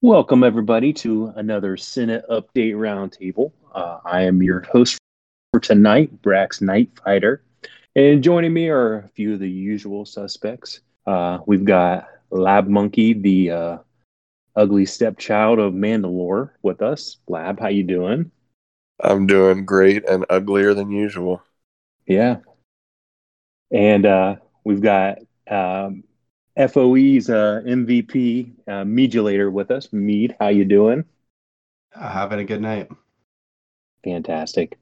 [0.00, 3.50] Welcome, everybody, to another Senate Update Roundtable.
[3.74, 4.96] Uh, I am your host
[5.52, 7.42] for tonight, Brax Night Fighter.
[7.96, 10.82] And joining me are a few of the usual suspects.
[11.04, 13.78] Uh, we've got Lab Monkey, the uh,
[14.54, 17.16] ugly stepchild of Mandalore, with us.
[17.26, 18.30] Lab, how you doing?
[19.00, 21.42] I'm doing great and uglier than usual.
[22.06, 22.36] Yeah.
[23.72, 25.18] And uh, we've got
[25.50, 26.04] um,
[26.58, 29.92] FOE's uh, MVP uh, Meadulator with us.
[29.92, 31.04] Mead, how you doing?
[31.94, 32.88] Uh, having a good night.
[34.02, 34.76] Fantastic.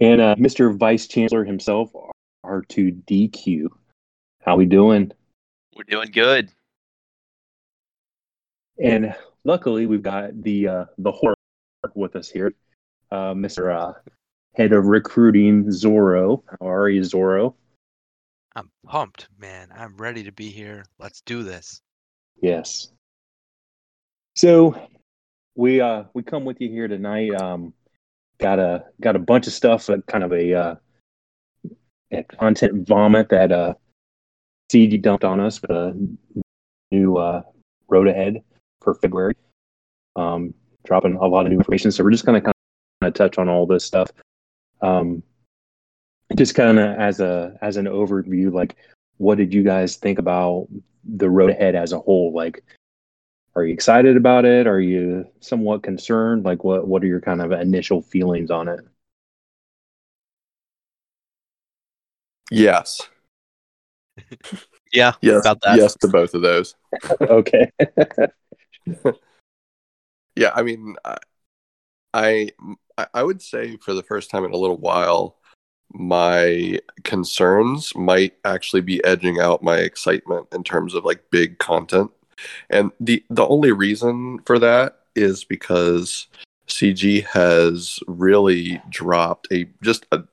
[0.00, 0.76] And uh, Mr.
[0.76, 1.90] Vice Chancellor himself,
[2.44, 3.68] R2DQ.
[4.42, 5.10] How we doing?
[5.74, 6.50] We're doing good.
[8.78, 11.34] And luckily, we've got the uh, the horror
[11.94, 12.52] with us here,
[13.10, 13.74] uh, Mr.
[13.74, 13.92] Uh,
[14.54, 16.42] Head of Recruiting Zorro.
[16.60, 17.54] How are you, Zorro?
[18.56, 19.68] I'm pumped, man.
[19.74, 20.84] I'm ready to be here.
[20.98, 21.80] Let's do this.
[22.40, 22.88] Yes.
[24.36, 24.88] So
[25.56, 27.34] we uh we come with you here tonight.
[27.34, 27.72] Um
[28.38, 30.74] got a got a bunch of stuff, uh, kind of a uh
[32.12, 33.74] a content vomit that uh
[34.72, 35.94] CG dumped on us, but a
[36.92, 37.42] new uh
[37.88, 38.42] road ahead
[38.82, 39.36] for February.
[40.16, 41.90] Um dropping a lot of new information.
[41.90, 42.54] So we're just gonna kind
[43.02, 44.10] of touch on all this stuff.
[44.80, 45.22] Um
[46.36, 48.76] just kind of as a as an overview like
[49.18, 50.66] what did you guys think about
[51.04, 52.64] the road ahead as a whole like
[53.54, 57.40] are you excited about it are you somewhat concerned like what what are your kind
[57.40, 58.80] of initial feelings on it
[62.50, 63.00] Yes.
[64.92, 65.40] Yeah, Yes.
[65.40, 65.76] about that.
[65.78, 66.74] Yes to both of those.
[67.22, 67.70] okay
[70.36, 71.16] Yeah, I mean, I,
[72.12, 72.50] I
[73.12, 75.36] I would say for the first time in a little while,
[75.94, 82.10] my concerns might actually be edging out my excitement in terms of like big content.
[82.68, 86.26] And the the only reason for that is because
[86.66, 90.24] CG has really dropped a just a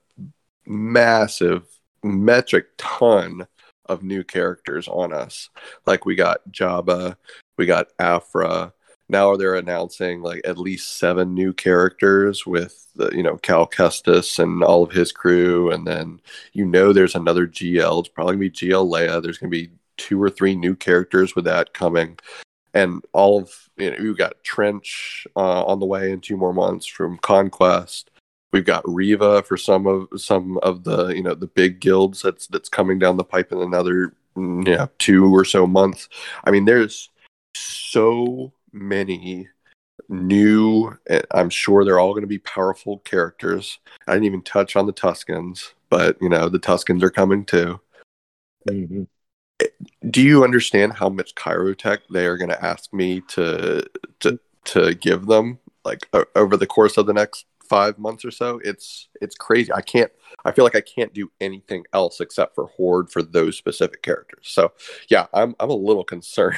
[0.65, 1.63] massive
[2.03, 3.45] metric ton
[3.85, 5.49] of new characters on us.
[5.85, 7.17] Like we got Jabba,
[7.57, 8.73] we got Aphra.
[9.11, 14.39] Now they're announcing like at least seven new characters with the you know Cal Kestis
[14.39, 16.21] and all of his crew, and then
[16.53, 17.99] you know there's another GL.
[17.99, 19.21] It's probably gonna be GL Leia.
[19.21, 22.17] There's gonna be two or three new characters with that coming,
[22.73, 26.53] and all of you know we've got Trench uh, on the way in two more
[26.53, 28.11] months from Conquest.
[28.53, 32.47] We've got Reva for some of some of the you know the big guilds that's
[32.47, 36.07] that's coming down the pipe in another mm, yeah two or so months.
[36.45, 37.09] I mean, there's
[37.55, 39.47] so many
[40.09, 40.97] new
[41.31, 44.93] i'm sure they're all going to be powerful characters i didn't even touch on the
[44.93, 47.79] tuskens but you know the tuskens are coming too
[48.67, 49.07] Mhm.
[50.09, 53.85] do you understand how much kyrotech they are going to ask me to
[54.19, 58.31] to to give them like o- over the course of the next five months or
[58.31, 60.11] so it's it's crazy i can't
[60.43, 64.45] i feel like i can't do anything else except for horde for those specific characters
[64.45, 64.73] so
[65.07, 66.57] yeah i'm i'm a little concerned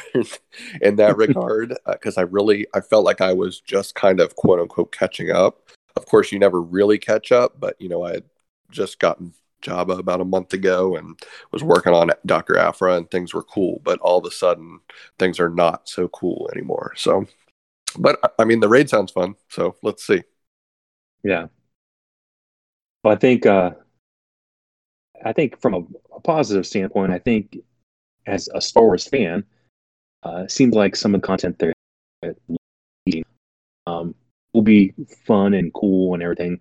[0.81, 4.35] in that regard uh, because i really i felt like i was just kind of
[4.35, 8.13] quote unquote catching up of course you never really catch up but you know i
[8.13, 8.23] had
[8.71, 11.15] just gotten Jabba about a month ago and
[11.51, 12.57] was working on Dr.
[12.57, 14.81] Aphra and things were cool, but all of a sudden
[15.17, 16.91] things are not so cool anymore.
[16.97, 17.27] So,
[17.97, 19.35] but I mean, the raid sounds fun.
[19.47, 20.23] So let's see.
[21.23, 21.47] Yeah
[23.03, 23.71] well i think uh
[25.25, 25.79] i think from a,
[26.15, 27.57] a positive standpoint i think
[28.25, 29.43] as a star wars fan
[30.25, 31.73] uh it seems like some of the content they're
[33.85, 34.15] um,
[34.53, 34.93] will be
[35.25, 36.59] fun and cool and everything.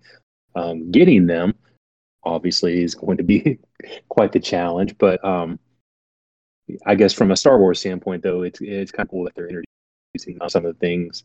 [0.55, 1.55] Um, getting them
[2.23, 3.59] obviously is going to be
[4.09, 5.59] quite the challenge, but um,
[6.85, 9.49] I guess from a Star Wars standpoint, though, it's it's kind of cool that they're
[9.49, 11.23] introducing some of the things.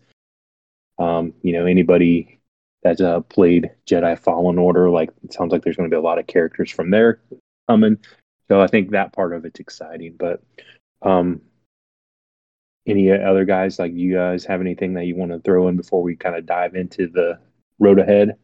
[0.98, 2.40] Um, you know, anybody
[2.88, 6.02] that's uh, played Jedi Fallen Order, like it sounds like there's going to be a
[6.02, 7.20] lot of characters from there
[7.68, 7.98] coming.
[8.48, 10.16] So I think that part of it's exciting.
[10.18, 10.42] But
[11.02, 11.42] um,
[12.86, 16.02] any other guys like you guys have anything that you want to throw in before
[16.02, 17.38] we kind of dive into the
[17.78, 18.36] road ahead?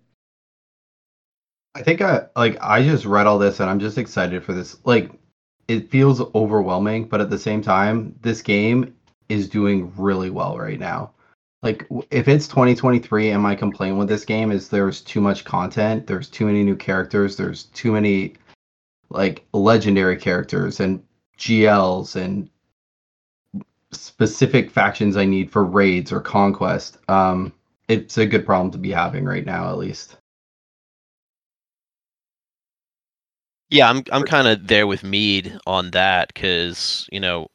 [1.74, 4.76] I think I like I just read all this and I'm just excited for this.
[4.84, 5.10] Like
[5.68, 8.94] it feels overwhelming, but at the same time, this game
[9.30, 11.13] is doing really well right now.
[11.64, 16.06] Like if it's 2023 and my complaint with this game is there's too much content,
[16.06, 18.34] there's too many new characters, there's too many
[19.08, 21.02] like legendary characters and
[21.38, 22.50] GLs and
[23.92, 26.98] specific factions I need for raids or conquest.
[27.08, 27.50] Um
[27.88, 30.18] it's a good problem to be having right now at least.
[33.70, 37.48] Yeah, I'm I'm kind of there with Mead on that because you know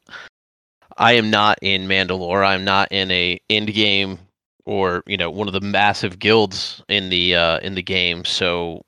[1.00, 2.46] I am not in Mandalore.
[2.46, 4.18] I'm not in a end game
[4.66, 8.24] or you know one of the massive guilds in the uh, in the game.
[8.26, 8.84] So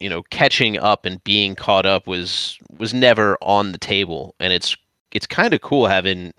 [0.00, 4.52] you know catching up and being caught up was was never on the table, and
[4.52, 4.76] it's
[5.12, 6.32] it's kind of cool having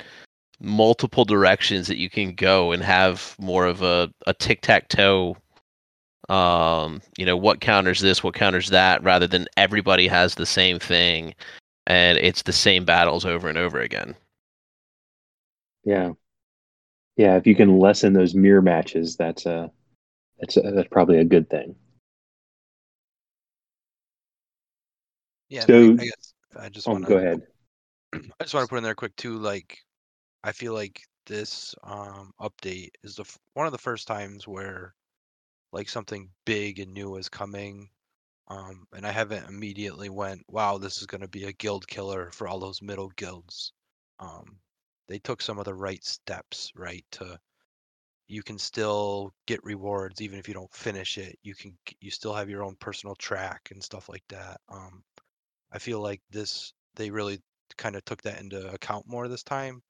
[0.59, 5.37] multiple directions that you can go and have more of a, a tic tac toe
[6.29, 10.79] um you know what counters this what counters that rather than everybody has the same
[10.79, 11.33] thing
[11.85, 14.15] and it's the same battles over and over again
[15.87, 16.11] Yeah.
[17.15, 19.71] Yeah, if you can lessen those mirror matches, that's a
[20.37, 21.75] that's a, that's probably a good thing.
[25.49, 27.41] Yeah, So- I, guess I just Oh, want go ahead.
[28.13, 29.37] I just want to put in there quick too.
[29.37, 29.79] Like,
[30.43, 33.23] I feel like this um, update is the
[33.53, 34.93] one of the first times where
[35.71, 37.89] like something big and new is coming,
[38.49, 42.29] um, and I haven't immediately went, "Wow, this is going to be a guild killer
[42.33, 43.71] for all those middle guilds."
[44.19, 44.57] Um,
[45.07, 47.05] they took some of the right steps, right?
[47.13, 47.39] To
[48.27, 51.37] you can still get rewards even if you don't finish it.
[51.43, 54.59] You can you still have your own personal track and stuff like that.
[54.69, 55.03] Um,
[55.71, 57.39] I feel like this they really
[57.77, 59.81] kind of took that into account more this time.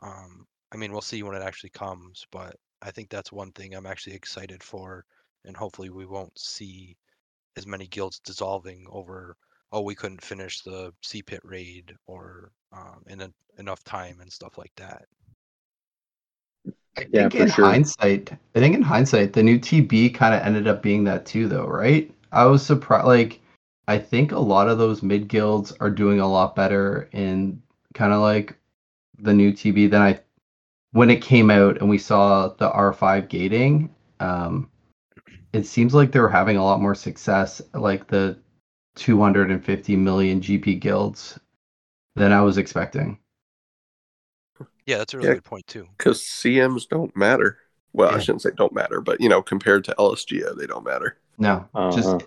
[0.00, 3.74] Um, I mean, we'll see when it actually comes, but I think that's one thing
[3.74, 5.04] I'm actually excited for,
[5.44, 6.96] and hopefully we won't see
[7.56, 9.36] as many guilds dissolving over
[9.74, 14.56] oh we couldn't finish the CPIT raid or um, in a, enough time and stuff
[14.56, 15.04] like that.
[16.96, 17.64] I Yeah, think for in sure.
[17.66, 21.48] hindsight, I think in hindsight, the new TB kind of ended up being that too,
[21.48, 22.10] though, right?
[22.32, 23.06] I was surprised.
[23.06, 23.40] Like,
[23.88, 27.60] I think a lot of those mid guilds are doing a lot better in
[27.94, 28.56] kind of like
[29.18, 30.20] the new TB than I
[30.92, 33.92] when it came out and we saw the R5 gating.
[34.20, 34.70] Um,
[35.52, 38.38] it seems like they were having a lot more success, like the
[38.96, 41.38] 250 million GP guilds,
[42.16, 43.18] than I was expecting.
[44.86, 45.34] Yeah, that's a really Yeah.
[45.34, 45.88] good point too.
[45.98, 47.58] because CMs don't matter.
[47.92, 51.18] Well, I shouldn't say don't matter, but you know, compared to LSGO, they don't matter.
[51.38, 51.90] No, Uh-huh.
[51.96, 52.26] just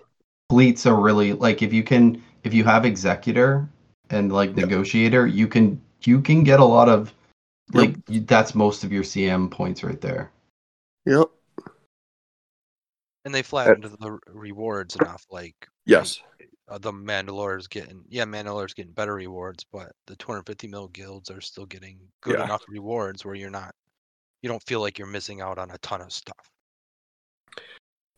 [0.50, 3.68] fleets are really like if you can if you have executor
[4.10, 4.64] and like Yeah.
[4.64, 7.14] negotiator, you can you can get a lot of
[7.72, 7.74] Yep.
[7.74, 10.30] like you, that's most of your CM points right there.
[11.06, 11.28] Yep.
[13.24, 15.26] And they flattened the rewards enough.
[15.30, 16.20] Like Yes.
[16.68, 21.30] Uh, the Mandalore is getting yeah, Mandalore's getting better rewards, but the 250 mil guilds
[21.30, 22.44] are still getting good Yeah.
[22.44, 23.74] enough rewards where you're not
[24.42, 26.50] you don't feel like you're missing out on a ton of stuff.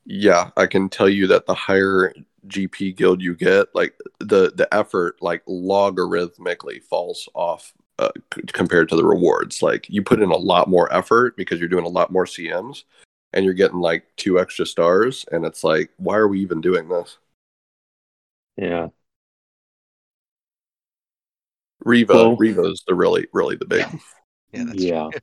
[0.05, 2.13] Yeah, I can tell you that the higher
[2.49, 8.89] GP guild you get, like the the effort, like logarithmically falls off uh, c- compared
[8.89, 9.63] to the rewards.
[9.63, 12.85] Like you put in a lot more effort because you're doing a lot more CMs,
[13.33, 16.89] and you're getting like two extra stars, and it's like, why are we even doing
[16.89, 17.19] this?
[18.61, 18.89] Yeah.
[21.85, 23.87] Revo, Well- Reva's the really, really the big.
[24.53, 25.09] Yeah, that's yeah.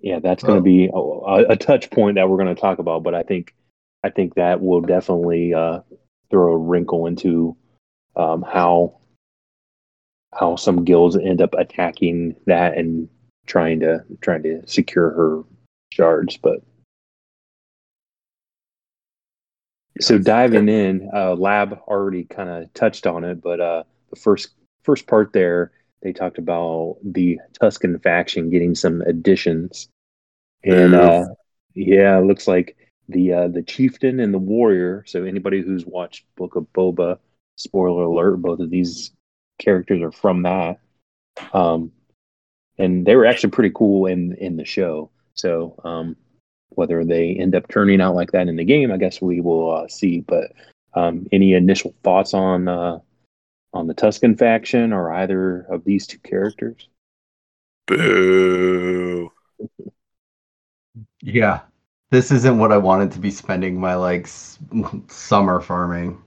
[0.00, 3.02] Yeah, that's going to be a, a touch point that we're going to talk about,
[3.02, 3.54] but I think
[4.02, 5.80] I think that will definitely uh,
[6.30, 7.56] throw a wrinkle into
[8.14, 8.98] um, how
[10.34, 13.08] how some guilds end up attacking that and
[13.46, 15.42] trying to trying to secure her
[15.90, 16.36] shards.
[16.36, 16.60] But
[20.00, 24.50] so diving in, uh, Lab already kind of touched on it, but uh, the first
[24.82, 29.88] first part there, they talked about the Tusken faction getting some additions,
[30.64, 31.26] and uh,
[31.74, 32.76] yeah, it looks like
[33.08, 35.04] the uh, the chieftain and the warrior.
[35.06, 37.18] So anybody who's watched Book of Boba,
[37.56, 39.12] spoiler alert, both of these
[39.58, 40.78] characters are from that.
[41.52, 41.92] Um,
[42.78, 45.10] and they were actually pretty cool in in the show.
[45.34, 46.16] So um,
[46.70, 49.74] whether they end up turning out like that in the game, I guess we will
[49.74, 50.20] uh, see.
[50.20, 50.52] But
[50.94, 52.98] um, any initial thoughts on uh,
[53.72, 56.88] on the Tusken faction or either of these two characters?
[57.86, 59.30] Boo.
[61.22, 61.60] Yeah.
[62.10, 64.58] This isn't what I wanted to be spending my like s-
[65.08, 66.22] summer farming.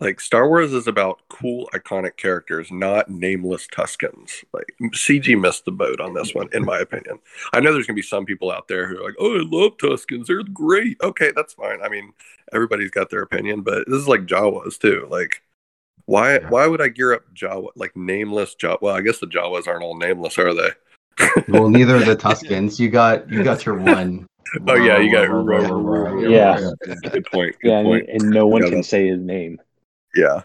[0.00, 4.42] Like Star Wars is about cool, iconic characters, not nameless Tuskens.
[4.54, 7.18] Like CG missed the boat on this one, in my opinion.
[7.52, 9.76] I know there's gonna be some people out there who are like, "Oh, I love
[9.76, 10.26] Tuskens.
[10.26, 11.82] They're great." Okay, that's fine.
[11.82, 12.14] I mean,
[12.52, 15.06] everybody's got their opinion, but this is like Jawas too.
[15.10, 15.42] Like,
[16.06, 16.38] why?
[16.38, 18.80] Why would I gear up Jawa like nameless Jawa?
[18.80, 20.70] Well, I guess the Jawas aren't all nameless, are they?
[21.48, 22.78] Well, neither are the Tuskens.
[22.80, 24.26] You got you got your one.
[24.66, 25.28] Oh yeah, you got
[26.20, 26.70] Yeah.
[27.10, 27.54] Good point.
[27.60, 28.08] Good Yeah, point.
[28.08, 29.60] and no one can say his name.
[30.14, 30.42] Yeah.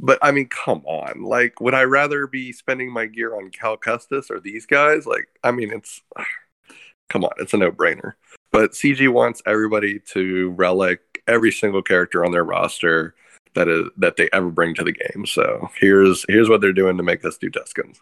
[0.00, 1.22] But I mean, come on.
[1.22, 5.06] Like, would I rather be spending my gear on Cal Kestis or these guys?
[5.06, 6.00] Like, I mean, it's
[7.08, 8.12] come on, it's a no brainer.
[8.52, 13.14] But CG wants everybody to relic every single character on their roster.
[13.54, 15.26] that is that they ever bring to the game.
[15.26, 17.98] So here's here's what they're doing to make us do Tuskens.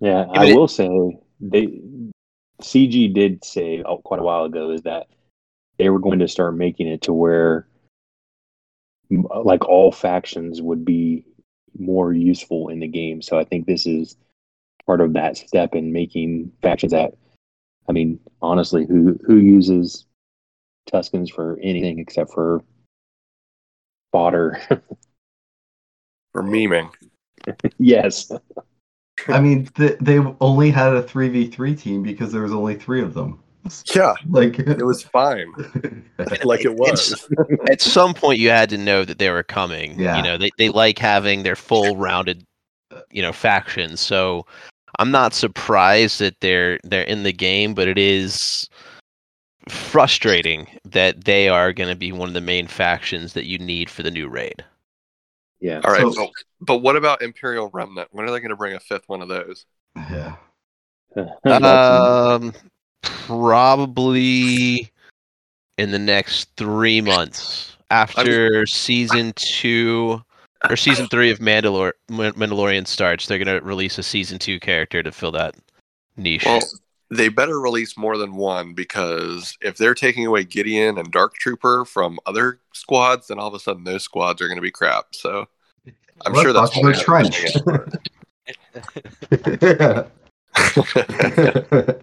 [0.00, 0.88] Yeah, Yeah, I but it- will say
[1.40, 1.80] they
[2.62, 5.08] CG did say oh, quite a while ago is that
[5.78, 7.64] they were going to start making it to where m-
[9.10, 11.24] like all factions would be
[11.78, 13.22] more useful in the game.
[13.22, 14.16] So I think this is
[14.86, 17.14] part of that step in making factions that
[17.88, 20.06] I mean, honestly, who who uses
[20.92, 22.62] Tuskens for anything except for
[24.12, 24.60] fodder?
[26.34, 26.92] For memeing.
[27.78, 28.30] yes.
[29.28, 32.74] I mean, th- they only had a three v three team because there was only
[32.76, 33.42] three of them.
[33.94, 35.52] Yeah, Like it was fine.
[36.44, 37.28] like it was.
[37.70, 39.98] At some point, you had to know that they were coming.
[39.98, 40.16] Yeah.
[40.16, 42.44] You know, they, they like having their full rounded,
[43.10, 44.00] you know, factions.
[44.00, 44.46] So
[44.98, 48.68] I'm not surprised that they're they're in the game, but it is
[49.68, 53.90] frustrating that they are going to be one of the main factions that you need
[53.90, 54.64] for the new raid.
[55.60, 55.80] Yeah.
[55.84, 58.08] All right, So- but, but what about Imperial Remnant?
[58.12, 59.66] When are they going to bring a fifth one of those?
[59.96, 60.36] yeah.
[61.44, 62.52] Um,
[63.28, 64.90] probably
[65.76, 70.22] in the next three months after season two
[70.68, 73.26] or season three of Mandalor- Mandalorian starts.
[73.26, 75.56] They're gonna release a season two character to fill that
[76.16, 76.46] niche.
[76.46, 76.62] Well,
[77.10, 81.84] they better release more than one because if they're taking away Gideon and Dark Trooper
[81.84, 85.14] from other squads, then all of a sudden those squads are going to be crap.
[85.14, 85.46] So
[86.24, 87.56] I'm Well, sure that's talk about why they're trench.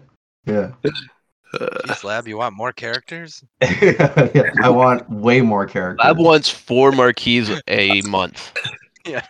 [0.46, 0.72] yeah.
[1.58, 3.42] Jeez, Lab, you want more characters?
[3.62, 4.50] yeah.
[4.62, 6.04] I want way more characters.
[6.04, 8.52] Lab wants four marquees a month.
[9.06, 9.24] Yeah.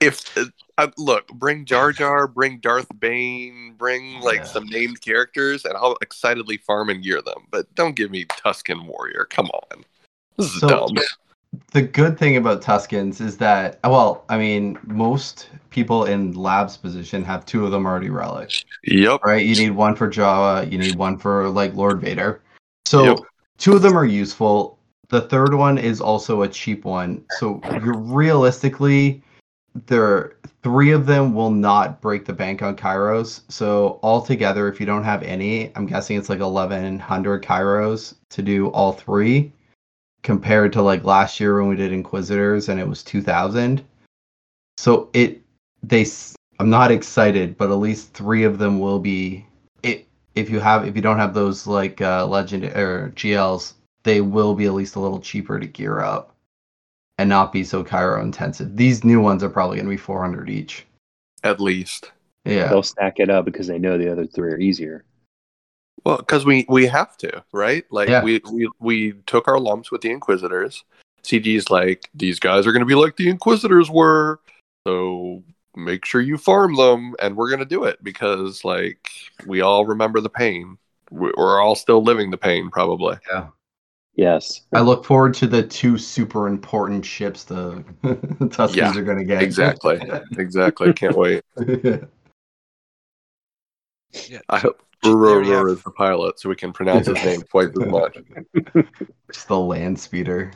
[0.00, 0.36] if
[0.78, 4.44] uh, look, bring Jar Jar, bring Darth Bane, bring like Yeah.
[4.44, 7.46] some named characters, and I'll excitedly farm and gear them.
[7.50, 9.26] But don't give me Tusken Warrior.
[9.28, 9.84] Come on,
[10.38, 10.96] this is So- dumb.
[11.72, 17.24] The good thing about Tuskens is that, well, I mean, most people in Lab's position
[17.24, 19.20] have two of them already relic, Yep.
[19.24, 19.44] right?
[19.44, 22.40] You need one for Jawa, you need one for like Lord Vader.
[22.86, 23.18] So Yep.
[23.58, 24.78] two of them are useful.
[25.08, 27.24] The third one is also a cheap one.
[27.28, 29.22] So you're realistically,
[29.86, 33.40] there three of them will not break the bank on Kyros.
[33.48, 38.68] So altogether, if you don't have any, I'm guessing it's like 1100 Kyros to do
[38.68, 39.52] all three
[40.22, 43.84] compared to like last year when we did Inquisitors and it was 2000.
[44.78, 45.40] So it
[45.82, 46.06] they
[46.58, 49.46] I'm not excited, but at least 3 of them will be
[49.82, 53.74] it if you have if you don't have those like uh legend or GLs,
[54.04, 56.34] they will be at least a little cheaper to gear up
[57.20, 58.76] and not be so Kyro intensive.
[58.76, 60.86] These new ones are probably going to be 400 each.
[61.44, 62.12] At least.
[62.46, 62.68] Yeah.
[62.68, 65.04] They'll stack it up because they know the other three are easier.
[66.04, 67.84] Well, because we we have to, right?
[67.90, 68.22] Like Yeah.
[68.22, 70.84] we, we we took our lumps with the Inquisitors.
[71.22, 74.40] CG's like these guys are going to be like the Inquisitors were,
[74.86, 75.42] so
[75.76, 79.10] make sure you farm them, and we're going to do it because like
[79.46, 80.78] we all remember the pain.
[81.10, 83.16] We- We're all still living the pain, probably.
[83.30, 83.48] Yeah.
[84.14, 84.62] Yes.
[84.72, 89.24] I look forward to the two super important ships the Tuskens Yeah, are going to
[89.24, 89.42] get.
[89.42, 90.00] Exactly,
[90.38, 90.92] exactly.
[90.92, 91.42] Can't wait.
[94.28, 94.40] Yeah.
[94.48, 97.42] I hope They already Ruru have- is the pilot, so we can pronounce his name
[97.42, 98.18] twice as much.
[99.32, 100.52] Just the land speeder.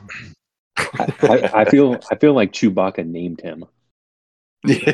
[0.77, 3.65] I, I, I feel I feel like Chewbacca named him.
[4.65, 4.89] yeah,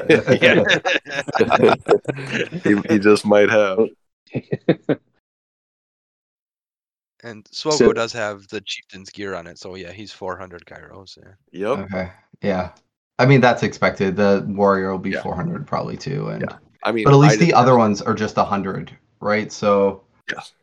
[2.63, 3.79] he, he just might have.
[7.24, 11.17] And Swogo So- does have the chieftain's gear on it, so yeah, he's 400 Kyros.
[11.51, 11.67] Yeah.
[11.75, 11.79] Yep.
[11.86, 12.12] Okay.
[12.41, 12.72] Yeah.
[13.20, 14.15] I mean that's expected.
[14.15, 15.22] The warrior will be Yeah.
[15.22, 16.58] 400 probably too, and Yeah.
[16.84, 19.51] I mean, but at least I the didn't- other ones are just 100, right?
[19.51, 20.53] So Yes.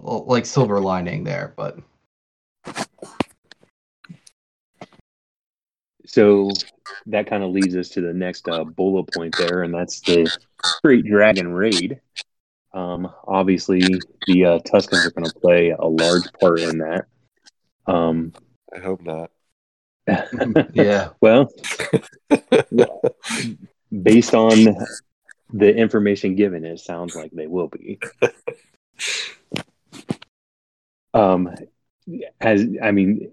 [0.00, 1.78] well, like silver lining there, but
[6.12, 6.50] So
[7.06, 10.30] that kind of leads us to the next uh, bullet point there, and that's the
[10.84, 12.00] Great Dragon Raid.
[12.74, 13.80] Um, obviously,
[14.26, 17.06] the uh, Tuskens are going to play a large part in that.
[17.86, 18.34] Um,
[18.74, 19.30] I hope not.
[20.74, 21.10] yeah.
[21.22, 21.50] well,
[24.02, 24.76] based on
[25.52, 27.98] the information given, it sounds like they will be.
[31.14, 31.54] Um,
[32.40, 33.32] as I mean,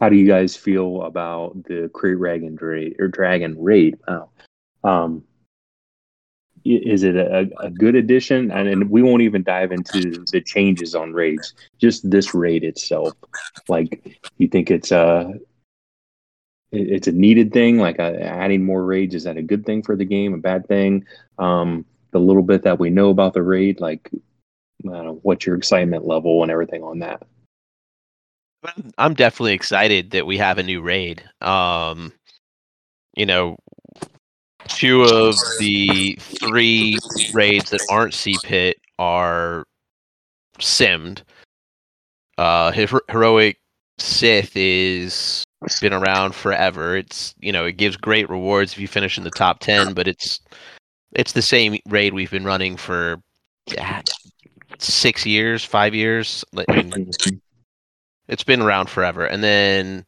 [0.00, 3.98] how do you guys feel about the Krayt Dragon raid or Dragon raid?
[4.08, 4.30] Wow.
[4.82, 5.24] Um,
[6.64, 8.50] is it a, a good addition?
[8.50, 11.54] And, and we won't even dive into the changes on raids.
[11.78, 13.14] Just this raid itself.
[13.68, 15.46] Like, you think it's a it-
[16.72, 17.78] it's a needed thing?
[17.78, 20.34] Like, uh, adding more raids is that a good thing for the game?
[20.34, 21.04] A bad thing?
[21.38, 24.10] Um, the little bit that we know about the raid, like,
[24.82, 27.22] what's your excitement level and everything on that?
[28.98, 31.22] I'm definitely excited that we have a new raid.
[31.40, 32.12] Um,
[33.16, 33.56] you know,
[34.68, 36.98] two of the three
[37.32, 39.64] raids that aren't C pit are
[40.58, 41.22] simmed.
[42.38, 43.58] Uh, Her- heroic
[43.98, 45.44] Sith is
[45.80, 46.96] been around forever.
[46.96, 50.08] It's you know it gives great rewards if you finish in the top ten, but
[50.08, 50.40] it's
[51.12, 53.20] it's the same raid we've been running for
[53.66, 54.02] yeah,
[54.78, 56.44] six years, five years.
[56.68, 57.10] I mean,
[58.28, 59.26] it's been around forever.
[59.26, 60.06] And then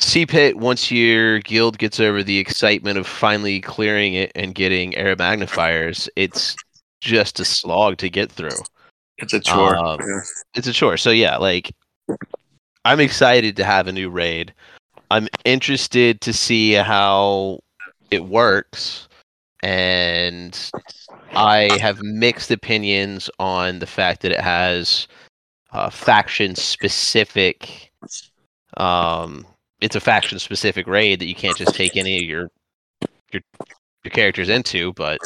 [0.00, 6.08] CPIT, once your guild gets over the excitement of finally clearing it and getting aeromagnifiers,
[6.16, 6.56] it's
[7.00, 8.58] just a slog to get through.
[9.18, 9.76] It's a chore.
[9.76, 10.20] Um, yeah.
[10.54, 10.96] It's a chore.
[10.96, 11.74] So yeah, like
[12.84, 14.54] I'm excited to have a new raid.
[15.10, 17.60] I'm interested to see how
[18.10, 19.08] it works.
[19.62, 20.58] And
[21.32, 25.06] I have mixed opinions on the fact that it has
[25.72, 27.90] uh, faction specific
[28.76, 29.46] um
[29.80, 32.48] it's a faction specific raid that you can't just take any of your
[33.32, 33.42] your
[34.04, 35.20] your characters into but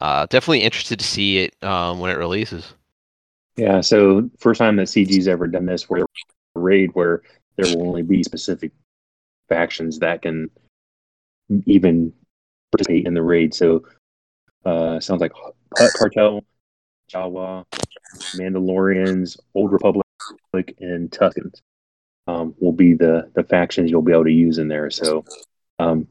[0.00, 2.74] uh definitely interested to see it um when it releases
[3.56, 6.04] Yeah, so first time that CG's ever done this where
[6.54, 7.22] raid where
[7.56, 8.72] there will only be specific
[9.48, 10.50] factions that can
[11.66, 12.12] even
[12.72, 13.54] participate in the raid.
[13.54, 13.84] So
[14.64, 15.32] uh sounds like
[15.76, 16.44] Hutt Cartel,
[17.12, 17.64] Jawa,
[18.34, 20.04] Mandalorians, Old Republic,
[20.80, 21.60] and Tuskens
[22.26, 24.90] um, will be the the factions you'll be able to use in there.
[24.90, 25.24] So
[25.78, 26.08] um,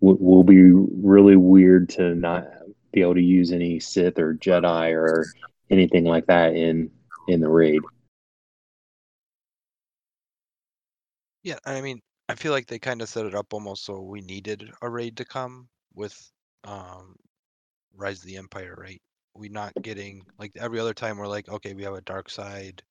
[0.00, 2.46] w- will be really weird to not
[2.92, 5.26] be able to use any Sith or Jedi or
[5.70, 6.90] anything like that in
[7.28, 7.82] in the raid.
[11.42, 14.20] Yeah, I mean, I feel like they kind of set it up almost so we
[14.20, 16.30] needed a raid to come with
[16.64, 17.16] um
[17.94, 19.02] Rise of the Empire, right?
[19.34, 22.82] We not getting like every other time we're like, okay, we have a dark side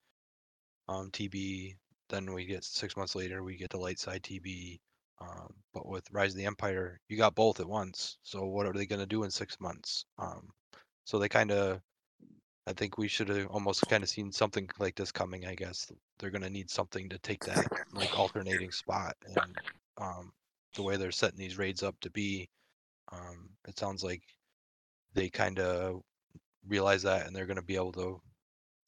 [0.88, 1.76] um TB,
[2.10, 4.80] then we get six months later we get the light side TB.
[5.20, 8.18] Um, but with Rise of the Empire, you got both at once.
[8.24, 10.06] So what are they gonna do in six months?
[10.20, 10.50] Um,
[11.06, 11.82] so they kind of,
[12.68, 15.46] I think we should have almost kind of seen something like this coming.
[15.46, 19.58] I guess they're gonna need something to take that like alternating spot, and
[19.98, 20.34] um,
[20.76, 22.50] the way they're setting these raids up to be,
[23.14, 24.22] um, it sounds like
[25.14, 26.02] they kind of
[26.68, 28.20] realize that, and they're gonna be able to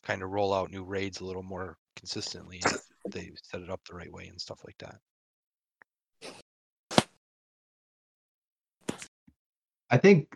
[0.03, 3.79] kind of roll out new raids a little more consistently if they set it up
[3.87, 4.97] the right way and stuff like that.
[9.89, 10.35] I think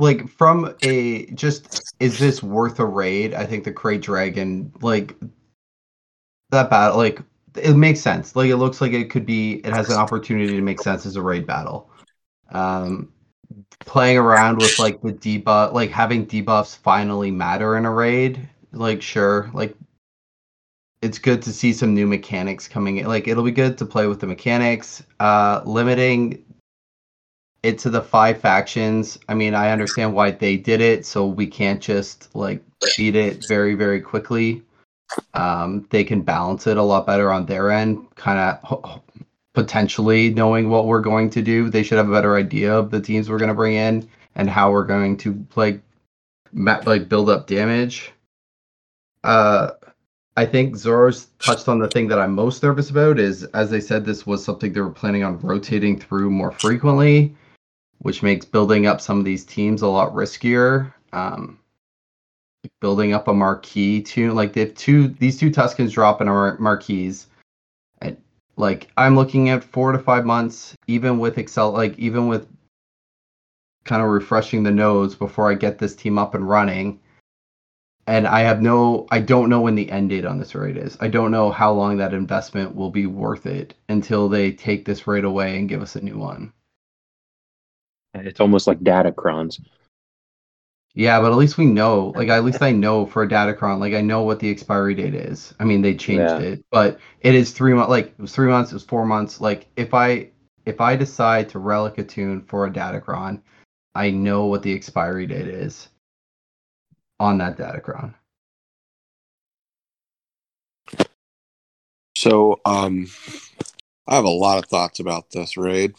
[0.00, 3.34] like from a just is this worth a raid?
[3.34, 5.14] I think the Krayt Dragon like
[6.50, 7.20] that battle like
[7.56, 8.34] it makes sense.
[8.34, 11.16] Like it looks like it could be it has an opportunity to make sense as
[11.16, 11.90] a raid battle.
[12.50, 13.12] Um
[13.80, 19.02] playing around with like the debuff like having debuffs finally matter in a raid, like
[19.02, 19.76] sure, like
[21.02, 23.06] it's good to see some new mechanics coming in.
[23.06, 25.02] Like it'll be good to play with the mechanics.
[25.18, 26.42] Uh limiting
[27.62, 29.18] it to the five factions.
[29.28, 32.62] I mean, I understand why they did it, so we can't just like
[32.96, 34.62] beat it very, very quickly.
[35.34, 39.02] Um, they can balance it a lot better on their end, kind of
[39.54, 41.68] potentially knowing what we're going to do.
[41.68, 44.48] They should have a better idea of the teams we're going to bring in and
[44.48, 45.82] how we're going to like
[46.52, 48.12] ma- like build up damage.
[49.22, 49.72] Uh,
[50.36, 53.80] I think Zorro's touched on the thing that I'm most nervous about is, as they
[53.80, 57.34] said, this was something they were planning on rotating through more frequently
[58.00, 60.92] which makes building up some of these teams a lot riskier.
[61.12, 61.58] Um,
[62.80, 67.26] building up a marquee too, like if two these two Tuskens drop in our marquees,
[68.00, 68.16] and
[68.56, 72.46] like I'm looking at four to five months, even with Excel, like even with
[73.84, 77.00] kind of refreshing the nodes before I get this team up and running.
[78.06, 80.96] And I have no, I don't know when the end date on this raid is.
[81.00, 85.06] I don't know how long that investment will be worth it until they take this
[85.06, 86.52] raid away and give us a new one.
[88.14, 89.60] And it's almost like Datacrons.
[90.94, 92.12] Yeah, but at least we know.
[92.16, 95.14] Like at least I know for a Datacron, like I know what the expiry date
[95.14, 95.54] is.
[95.60, 96.38] I mean, they changed Yeah.
[96.38, 97.90] it, but it is three months.
[97.90, 98.72] Like it was three months.
[98.72, 99.40] It was four months.
[99.40, 100.30] Like if I
[100.66, 103.40] if I decide to relic a tune for a Datacron,
[103.94, 105.88] I know what the expiry date is
[107.20, 108.14] on that Datacron.
[112.16, 113.06] So, um,
[114.06, 115.94] I have a lot of thoughts about this raid.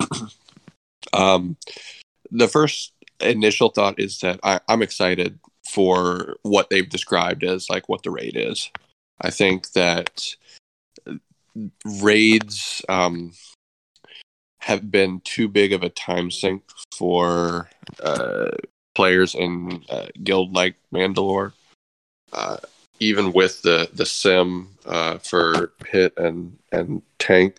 [1.12, 1.56] um,
[2.30, 7.88] the first initial thought is that I, I'm excited for what they've described as like
[7.88, 8.70] what the raid is.
[9.20, 10.34] I think that
[11.84, 13.32] raids um,
[14.60, 16.62] have been too big of a time sink
[16.96, 17.68] for
[18.02, 18.50] uh,
[18.94, 21.52] players in uh, guild like Mandalore.
[22.32, 22.58] Uh,
[23.00, 27.56] even with the the sim uh, for pit and and tank,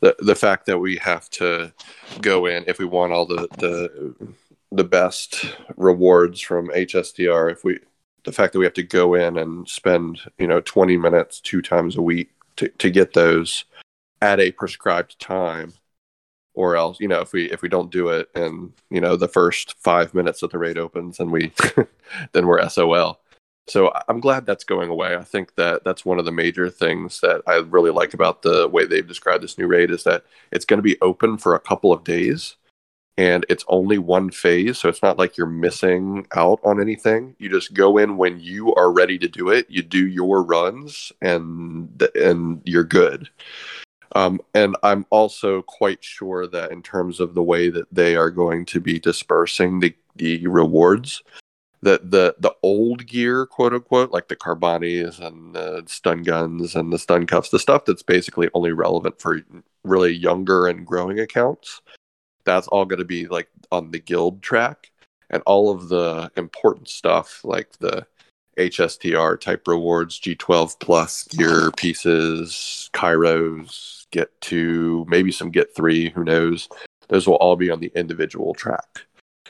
[0.00, 1.72] the the fact that we have to
[2.20, 4.14] go in if we want all the the
[4.72, 7.80] the best rewards from HSTR, if we
[8.24, 11.62] the fact that we have to go in and spend you know 20 minutes two
[11.62, 13.64] times a week to, to get those
[14.20, 15.72] at a prescribed time
[16.54, 19.28] or else you know if we if we don't do it in you know the
[19.28, 21.52] first five minutes that the raid opens and we
[22.32, 23.20] then we're sol
[23.66, 25.14] so i'm glad that's going away.
[25.14, 28.68] I think that that's one of the major things that i really like about the
[28.68, 31.60] way they've described this new raid is that it's going to be open for a
[31.60, 32.56] couple of days
[33.20, 37.36] and it's only one phase so it's not like you're missing out on anything.
[37.38, 41.12] You just go in when you are ready to do it you do your runs
[41.20, 43.28] and and you're good.
[44.12, 48.30] Um, and i'm also quite sure that in terms of the way that they are
[48.30, 51.22] going to be dispersing the, the rewards
[51.82, 56.92] that the the old gear quote unquote like the carbantis and the stun guns and
[56.92, 59.40] the stun cuffs the stuff that's basically only relevant for
[59.84, 61.80] really younger and growing accounts
[62.44, 64.90] that's all going to be like on the guild track
[65.30, 68.06] and all of the important stuff like the
[68.58, 76.24] HSTR type rewards, G12 plus gear pieces, Kyros, get two, maybe some get three, who
[76.24, 76.68] knows?
[77.08, 79.06] Those will all be on the individual track.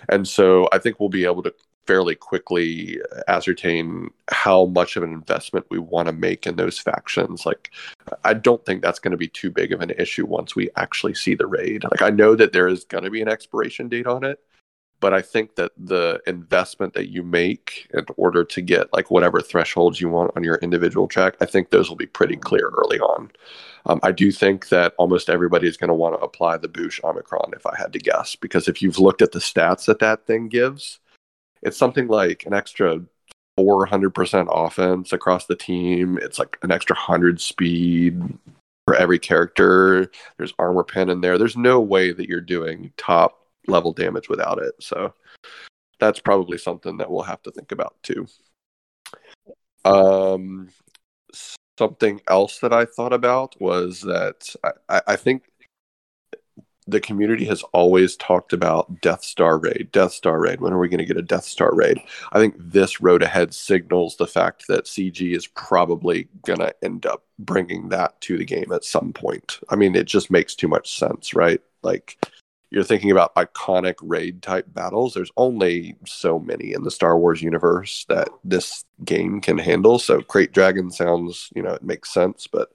[0.08, 1.54] And so I think we'll be able to
[1.86, 7.44] fairly quickly ascertain how much of an investment we want to make in those factions.
[7.44, 7.70] Like,
[8.24, 11.14] I don't think that's going to be too big of an issue once we actually
[11.14, 11.84] see the raid.
[11.84, 14.38] Like, I know that there is going to be an expiration date on it,
[15.00, 19.40] but I think that the investment that you make in order to get like whatever
[19.40, 23.00] thresholds you want on your individual track, I think those will be pretty clear early
[23.00, 23.30] on.
[23.86, 27.02] Um, I do think that almost everybody is going to want to apply the Boushh
[27.02, 30.26] Omicron, if I had to guess, because if you've looked at the stats that that
[30.26, 31.00] thing gives,
[31.62, 33.00] it's something like an extra
[33.58, 36.18] 400% offense across the team.
[36.22, 38.38] It's like an extra 100 speed
[38.86, 40.10] for every character.
[40.36, 41.38] There's armor pen in there.
[41.38, 44.74] There's no way that you're doing top level damage without it.
[44.80, 45.14] So
[45.98, 48.26] that's probably something that we'll have to think about too.
[49.84, 50.70] Um,
[51.78, 54.54] something else that I thought about was that
[54.88, 55.44] I, I think
[56.86, 60.60] the community has always talked about Death Star raid, Death Star raid.
[60.60, 62.00] When are we going to get a Death Star raid?
[62.32, 67.06] I think this road ahead signals the fact that CG is probably going to end
[67.06, 69.60] up bringing that to the game at some point.
[69.68, 71.60] I mean, it just makes too much sense, right?
[71.82, 72.18] Like
[72.70, 75.14] you're thinking about iconic raid type battles.
[75.14, 79.98] There's only so many in the Star Wars universe that this game can handle.
[79.98, 82.72] So Krayt Dragon sounds, you know, it makes sense, but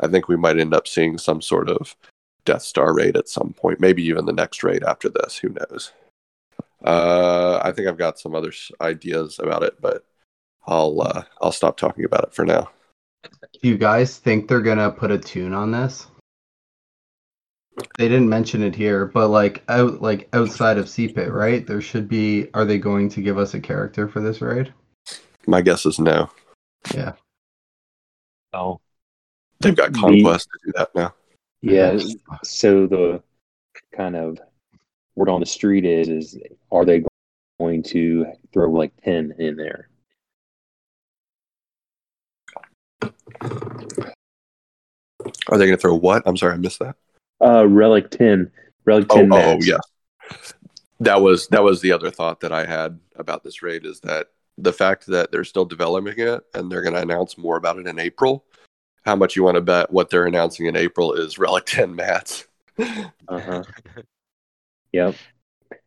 [0.00, 1.96] I think we might end up seeing some sort of
[2.44, 5.38] Death Star raid at some point, maybe even the next raid after this.
[5.38, 5.92] Who knows?
[6.84, 10.04] Uh, I think I've got some other ideas about it, but
[10.66, 12.70] I'll uh, I'll stop talking about it for now.
[13.22, 16.08] Do you guys think they're gonna put a tune on this?
[17.96, 21.66] They didn't mention it here, but like out like outside of CPIT, right?
[21.66, 22.48] There should be.
[22.52, 24.74] Are they going to give us a character for this raid?
[25.46, 26.28] My guess is no.
[26.94, 27.12] Yeah.
[28.52, 28.80] Oh,
[29.60, 31.14] They've got The- conquest to do that now.
[31.62, 31.98] Yeah.
[32.42, 33.22] So the
[33.94, 34.38] kind of
[35.16, 36.38] word on the street is is
[36.70, 37.04] are they
[37.58, 39.88] going to throw like ten in there?
[45.48, 46.22] Are they going to throw what?
[46.26, 46.96] I'm sorry, I missed that.
[47.40, 48.50] Uh, relic ten,
[48.84, 49.32] relic Oh, ten.
[49.32, 49.66] oh, mats.
[49.66, 49.78] yeah.
[51.00, 54.28] That was that was the other thought that I had about this raid is that
[54.56, 57.86] the fact that they're still developing it and they're going to announce more about it
[57.86, 58.44] in April.
[59.04, 62.46] How much you want to bet what they're announcing in April is relic ten mats?
[62.78, 63.62] Uh huh.
[64.92, 65.14] Yep.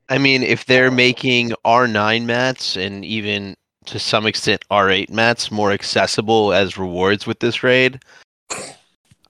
[0.09, 5.71] I mean, if they're making R9 mats and even to some extent R8 mats more
[5.71, 8.03] accessible as rewards with this raid,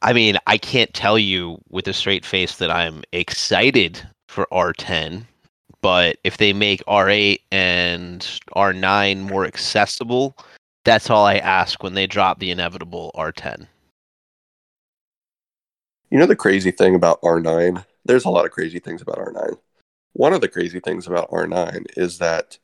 [0.02, 5.26] I mean, I can't tell you with a straight face that I'm excited for R10,
[5.82, 8.22] but if they make R8 and
[8.56, 10.38] R9 more accessible,
[10.84, 13.68] that's all I ask when they drop the inevitable R10.
[16.10, 17.84] You know the crazy thing about R9?
[18.06, 19.58] There's a lot of crazy things about R9.
[20.14, 22.58] One of the crazy things about R9 is that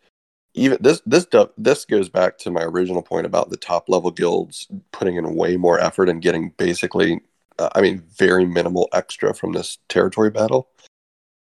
[0.54, 1.28] even this this
[1.58, 5.58] this goes back to my original point about the top level guilds putting in way
[5.58, 7.22] more effort and getting basically
[7.58, 10.70] uh, I mean very minimal extra from this territory battle.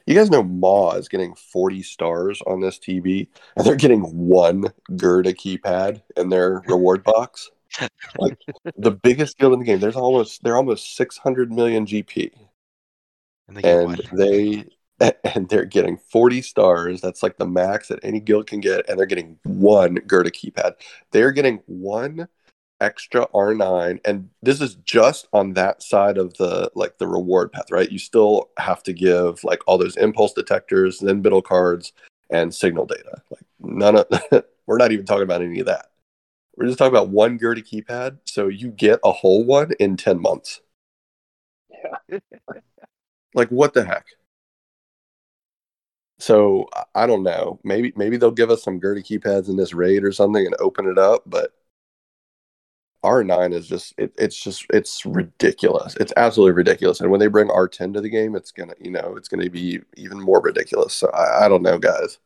[0.06, 4.64] You guys know Maw is getting 40 stars on this TV and they're getting one
[4.90, 7.50] Gyrda keypad in their reward box.
[8.18, 8.38] Like
[8.76, 12.30] the biggest guild in the game, there's almost they're almost 600 million GP
[13.48, 14.64] And they and they
[15.34, 18.96] and they're getting 40 stars that's like the max that any guild can get and
[18.96, 20.74] they're getting one gyrda keypad
[21.10, 22.28] they're getting one
[22.80, 27.70] extra R9 and this is just on that side of the like the reward path,
[27.70, 27.90] right?
[27.90, 31.92] You still have to give like all those impulse detectors, then middle cards
[32.30, 33.22] and signal data.
[33.30, 34.06] Like none of
[34.66, 35.86] we're not even talking about any of that.
[36.56, 40.20] We're just talking about one Gertie keypad, so you get a whole one in 10
[40.20, 40.60] months.
[42.10, 42.18] Yeah.
[43.34, 44.06] like what the heck?
[46.18, 47.58] So I- I don't know.
[47.64, 50.86] Maybe maybe they'll give us some Gertie keypads in this raid or something and open
[50.88, 51.52] it up, but
[53.04, 55.96] R9 is just it, it's just it's ridiculous.
[55.96, 57.00] It's absolutely ridiculous.
[57.00, 59.80] And when they bring R10 to the game, it's gonna you know it's gonna be
[59.96, 60.94] even more ridiculous.
[60.94, 62.18] So I, I don't know, guys.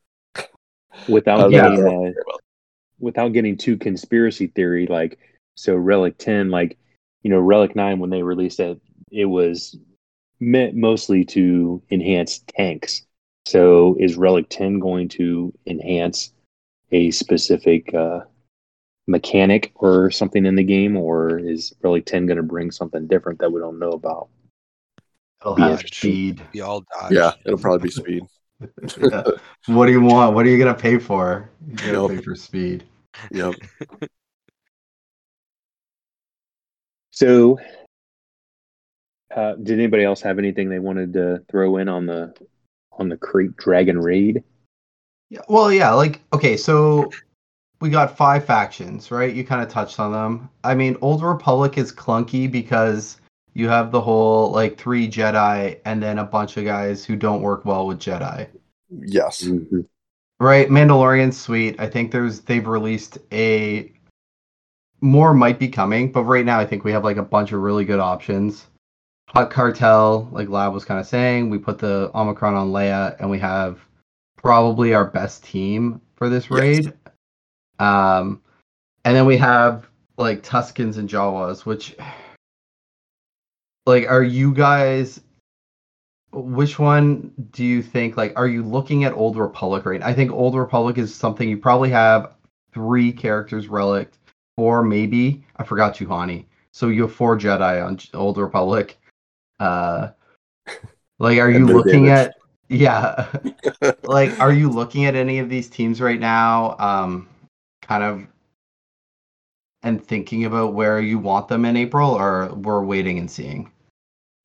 [1.08, 2.06] without I don't getting know.
[2.06, 2.36] uh,
[2.98, 5.18] without getting too conspiracy theory like
[5.54, 6.78] so relic 10 like
[7.22, 8.80] you know relic 9 when they released it
[9.10, 9.76] it was
[10.40, 13.02] meant mostly to enhance tanks
[13.46, 16.32] so is relic 10 going to enhance
[16.92, 18.20] a specific uh,
[19.06, 23.38] mechanic or something in the game or is relic 10 going to bring something different
[23.38, 24.28] that we don't know about
[25.40, 26.10] It'll Be have interesting.
[26.10, 26.42] speed.
[26.52, 27.12] We all dodge.
[27.12, 28.24] Yeah, it'll probably be speed.
[29.00, 29.22] Yeah.
[29.66, 30.34] What do you want?
[30.34, 31.50] What are you gonna pay for?
[31.66, 32.08] You gotta Yep.
[32.10, 32.84] pay for speed.
[33.32, 33.54] Yep.
[37.10, 37.58] so
[39.34, 42.34] uh, did anybody else have anything they wanted to throw in on the
[42.92, 44.42] on the krayt dragon raid
[45.30, 45.40] Yeah.
[45.48, 45.92] Well, yeah.
[45.92, 47.10] Like, okay, so
[47.80, 49.34] we got five factions, right?
[49.34, 50.48] You kind of touched on them.
[50.64, 53.18] I mean, Old Republic is clunky because
[53.58, 57.42] you have the whole like three Jedi and then a bunch of guys who don't
[57.42, 58.46] work well with Jedi.
[58.88, 59.42] Yes.
[59.42, 59.84] Mhm.
[60.40, 61.80] Right, Mandalorian sweet.
[61.80, 63.92] I think there's they've released a
[65.00, 67.60] more might be coming, but right now I think we have like a bunch of
[67.60, 68.66] really good options.
[69.28, 73.28] Hutt Cartel, like Lab was kind of saying, we put the Omicron on Leia, and
[73.28, 73.78] we have
[74.36, 76.60] probably our best team for this Yes.
[76.60, 76.92] raid.
[77.78, 78.40] Um,
[79.04, 81.96] and then we have like Tuskens and Jawas, which
[83.88, 85.20] like are you guys
[86.32, 90.30] which one do you think like are you looking at old republic right i think
[90.30, 92.34] old republic is something you probably have
[92.72, 94.12] three characters relic
[94.58, 95.44] four maybe.
[95.56, 96.44] I forgot Juhani.
[96.72, 98.98] so you have four jedi on old republic.
[99.60, 100.08] Uh
[101.20, 102.30] like are you looking damage.
[102.30, 102.34] at
[102.68, 103.28] yeah.
[104.02, 107.28] Like are you looking at any of these teams right now um
[107.82, 108.26] kind of
[109.84, 113.70] and thinking about where you want them in april or we're waiting and seeing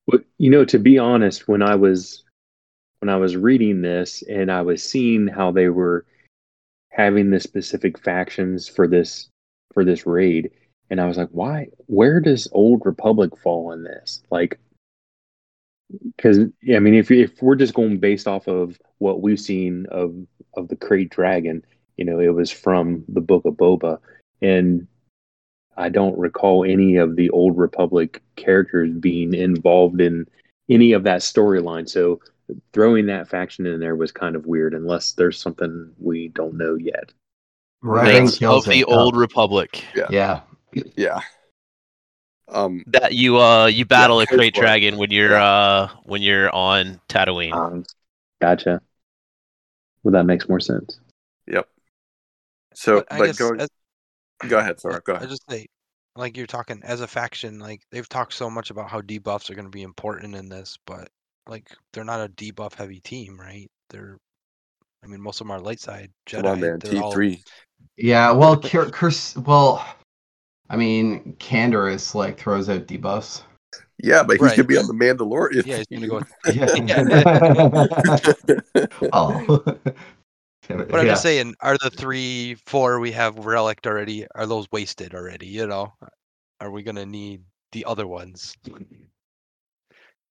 [0.07, 2.23] Well, you know, to be honest, when I was
[2.99, 6.05] when I was reading this and I was seeing how they were
[6.89, 9.29] having the specific factions for this
[9.73, 10.51] for this raid,
[10.89, 11.67] and I was like, why?
[11.87, 14.23] Where does Old Republic fall in this?
[14.29, 14.59] Like,
[16.15, 20.15] because I mean, if if we're just going based off of what we've seen of
[20.55, 21.63] of the Krayt Dragon,
[21.97, 23.99] you know, it was from the Book of Boba,
[24.41, 24.87] and
[25.77, 30.27] I don't recall any of the Old Republic characters being involved in
[30.69, 31.89] any of that storyline.
[31.89, 32.19] So
[32.73, 36.75] throwing that faction in there was kind of weird, unless there's something we don't know
[36.75, 37.11] yet.
[37.81, 38.23] Right.
[38.23, 38.83] Knights of the.
[38.85, 40.41] Old Republic yeah
[40.95, 41.21] yeah.
[42.49, 42.83] Um.
[42.87, 46.99] that you uh you battle a here's krayt dragon when you're uh when you're on
[47.09, 47.53] Tatooine.
[47.53, 47.83] Um,
[48.41, 48.81] gotcha.
[50.03, 50.99] Well, that makes more sense.
[51.47, 51.67] Yep.
[52.73, 53.69] So, But but, I guess go as,
[54.47, 55.03] go ahead, Zorro.
[55.03, 55.29] Go I ahead.
[55.29, 55.67] just say,
[56.15, 59.55] like you're talking as a faction, like they've talked so much about how debuffs are
[59.55, 61.09] going to be important in this, but
[61.47, 63.69] like they're not a debuff heavy team, right?
[63.89, 64.17] They're,
[65.03, 66.41] I mean, most of them are light side Jedi.
[66.43, 66.79] Come on, man.
[66.79, 67.41] They're T all- three.
[67.97, 69.85] Yeah, well, Cur- Curs- well,
[70.69, 73.41] I mean, Canderous like throws out debuffs.
[74.01, 74.55] Yeah, but he's Right.
[74.57, 75.65] gonna be on the Mandalorian.
[75.65, 76.21] Yeah, he's gonna go.
[79.13, 79.63] oh.
[80.67, 84.25] But I'm just saying, are the three, four we have relicked already?
[84.35, 85.47] Are those wasted already?
[85.47, 85.93] You know,
[86.59, 88.55] are we gonna need the other ones?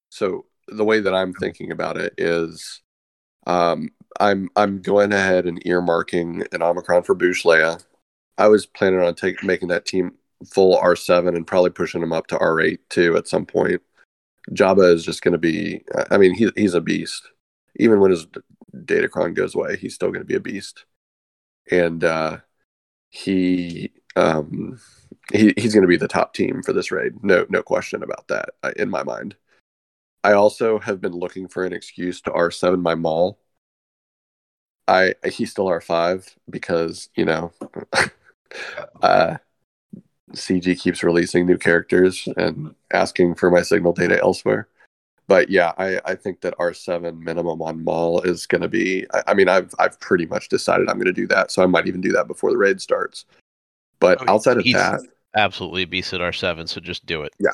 [0.09, 2.81] so the way that I'm thinking about it is,
[3.47, 3.91] um,
[4.21, 7.85] I'm I'm going ahead and earmarking an Omicron for Boushh Leia.
[8.39, 10.13] I was planning on taking making that team
[10.47, 13.81] full R7 and probably pushing him up to R8 too at some point.
[14.51, 15.85] Jabba is just going to be.
[16.11, 17.29] I mean, he, he's a beast.
[17.77, 18.27] Even when his
[18.75, 20.85] datacron goes away, he's still going to be a beast.
[21.71, 22.39] And uh,
[23.11, 24.81] he um,
[25.33, 27.23] he he's going to be the top team for this raid.
[27.23, 29.37] No no question about that uh, in my mind.
[30.25, 33.39] I also have been looking for an excuse to R7 my Maul.
[34.89, 37.53] I he's still R5 because you know
[39.03, 39.37] uh,
[40.33, 44.69] CG keeps releasing new characters and asking for my signal data elsewhere.
[45.29, 49.07] But yeah, I, I think that R7 minimum on Maul is going to be.
[49.15, 51.67] I, I mean, I've I've pretty much decided I'm going to do that, so I
[51.67, 53.25] might even do that before the raid starts.
[54.01, 55.01] But Oh, outside of he's- that,
[55.35, 57.33] absolutely a beast at R7, so just do it.
[57.39, 57.51] Yeah,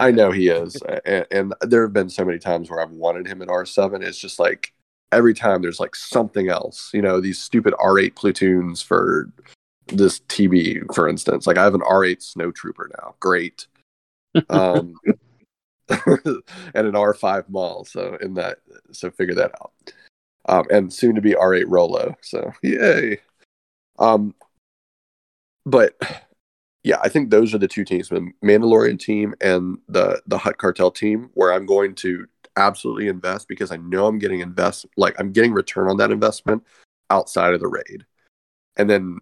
[0.00, 3.26] I know he is, and, and there have been so many times where I've wanted
[3.26, 4.02] him at R seven.
[4.02, 4.72] It's just like
[5.12, 6.90] every time there's like something else.
[6.94, 9.30] You know, these stupid R eight platoons for
[9.88, 11.46] this TB, for instance.
[11.46, 13.14] Like I have an R eight snowtrooper now.
[13.20, 13.66] Great.
[14.48, 14.94] Um,
[16.74, 17.84] and an R five Maul.
[17.84, 18.58] So in that,
[18.92, 19.72] so figure that out.
[20.48, 22.16] Um, and soon to be R eight Rolo.
[22.20, 23.18] So yay.
[23.98, 24.34] Um,
[25.64, 25.94] but
[26.84, 30.58] yeah, I think those are the two teams, the Mandalorian team and the the Hutt
[30.58, 32.26] Cartel team, where I'm going to
[32.56, 36.64] absolutely invest because I know I'm getting invest like I'm getting return on that investment
[37.10, 38.04] outside of the raid.
[38.76, 39.18] And then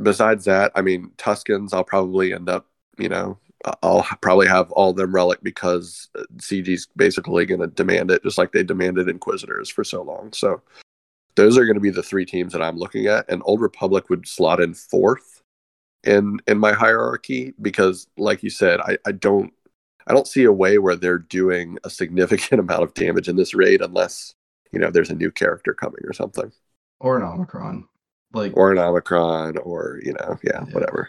[0.00, 2.66] besides that, I mean Tuskens, I'll probably end up,
[2.98, 3.38] you know,
[3.82, 8.38] I'll probably have all them relic because uh, CG's basically going to demand it, just
[8.38, 10.32] like they demanded Inquisitors for so long.
[10.32, 10.62] So
[11.34, 14.08] those are going to be the three teams that I'm looking at, and Old Republic
[14.08, 15.42] would slot in fourth
[16.04, 19.52] in in my hierarchy because like you said i i don't
[20.06, 23.52] i don't see a way where they're doing a significant amount of damage in this
[23.54, 24.34] raid unless
[24.72, 26.50] you know there's a new character coming or something
[27.00, 27.86] Or an Omicron.
[28.32, 30.72] Like or an omicron or you know yeah, Yeah.
[30.72, 31.08] whatever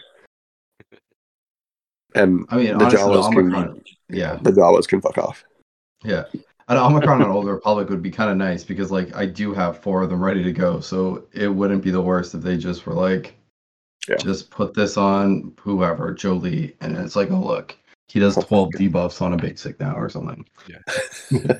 [2.14, 3.74] and I mean, the honestly, the jawas Omicron.
[3.74, 5.44] can Yeah, the jawas can fuck off
[6.04, 6.24] yeah.
[6.68, 9.78] An Omicron on Old Republic would be kind of nice because like I do have
[9.80, 12.86] four of them ready to go, so it wouldn't be the worst if they just
[12.86, 13.34] were like,
[14.08, 14.16] Yeah.
[14.16, 17.76] just put this on whoever Jolee, and it's like, oh look,
[18.08, 20.44] he does twelve debuffs on a basic now or something.
[20.68, 20.78] Yeah.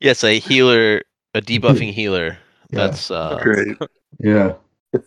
[0.00, 1.02] Yes, a healer,
[1.34, 2.38] a debuffing healer.
[2.70, 2.86] Yeah.
[2.88, 3.76] That's uh, great
[4.18, 4.54] Yeah,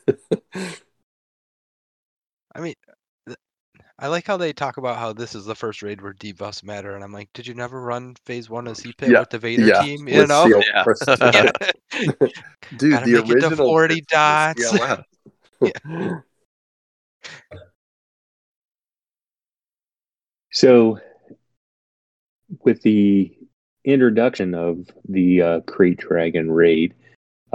[2.55, 2.88] I mean, th-
[4.01, 6.95] I like how they talk about how this is the first raid where debuffs matter,
[6.95, 9.67] and I'm like, did you never run phase one of CPIT Yeah, with the Vader
[9.67, 10.07] yeah team?
[10.07, 10.83] You with know, Yeah.
[12.77, 14.71] dude Gotta the make it to original 40 dots.
[14.71, 15.03] CLF.
[20.51, 20.99] So,
[22.63, 23.37] with the
[23.85, 26.95] introduction of the uh, Krayt Dragon raid,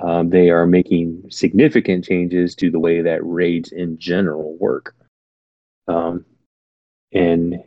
[0.02, 4.94] um, they are making significant changes to the way that raids in general work.
[5.88, 6.24] Um,
[7.14, 7.62] and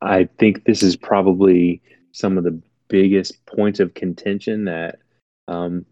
[0.00, 1.82] I think this is probably
[2.12, 4.98] some of the biggest points of contention that
[5.48, 5.84] um,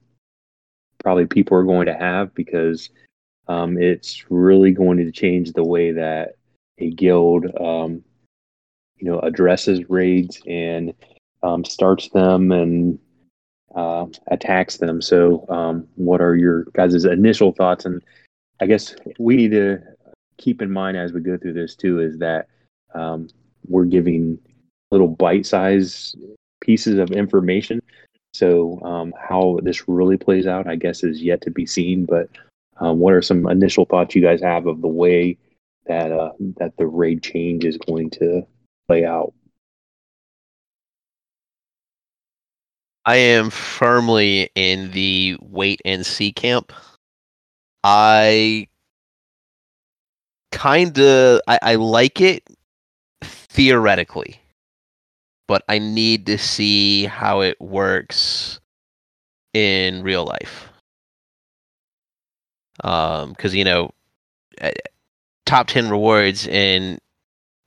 [1.03, 2.90] probably people are going to have because
[3.49, 6.37] um, it's really going to change the way that
[6.79, 8.03] a guild um,
[8.97, 10.95] you know addresses raids and
[11.43, 12.99] um, starts them and
[13.75, 15.03] uh, attacks them.
[15.03, 17.85] So, um, what are your guys' initial thoughts?
[17.85, 18.03] And
[18.61, 19.81] I guess we need to
[20.38, 22.49] keep in mind as we go through this too is that
[22.94, 23.28] um,
[23.68, 24.38] we're giving
[24.90, 26.16] little bite-sized
[26.61, 27.80] pieces of information.
[28.33, 32.04] So, um, how this really plays out, I guess, is yet to be seen.
[32.04, 32.28] But
[32.78, 35.38] um, what are some initial thoughts you guys have of the way
[35.87, 38.42] that uh, that the raid change is going to
[38.88, 39.33] play out?
[43.07, 46.72] I am firmly in the wait and see camp.
[47.85, 48.66] I
[50.50, 52.42] kind of I, I like it
[53.55, 54.40] theoretically,
[55.47, 58.61] but I need to see how it works
[59.55, 60.69] in real life.
[62.83, 63.90] Um, because you know,
[64.59, 64.73] eh,
[65.47, 66.99] top ten rewards in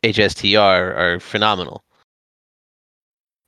[0.04, 1.84] HSTR are phenomenal.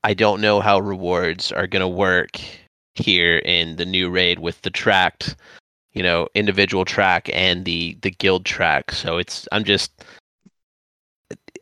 [0.03, 2.39] I don't know how rewards are going to work
[2.95, 5.35] here in the new raid with the tracked,
[5.91, 8.91] you know, individual track and the the guild track.
[8.91, 10.05] So it's I'm just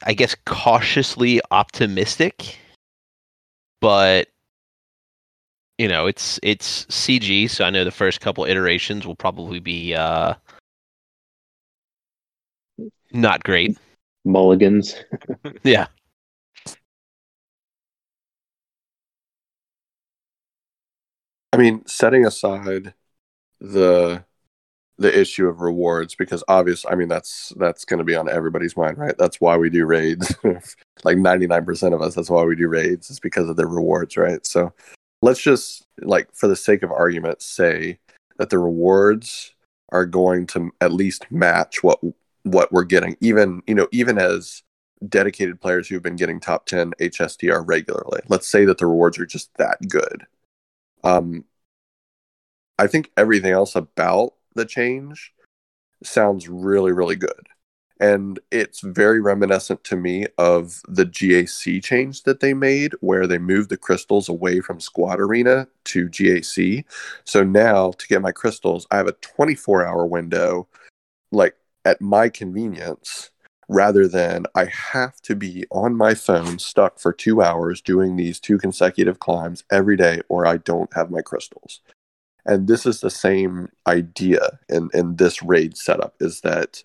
[0.06, 2.58] I guess cautiously optimistic,
[3.82, 4.28] but
[5.78, 9.94] you know, it's it's CG, so I know the first couple iterations will probably be
[9.94, 10.34] uh
[13.12, 13.78] not great.
[14.26, 14.96] Mulligans.
[15.64, 15.88] Yeah.
[21.54, 22.94] I mean, setting aside
[23.60, 24.24] the
[25.00, 28.76] the issue of rewards because obviously, I mean that's that's going to be on everybody's
[28.76, 29.16] mind, right?
[29.18, 30.36] That's why we do raids.
[31.04, 34.46] like 99% of us that's why we do raids is because of the rewards, right?
[34.46, 34.74] So
[35.22, 38.00] let's just like for the sake of argument say
[38.38, 39.54] that the rewards
[39.90, 42.00] are going to at least match what
[42.44, 44.64] what we're getting even, you know, even as
[45.08, 48.22] dedicated players who've been getting top 10 HSTR regularly.
[48.30, 50.26] Let's say that the rewards are just that good.
[51.04, 51.46] Um,
[52.80, 55.34] I think everything else about the change
[56.04, 57.48] sounds really, really good.
[58.00, 63.40] And it's very reminiscent to me of the GAC change that they made, where they
[63.40, 66.86] moved the crystals away from Squad Arena to GAC.
[67.24, 70.68] So now to get my crystals, I have a 24 hour window,
[71.32, 71.56] like
[71.86, 73.32] at my convenience,
[73.68, 78.40] rather than I have to be on my phone stuck for two hours doing these
[78.40, 81.82] two consecutive climbs every day or I don't have my crystals.
[82.48, 86.82] And this is the same idea in, in this raid setup is that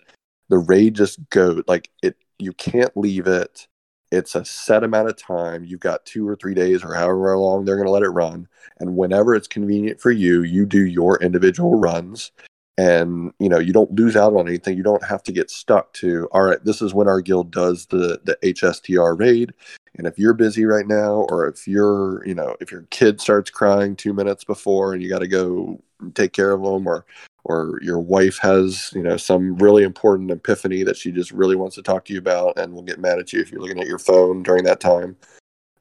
[0.49, 3.67] the raid just go like it you can't leave it.
[4.11, 5.63] It's a set amount of time.
[5.63, 8.47] You've got two or three days or however long they're gonna let it run.
[8.79, 12.31] And whenever it's convenient for you, you do your individual runs
[12.77, 14.77] and you know you don't lose out on anything.
[14.77, 17.85] You don't have to get stuck to all right this is when our guild does
[17.87, 19.53] the the hstr raid
[19.95, 23.49] and if you're busy right now or if you're you know if your kid starts
[23.49, 25.81] crying two minutes before and you got to go
[26.15, 27.05] take care of them or
[27.45, 31.75] or your wife has you know some really important epiphany that she just really wants
[31.75, 33.87] to talk to you about and will get mad at you if you're looking at
[33.87, 35.15] your phone during that time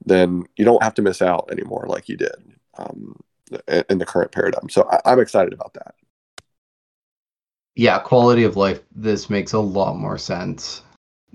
[0.04, 2.34] then you don't have to miss out anymore like you did
[2.78, 3.14] um,
[3.88, 4.68] in the current paradigm.
[4.68, 5.94] So I, i'm excited about that
[7.74, 8.80] yeah, quality of life.
[8.94, 10.82] This makes a lot more sense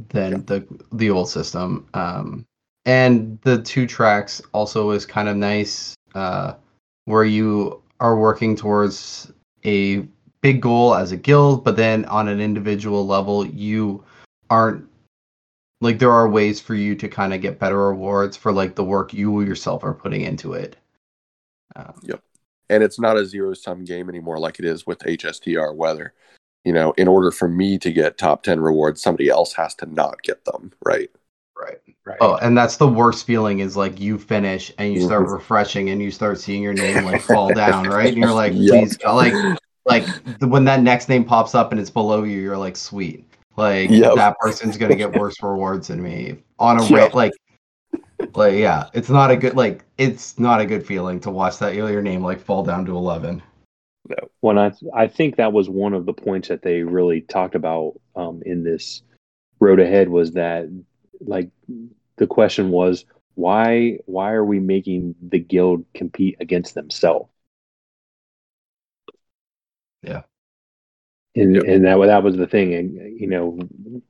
[0.09, 0.37] than Yeah.
[0.45, 1.87] the the old system.
[1.93, 2.45] Um,
[2.85, 6.53] and the two tracks also is kind of nice, uh,
[7.05, 9.31] where you are working towards
[9.65, 10.07] a
[10.41, 14.03] big goal as a guild, but then on an individual level, you
[14.49, 14.87] aren't
[15.81, 18.83] like there are ways for you to kind of get better rewards for like the
[18.83, 20.75] work you yourself are putting into it.
[21.75, 21.93] Um,
[22.69, 26.13] and it's not a zero sum game anymore like it is with HSTR weather.
[26.63, 29.85] You know, in order for me to get top 10 rewards, somebody else has to
[29.85, 31.09] not get them, right?
[31.57, 31.77] right.
[32.05, 32.17] Right.
[32.21, 35.33] Oh, and that's the worst feeling is like you finish and you start Mhm.
[35.33, 38.07] refreshing and you start seeing your name like fall down, right?
[38.09, 38.71] And you're like, Yep.
[38.71, 39.33] please, God, like,
[39.85, 40.07] like
[40.41, 43.25] when that next name pops up and it's below you, you're like, sweet,
[43.57, 44.15] like Yep.
[44.15, 46.91] that person's gonna get worse rewards than me on a Yep.
[46.91, 47.33] rate, like,
[48.35, 51.75] like yeah, it's not a good like it's not a good feeling to watch that
[51.75, 53.41] your name like fall down to eleven.
[54.41, 57.99] When I I think that was one of the points that they really talked about
[58.15, 59.01] um, in this
[59.59, 60.67] road ahead was that
[61.21, 61.49] like
[62.17, 63.05] the question was
[63.35, 67.29] why why are we making the guild compete against themselves?
[70.03, 70.23] Yeah.
[71.35, 71.63] And Yep.
[71.67, 73.59] and that that was the thing, and you know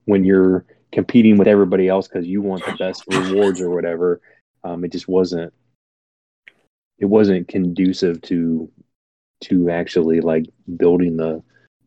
[0.06, 4.22] when you're competing with everybody else because you want the best rewards or whatever,
[4.64, 5.54] um, it just wasn't
[7.00, 8.72] it wasn't conducive to
[9.42, 10.46] to actually like
[10.78, 11.42] building the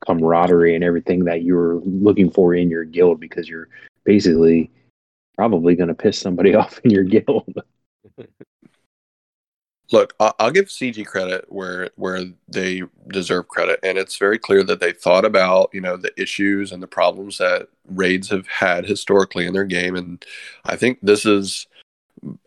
[0.07, 3.69] camaraderie and everything that you're looking for in your guild because you're
[4.05, 4.71] basically
[5.37, 7.55] probably going to piss somebody off in your guild.
[9.93, 14.79] Look, I'll give CG credit where where they deserve credit, and it's very clear that
[14.79, 19.47] they thought about you know the issues and the problems that raids have had historically
[19.47, 20.25] in their game, and
[20.65, 21.67] I think this is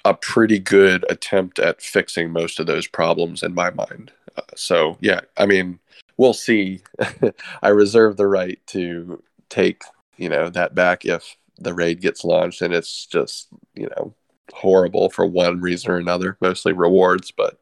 [0.06, 4.12] a pretty good attempt at fixing most of those problems in my mind.
[4.38, 5.80] Uh, so yeah, I mean,
[6.18, 6.82] we'll see.
[7.64, 9.84] I reserve the right to take
[10.18, 14.14] you know that back if the raid gets launched and it's just you know
[14.54, 17.32] horrible for one reason or another, mostly rewards.
[17.32, 17.60] But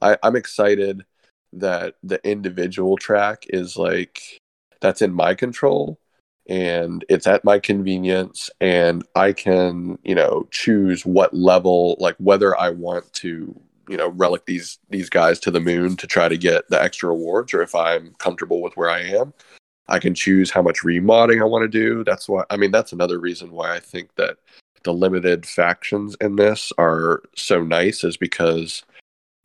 [0.00, 1.04] I, I'm excited
[1.52, 4.40] that the individual track is like
[4.80, 5.98] that's in my control
[6.46, 12.58] and it's at my convenience and I can, you know, choose what level, like whether
[12.58, 16.36] I want to, you know, relic these these guys to the moon to try to
[16.36, 19.32] get the extra rewards or if I'm comfortable with where I am.
[19.88, 22.04] I can choose how much remodding I want to do.
[22.04, 24.36] That's why I mean that's another reason why I think that
[24.84, 28.84] the limited factions in this are so nice is because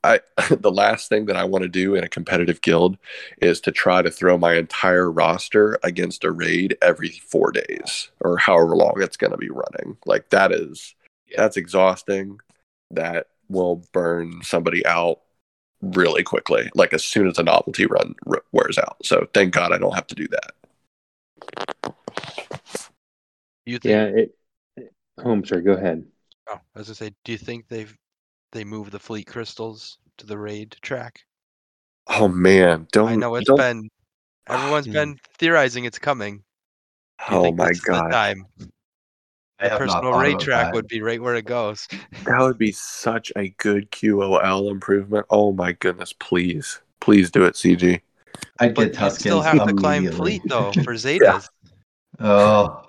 [0.03, 2.97] I the last thing that I want to do in a competitive guild
[3.41, 8.37] is to try to throw my entire roster against a raid every 4 days or
[8.37, 9.97] however long it's going to be running.
[10.05, 10.95] Like that is
[11.35, 12.39] that's exhausting.
[12.91, 15.21] That will burn somebody out
[15.81, 18.97] really quickly like as soon as the novelty run r- wears out.
[19.03, 21.93] So thank God I don't have to do that.
[23.65, 23.91] You think?
[23.91, 24.05] yeah.
[24.05, 24.35] It,
[25.19, 25.61] oh, I'm sorry.
[25.61, 26.03] Go ahead.
[26.49, 27.95] Oh, as I say, do you think they've
[28.51, 31.23] they move the fleet crystals to the raid track?
[32.07, 33.89] Oh man, don't I know it's don't- been
[34.47, 34.93] everyone's Hmm.
[34.93, 36.43] been theorizing it's coming.
[37.29, 38.09] Oh my this the god.
[38.11, 38.45] time.
[39.59, 40.73] I The personal raid track that.
[40.73, 41.87] would be right where it goes.
[42.23, 45.25] That would be such a good QOL improvement.
[45.29, 46.79] Oh my goodness, please.
[47.01, 48.01] Please do it, CG.
[48.59, 51.49] I'd But get you still have to climb fleet though for Zetas.
[52.19, 52.81] oh,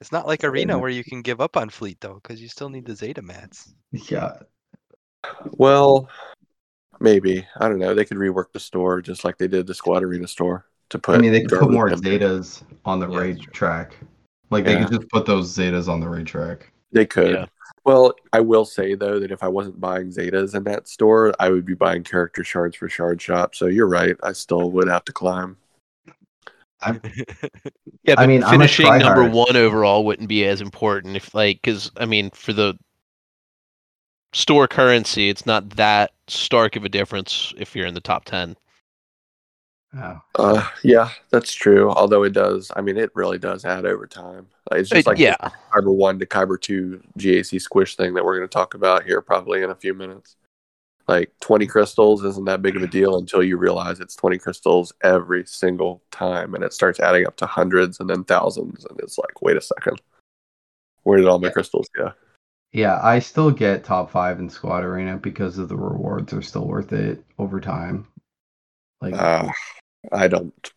[0.00, 2.70] It's not like arena where you can give up on fleet though, because you still
[2.70, 3.74] need the Zeta mats.
[3.92, 4.38] yeah.
[5.58, 6.08] Well,
[7.00, 7.46] maybe.
[7.58, 7.94] I don't know.
[7.94, 11.16] They could rework the store just like they did the Squad Arena store to put
[11.16, 11.90] I mean, they could put more.
[11.90, 13.96] Zetas on the Yeah, raid track.
[14.50, 14.84] Like they Yeah.
[14.86, 16.72] could just put those Zetas on the raid track.
[16.92, 17.32] They could.
[17.32, 17.46] Yeah.
[17.84, 21.50] Well, I will say though that if I wasn't buying Zetas in that store, I
[21.50, 23.54] would be buying character shards for Shard Shop.
[23.54, 24.16] So you're right.
[24.22, 25.58] I still would have to climb.
[28.04, 31.60] Yeah, I but mean, I'm finishing number one overall wouldn't be as important if, like,
[31.62, 32.78] because I mean, for the
[34.32, 38.56] store currency, it's not that stark of a difference if you're in the top ten.
[39.96, 40.20] Oh.
[40.36, 41.90] Uh, yeah, that's true.
[41.90, 44.46] Although it does, I mean, it really does add over time.
[44.72, 48.24] It's just Uh, like yeah, the Kyber one to Kyber two GAC squish thing that
[48.24, 50.36] we're going to talk about here probably in a few minutes.
[51.10, 54.92] Like twenty crystals isn't that big of a deal until you realize it's twenty crystals
[55.02, 59.18] every single time, and it starts adding up to hundreds and then thousands, and it's
[59.18, 60.00] like, wait a second,
[61.02, 61.52] where did all my Yeah.
[61.52, 62.12] crystals go?
[62.70, 66.68] Yeah, I still get top five in Squad Arena because of the rewards are still
[66.68, 68.06] worth it over time.
[69.00, 69.50] Like Uh,
[70.12, 70.70] I don't.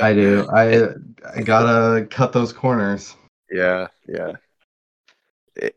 [0.00, 0.48] I do.
[0.50, 0.94] I
[1.36, 3.14] I gotta cut those corners.
[3.50, 4.32] Yeah, yeah.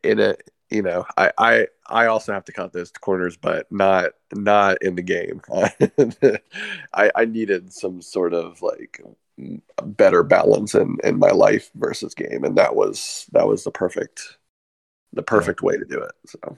[0.01, 0.37] In a,
[0.74, 4.95] you know, I, I, I also have to cut those corners, but not, not in
[4.95, 5.41] the game.
[6.93, 8.99] I, I needed some sort of like
[9.84, 14.39] better balance in, in my life versus game, and that was, that was the perfect,
[15.13, 16.11] the perfect way to do it.
[16.26, 16.57] So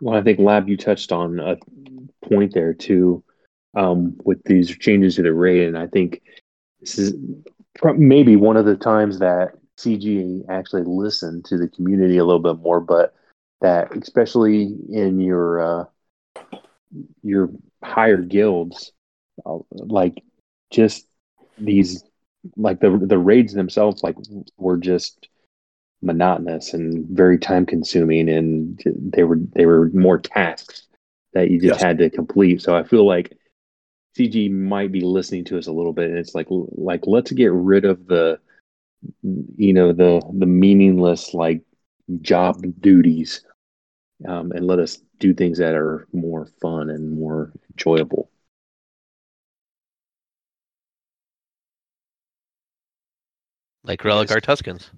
[0.00, 1.58] Well, I think Lab, you touched on a
[2.26, 3.22] point there too,
[3.74, 6.22] um, with these changes to the rate, and I think
[6.80, 7.14] this is
[7.94, 12.58] maybe one of the times that CG actually listened to the community a little bit
[12.62, 13.14] more, but
[13.60, 15.84] that especially in your uh,
[17.22, 17.50] your
[17.82, 18.92] higher guilds,
[19.46, 20.22] uh, like
[20.70, 21.06] just
[21.58, 22.04] these,
[22.56, 24.16] like the the raids themselves, like
[24.58, 25.28] were just
[26.02, 30.86] monotonous and very time consuming and they were they were more tasks
[31.32, 31.80] that you just Yes.
[31.80, 33.32] had to complete so i feel like
[34.18, 37.52] cg might be listening to us a little bit and it's like like let's get
[37.52, 38.38] rid of the
[39.56, 41.62] you know the the meaningless like
[42.22, 43.44] job duties
[44.28, 48.28] um, and let us do things that are more fun and more enjoyable
[53.84, 54.32] like Relic Yes.
[54.32, 54.90] are Tuskens.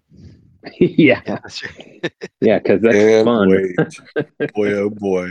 [0.80, 2.12] yeah Yeah, that's right.
[2.40, 3.80] yeah because that's and fun wait,
[4.54, 5.30] boy, oh boy,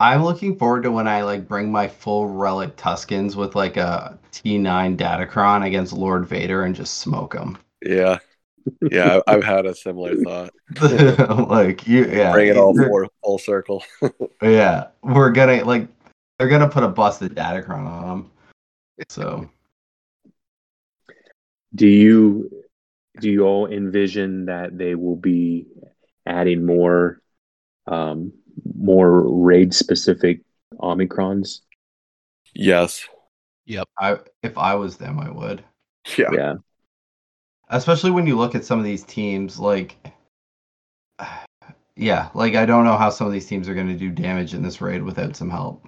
[0.00, 4.18] I'm looking forward to when I like bring my full relic Tuskens with like a
[4.32, 7.58] T9 Datacron against Lord Vader and just smoke them.
[7.84, 8.18] yeah,
[8.92, 9.20] yeah.
[9.26, 10.50] I- I've had a similar thought.
[11.50, 13.84] like you, yeah, Bring it all you're- full, full circle.
[14.42, 15.88] Yeah, we're gonna like
[16.38, 18.30] they're gonna put a busted Datacron on them.
[19.08, 19.50] So
[21.74, 22.48] do you
[23.20, 25.66] do you all envision that they will be
[26.24, 27.20] adding more
[27.88, 28.32] um
[28.76, 30.40] more raid specific
[30.80, 31.60] omicrons
[32.54, 33.06] yes.
[33.66, 33.88] Yep.
[33.98, 35.64] I if I was them, I would.
[36.16, 36.30] Yeah.
[36.32, 36.54] yeah
[37.70, 39.96] Especially when you look at some of these teams, like
[41.96, 44.62] yeah, like I don't know how some of these teams are gonna do damage in
[44.62, 45.86] this raid without some help.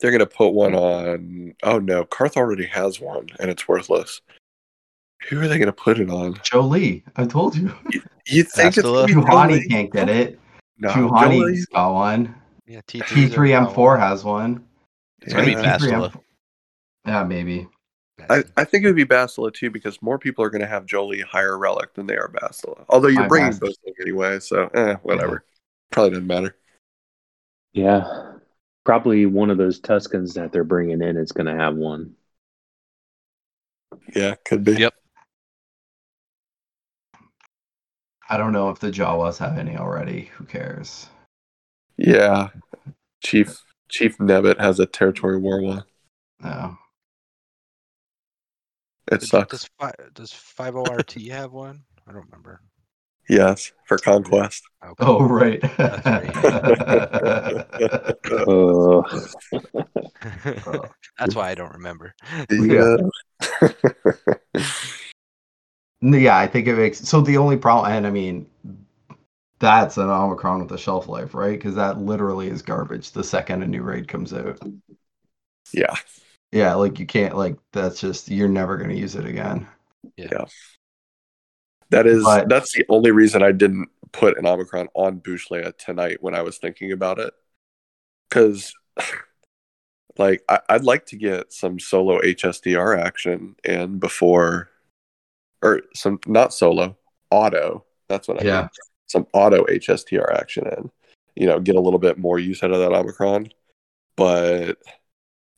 [0.00, 1.54] They're gonna put one on.
[1.62, 4.20] Oh no, Karth already has one, and it's worthless.
[5.30, 6.34] Who are they gonna put it on?
[6.34, 7.74] Jolee, I told you.
[8.26, 9.08] You think it's Bastila?
[9.08, 9.68] gonna be Jolee?
[9.70, 10.38] can't get it.
[10.78, 12.34] No, Juhani's Jolee- got one.
[12.66, 14.64] Yeah, T3 T3M4 has one.
[15.22, 15.78] It's gonna be Yeah.
[15.78, 16.20] Bastila.
[17.06, 17.68] Yeah, maybe.
[18.28, 20.86] I, I think it would be Bastila too because more people are going to have
[20.86, 22.84] Jolee higher relic than they are Bastila.
[22.88, 25.44] Although you're My bringing Bast- both anyway, so eh, whatever.
[25.92, 26.56] Probably doesn't matter.
[27.72, 28.32] yeah
[28.84, 32.14] probably one of those tuskens that they're bringing in is going to have one
[34.14, 34.72] Yeah, could be.
[34.74, 34.94] Yep.
[38.28, 40.30] I don't know if the Jawas have any already.
[40.36, 41.08] Who cares?
[41.96, 42.48] Yeah,
[43.22, 45.84] Chief Chief Nebit has a territory war one.
[46.40, 46.76] No.
[49.10, 49.50] It Does, sucks.
[49.52, 51.84] does, fi- does 50RT have one?
[52.08, 52.60] I don't remember.
[53.28, 54.62] Yes, for conquest.
[54.84, 54.94] Okay.
[55.00, 55.62] Oh right.
[55.78, 56.18] uh,
[61.18, 62.14] That's why I don't remember.
[62.50, 62.96] Yeah.
[66.00, 68.46] yeah, I think it makes so the only problem and I mean
[69.58, 71.58] that's an Omicron with a shelf life, right?
[71.58, 74.58] Because that literally is garbage the second a new raid comes out.
[75.72, 75.94] yeah.
[76.52, 79.66] Yeah, like you can't like that's just you're never gonna use it again.
[80.16, 80.44] Yeah.
[81.90, 85.76] That is But- that's the only reason I didn't put an Omicron on Boushh Leia
[85.76, 87.32] tonight when I was thinking about it.
[88.30, 88.72] Cause
[90.18, 94.70] like I, I'd like to get some solo HSTR action in before
[95.66, 96.96] or some not solo,
[97.30, 97.84] auto.
[98.08, 98.60] That's what I Yeah.
[98.62, 98.68] mean.
[99.08, 100.90] Some auto HSTR action in.
[101.34, 103.48] You know, get a little bit more use out of that Omicron.
[104.16, 104.78] But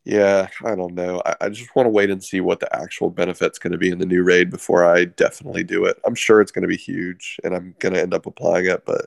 [0.05, 1.23] yeah, I don't know.
[1.25, 3.91] I, I just want to wait and see what the actual benefit's going to be
[3.91, 5.99] in the new raid before I definitely do it.
[6.05, 8.85] I'm sure it's going to be huge and I'm going to end up applying it,
[8.85, 9.07] but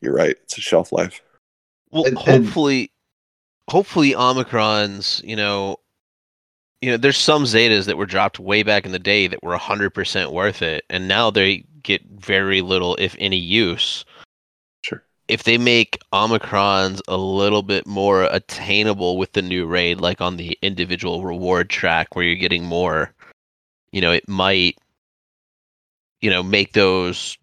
[0.00, 0.36] you're right.
[0.44, 1.20] It's a shelf life.
[1.90, 2.90] Well, And- and- hopefully,
[3.70, 5.78] hopefully Omicron's, you know,
[6.84, 9.56] you know, there's some Zetas that were dropped way back in the day that were
[9.56, 14.04] 100% worth it, and now they get very little, if any, use.
[14.82, 15.02] Sure.
[15.26, 20.36] If they make Omicrons a little bit more attainable with the new raid, like on
[20.36, 23.14] the individual reward track where you're getting more,
[23.90, 24.76] you know, it might,
[26.20, 27.38] you know, make those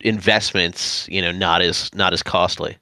[0.00, 2.76] investments, you know, not as not as costly.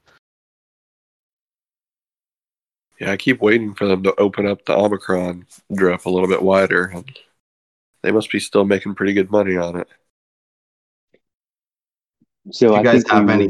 [3.01, 6.43] Yeah, I keep waiting for them to open up the Omicron drift a little bit
[6.43, 6.85] wider.
[6.85, 7.19] And
[8.03, 9.89] they must be still making pretty good money on it.
[12.51, 13.49] So Do I you guys think have we many?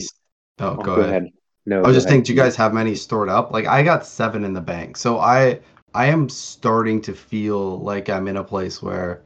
[0.61, 1.29] Oh, oh, go, ahead.
[1.67, 2.15] No, I was just ahead.
[2.19, 3.51] thinking, do you guys have many stored up?
[3.51, 5.61] Like I got seven in the bank, so I
[5.95, 9.23] I am starting to feel like I'm in a place where,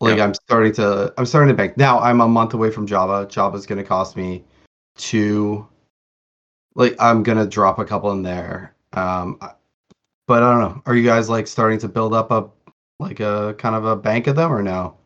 [0.00, 0.24] like Yeah.
[0.24, 1.76] I'm starting to I'm starting to bank.
[1.76, 3.26] Now I'm a month away from Jabba.
[3.26, 4.44] Jabba's going to cost me
[4.96, 5.66] two.
[6.74, 8.74] Like I'm gonna drop a couple in there.
[8.92, 9.38] Um,
[10.26, 10.82] but I don't know.
[10.86, 12.48] Are you guys like starting to build up a
[12.98, 14.96] like a kind of a bank of them or no?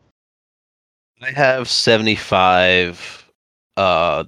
[1.21, 3.31] I have 75
[3.77, 4.23] uh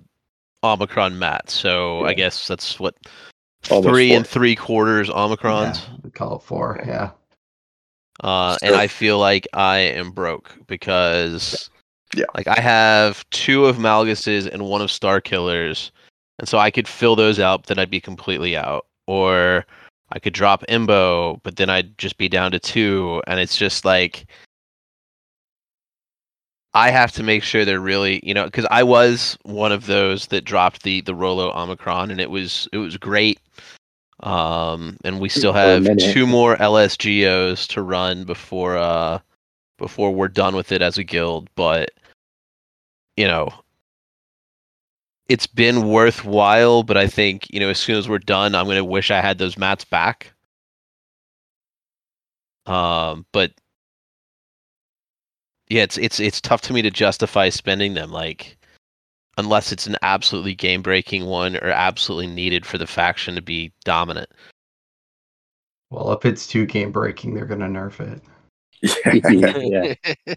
[0.64, 2.96] Omicron mats, so I guess that's what
[3.70, 4.18] Almost three four.
[4.18, 5.88] and three quarters Omicrons.
[6.04, 6.80] Yeah, call it four.
[6.86, 7.12] Yeah.
[8.24, 11.70] Uh, and I feel like I am broke because,
[12.16, 12.26] Yeah.
[12.36, 15.92] like I have two of Malgus's and one of Starkiller's,
[16.40, 18.86] and so I could fill those out, but then I'd be completely out.
[19.08, 19.66] Or
[20.12, 23.86] I could drop Embo, but then I'd just be down to two, and it's just
[23.86, 24.26] like
[26.74, 30.28] I have to make sure they're really, you know, because I was one of those
[30.28, 33.40] that dropped the the Rolo Omicron, and it was it was great.
[34.22, 39.20] Um, and we still have two more LSGOs to run before uh
[39.78, 41.50] before we're done with it as a guild.
[41.56, 41.92] But
[43.16, 43.50] you know,
[45.30, 46.84] it's been worthwhile.
[46.84, 49.38] But I think you know, as soon as we're done, I'm gonna wish I had
[49.38, 50.34] those mats back.
[52.66, 53.54] Um, but
[55.70, 58.58] yeah, it's it's it's tough to me to justify spending them like
[59.38, 63.72] unless it's an absolutely game breaking one or absolutely needed for the faction to be
[63.84, 64.30] dominant.
[65.90, 68.22] Well, if it's too game breaking, they're gonna nerf it.
[68.82, 69.94] Yeah.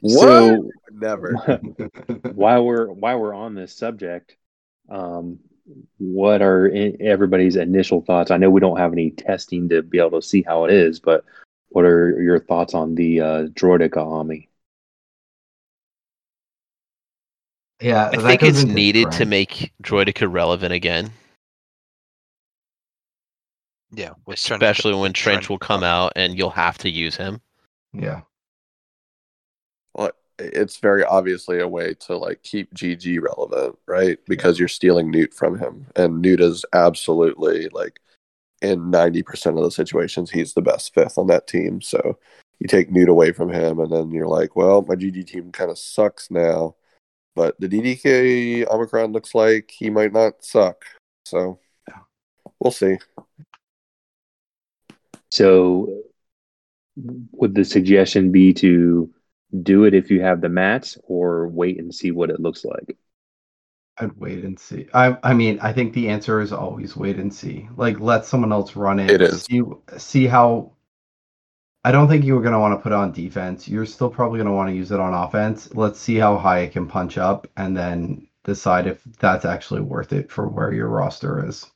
[0.00, 0.20] What?
[0.28, 1.34] So Never.
[2.34, 4.36] while we're while we're on this subject,
[4.88, 5.38] um,
[5.98, 8.30] what are i- everybody's initial thoughts?
[8.30, 10.98] I know we don't have any testing to be able to see how it is,
[11.00, 11.24] but
[11.68, 14.48] what are your thoughts on the uh, Droideka Ami?
[17.80, 21.10] yeah, I think it's needed to make Droideka relevant again,
[23.92, 26.90] yeah, with Trench co- especially when with Trench will come out and you'll have to
[26.90, 27.40] use him.
[27.92, 28.22] Yeah.
[29.94, 34.18] Well, it's very obviously a way to like keep GG relevant, right?
[34.26, 38.00] Because you're stealing Nute from him, and Nute is absolutely like
[38.62, 41.80] in ninety percent of the situations he's the best fifth on that team.
[41.82, 42.18] So
[42.60, 45.70] you take Nute away from him, and then you're like, well, my GG team kind
[45.70, 46.76] of sucks now.
[47.34, 50.84] But the DDK Omicron looks like he might not suck.
[51.24, 51.58] So
[52.60, 52.98] we'll see.
[55.30, 56.02] So,
[56.96, 59.12] would the suggestion be to
[59.62, 62.96] do it if you have the mats, or wait and see what it looks like?
[63.98, 64.88] I'd wait and see.
[64.94, 67.68] I I mean, I think the answer is always wait and see.
[67.76, 69.10] Like let someone else run it.
[69.10, 69.42] It is.
[69.44, 69.62] See
[69.98, 70.72] see how
[71.84, 73.68] I don't think you were gonna want to put it on defense.
[73.68, 75.74] You're still probably gonna want to use it on offense.
[75.74, 80.12] Let's see how high it can punch up and then decide if that's actually worth
[80.12, 81.66] it for where your roster is.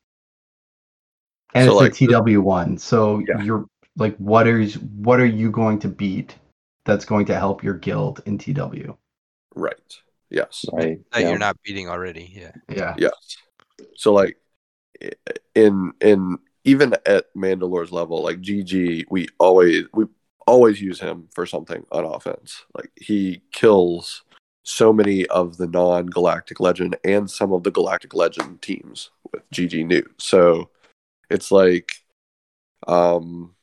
[1.54, 2.78] And So, it's like, a TW one.
[2.78, 3.42] So Yeah.
[3.42, 3.66] you're
[3.96, 6.36] like what are you, what are you going to beat
[6.84, 8.96] that's going to help your guild in TW?
[9.54, 9.74] Right.
[10.30, 10.64] Yes.
[10.72, 11.00] Right?
[11.12, 11.30] that Yeah.
[11.30, 12.32] you're not beating already.
[12.34, 12.52] Yeah.
[12.68, 12.94] Yeah.
[12.98, 13.36] Yes.
[13.96, 14.36] So like
[15.54, 20.06] in in even at Mandalore's level, like GG, we always we
[20.46, 22.64] always use him for something on offense.
[22.74, 24.22] Like he kills
[24.62, 29.86] so many of the non-galactic legend and some of the galactic legend teams with GG
[29.86, 30.12] Nute.
[30.18, 30.70] So
[31.30, 32.02] it's like
[32.88, 33.54] um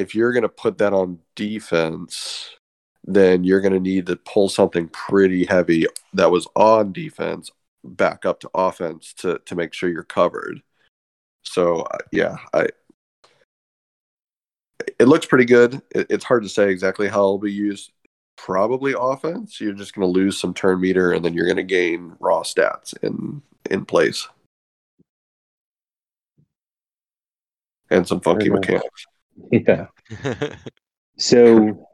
[0.00, 2.50] if you're gonna put that on defense,
[3.04, 7.50] then you're gonna need to pull something pretty heavy that was on defense
[7.84, 10.62] back up to offense to to make sure you're covered.
[11.44, 12.68] So uh, yeah, I
[14.98, 15.82] it looks pretty good.
[15.94, 17.92] It, it's hard to say exactly how it'll be used.
[18.36, 19.60] Probably offense.
[19.60, 22.42] You're just going to lose some turn meter, and then you're going to gain raw
[22.42, 24.26] stats in in place,
[27.90, 29.06] and some funky mechanics.
[29.50, 29.86] Yeah.
[31.16, 31.86] So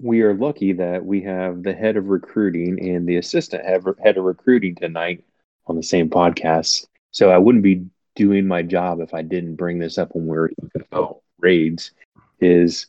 [0.00, 4.24] we are lucky that we have the head of recruiting and the assistant head of
[4.24, 5.24] recruiting tonight
[5.66, 6.86] on the same podcast.
[7.12, 7.84] So I wouldn't be
[8.16, 11.92] doing my job if I didn't bring this up when we were talking about raids.
[12.40, 12.86] is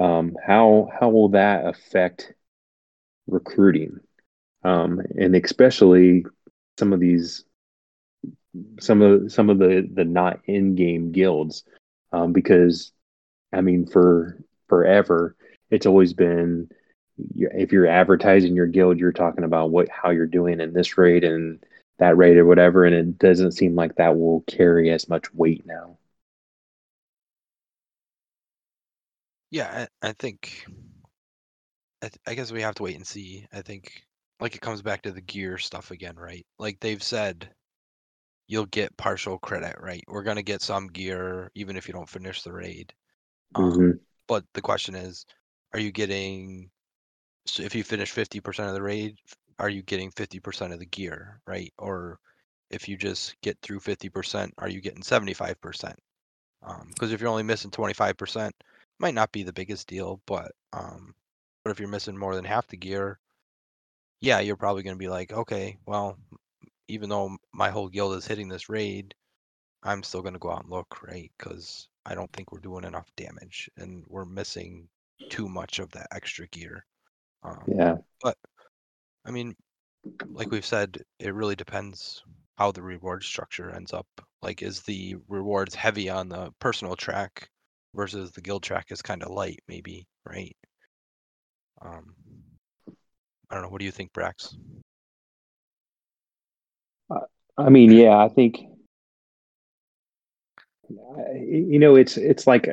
[0.00, 2.32] um, how how will that affect
[3.26, 4.00] recruiting,
[4.64, 6.24] um, and especially
[6.78, 7.44] some of these
[8.80, 11.64] some of some of the the not in game guilds,
[12.12, 12.92] um, because
[13.52, 14.38] I mean for
[14.68, 15.36] forever
[15.70, 16.70] it's always been
[17.40, 21.24] if you're advertising your guild, you're talking about what how you're doing in this raid
[21.24, 21.62] and
[21.98, 25.64] that raid or whatever, and it doesn't seem like that will carry as much weight
[25.66, 25.98] now.
[29.50, 30.66] Yeah, I, I think.
[32.02, 33.46] I, th- I guess we have to wait and see.
[33.52, 34.02] I think,
[34.40, 36.46] like, it comes back to the gear stuff again, right?
[36.58, 37.50] Like they've said,
[38.48, 40.04] you'll get partial credit, right?
[40.08, 42.92] We're gonna get some gear even if you don't finish the raid.
[43.54, 44.00] Um, Mhm.
[44.26, 45.26] But the question is,
[45.72, 46.70] are you getting?
[47.46, 49.18] So if you finish fifty percent of the raid,
[49.58, 51.72] are you getting fifty percent of the gear, right?
[51.78, 52.20] Or
[52.70, 55.98] if you just get through fifty percent, are you getting seventy five percent?
[56.88, 58.54] Because if you're only missing twenty five percent,
[58.98, 61.14] might not be the biggest deal, but um,
[61.64, 63.20] but if you're missing more than half the gear,
[64.20, 66.18] yeah, you're probably going to be like, okay, well,
[66.88, 69.14] even though my whole guild is hitting this raid,
[69.84, 71.32] I'm still going to go out and look, right?
[71.38, 74.88] Because I don't think we're doing enough damage and we're missing
[75.28, 76.84] too much of that extra gear.
[77.42, 77.96] Um, Yeah.
[78.22, 78.36] But
[79.24, 79.54] I mean,
[80.32, 82.22] like we've said, it really depends
[82.56, 84.06] how the reward structure ends up.
[84.42, 87.48] Like, is the rewards heavy on the personal track
[87.94, 90.56] versus the guild track is kind of light, maybe, right?
[91.82, 92.14] Um,
[93.50, 93.68] I don't know.
[93.68, 94.54] What do you think, Brax?
[97.58, 98.60] I mean, yeah, I think
[101.34, 102.68] you know it's it's like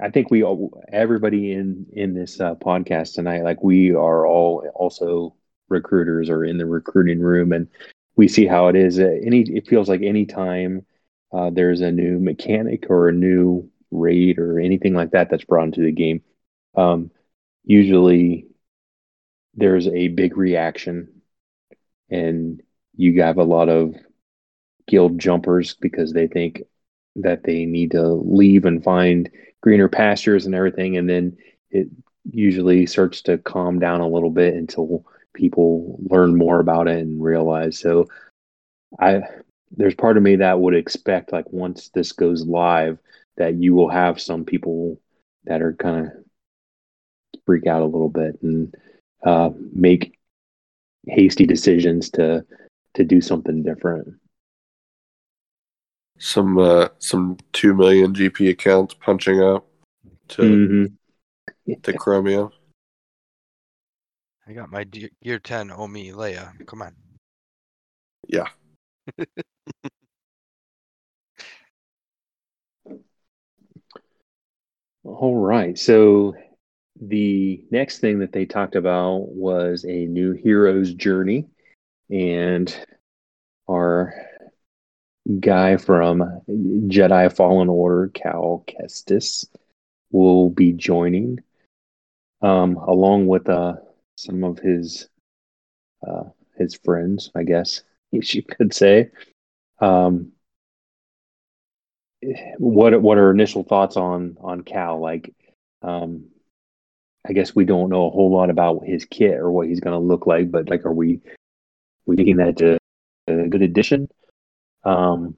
[0.00, 4.66] I think we all everybody in in this uh, podcast tonight, like we are all
[4.74, 5.34] also
[5.68, 7.68] recruiters or in the recruiting room, and
[8.16, 8.98] we see how it is.
[8.98, 10.84] Uh, Any it feels like anytime
[11.32, 15.64] uh, there's a new mechanic or a new raid or anything like that that's brought
[15.64, 16.22] into the game,
[16.76, 17.10] um,
[17.64, 18.46] usually
[19.54, 21.08] there's a big reaction,
[22.10, 22.62] and
[22.96, 23.94] you have a lot of
[24.86, 26.62] guild jumpers because they think
[27.16, 30.96] that they need to leave and find greener pastures and everything.
[30.96, 31.36] And then
[31.70, 31.88] it
[32.30, 35.04] usually starts to calm down a little bit until
[35.34, 37.78] people learn more about it and realize.
[37.78, 38.08] So
[39.00, 39.22] i
[39.76, 42.98] there's part of me that would expect like once this goes live
[43.36, 45.00] that you will have some people
[45.44, 46.12] that are kind of
[47.46, 48.74] freak out a little bit and
[49.24, 50.18] uh, make
[51.06, 52.44] hasty decisions to
[52.94, 54.14] to do something different
[56.22, 59.66] Some uh, some two million GP accounts punching up
[60.28, 60.92] to Mhm.
[61.82, 62.52] to Chromio.
[64.46, 66.64] I got my Ge- Gear 10 Omi Leia.
[66.66, 66.94] Come on.
[68.28, 68.46] Yeah.
[75.04, 75.76] All right.
[75.76, 76.34] So
[77.00, 81.48] the next thing that they talked about was a new hero's journey.
[82.10, 82.72] And
[83.68, 84.14] our
[85.40, 89.46] guy from Jedi Fallen Order, Cal Kestis,
[90.10, 91.38] will be joining,
[92.42, 93.74] um, along with uh,
[94.16, 95.08] some of his
[96.06, 96.24] uh,
[96.56, 99.10] his friends, I guess you could say.
[99.80, 100.32] Um,
[102.58, 105.00] what what are initial thoughts on on Cal?
[105.00, 105.34] Like,
[105.82, 106.26] um,
[107.26, 109.94] I guess we don't know a whole lot about his kit or what he's going
[109.94, 111.20] to look like, but like, are we
[112.06, 112.78] we thinking that a,
[113.28, 114.08] a good addition?
[114.84, 115.36] Um,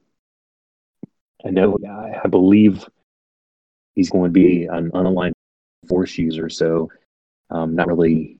[1.45, 1.77] I know,
[2.23, 2.83] I, believe
[3.93, 5.33] he's going to be an unaligned
[5.87, 6.89] force user, so
[7.51, 8.37] um, not really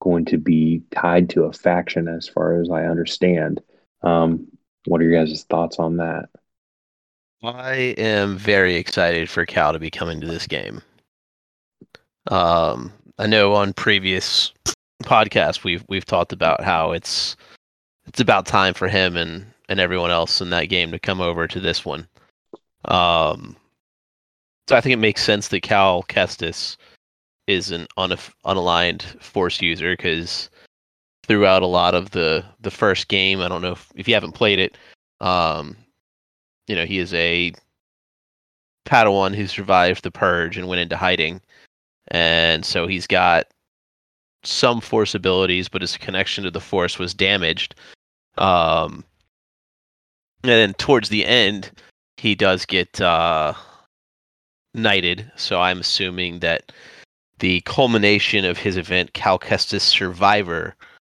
[0.00, 3.60] going to be tied to a faction, as far as I understand.
[4.02, 4.48] Um,
[4.86, 6.28] what are your guys' thoughts on that?
[7.42, 10.82] I am very excited for Cal to be coming to this game.
[12.28, 14.52] Um, I know on previous
[15.04, 17.36] podcasts we've we've talked about how it's
[18.06, 21.46] it's about time for him and and everyone else in that game to come over
[21.46, 22.08] to this one.
[22.86, 23.56] Um,
[24.68, 26.76] so I think it makes sense that Cal Kestis
[27.46, 30.50] is an unaff- unaligned force user because
[31.24, 34.32] throughout a lot of the the first game, I don't know if, if you haven't
[34.32, 34.76] played it,
[35.20, 35.76] um,
[36.66, 37.52] you know, he is a
[38.86, 41.40] Padawan who survived the purge and went into hiding,
[42.08, 43.46] and so he's got
[44.44, 47.74] some force abilities, but his connection to the force was damaged.
[48.38, 49.04] Um,
[50.48, 51.70] and then towards the end,
[52.16, 53.54] he does get uh,
[54.74, 55.30] knighted.
[55.36, 56.72] So I'm assuming that
[57.38, 60.74] the culmination of his event, Cal Kestis Survivor,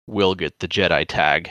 [0.06, 1.50] will get the Jedi tag.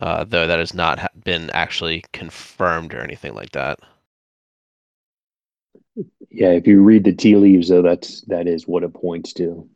[0.00, 3.80] Uh, though that has not ha- been actually confirmed or anything like that.
[6.30, 9.68] Yeah, if you read the tea leaves, though, that's that is what it points to.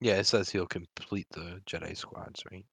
[0.00, 2.64] Yeah, it says he'll complete the Jedi squads, right?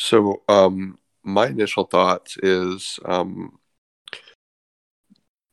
[0.00, 3.58] So, um, my initial thoughts is, um,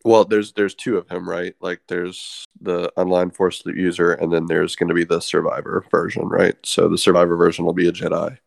[0.04, 1.56] well, there's there's two of him, right?
[1.62, 6.28] Like, there's the unaligned force user, and then there's going to be the survivor version,
[6.28, 6.56] right?
[6.64, 8.38] So the survivor version will be a Jedi.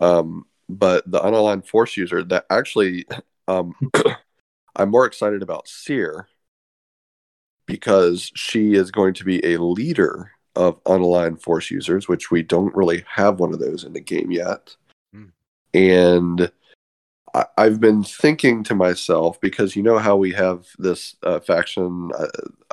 [0.00, 3.04] Um, but the unaligned force user, that actually,
[3.46, 3.74] um,
[4.76, 6.28] I'm more excited about Cere
[7.66, 12.74] because she is going to be a leader of unaligned force users, which we don't
[12.74, 14.76] really have one of those in the game yet.
[15.74, 16.50] And
[17.34, 22.10] I, I've been thinking to myself because you know how we have this uh, faction.
[22.18, 22.26] I,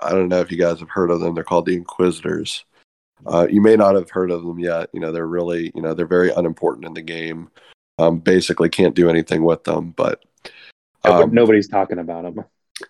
[0.07, 1.35] I don't know if you guys have heard of them.
[1.35, 2.65] They're called the Inquisitors.
[3.25, 4.89] Uh, you may not have heard of them yet.
[4.93, 7.49] You know, they're really, you know, they're very unimportant in the game.
[7.99, 9.91] Um, basically, can't do anything with them.
[9.97, 10.23] But
[11.03, 12.45] um, Nobody's talking about them.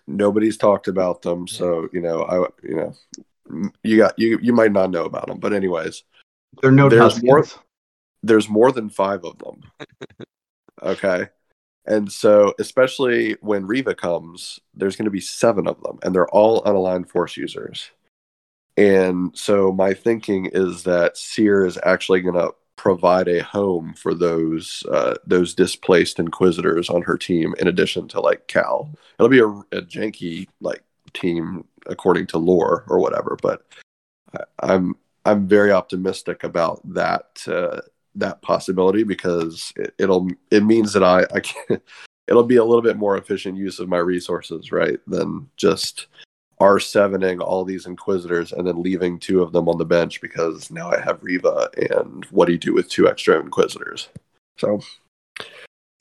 [0.06, 4.70] nobody's talked about them so you know i you know you got you you might
[4.70, 6.04] not know about them but anyways
[6.60, 7.58] They're no There's more- Tuskens.
[8.22, 9.62] There's more than five of them.
[10.80, 11.26] Okay?
[11.86, 16.28] And so especially when Reva comes there's going to be seven of them and they're
[16.28, 17.90] all unaligned force users.
[18.76, 24.14] And so my thinking is that Cere is actually going to provide a home for
[24.14, 28.88] those uh, those displaced inquisitors on her team in addition to like cal.
[29.18, 33.64] It'll be a, a janky like team according to lore or whatever but
[34.34, 37.80] I, i'm i'm very optimistic about that uh,
[38.18, 41.80] that possibility because it, it'll it means that I I can
[42.28, 44.98] it'll be a little bit more efficient use of my resources, right?
[45.06, 46.06] Than just
[46.60, 50.90] R7ing all these Inquisitors and then leaving two of them on the bench because now
[50.90, 54.08] I have Reva and what do you do with two extra Inquisitors?
[54.58, 54.80] So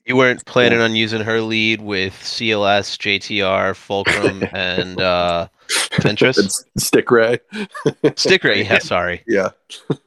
[0.07, 5.49] You weren't planning on using her lead with CLS, JTR, Fulcrum, and uh,
[5.95, 6.63] Ventress?
[6.77, 7.39] Stick Ray.
[8.15, 9.21] Stick Ray, yeah, sorry.
[9.27, 9.49] Yeah.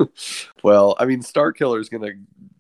[0.62, 2.12] well, I mean, Star is gonna,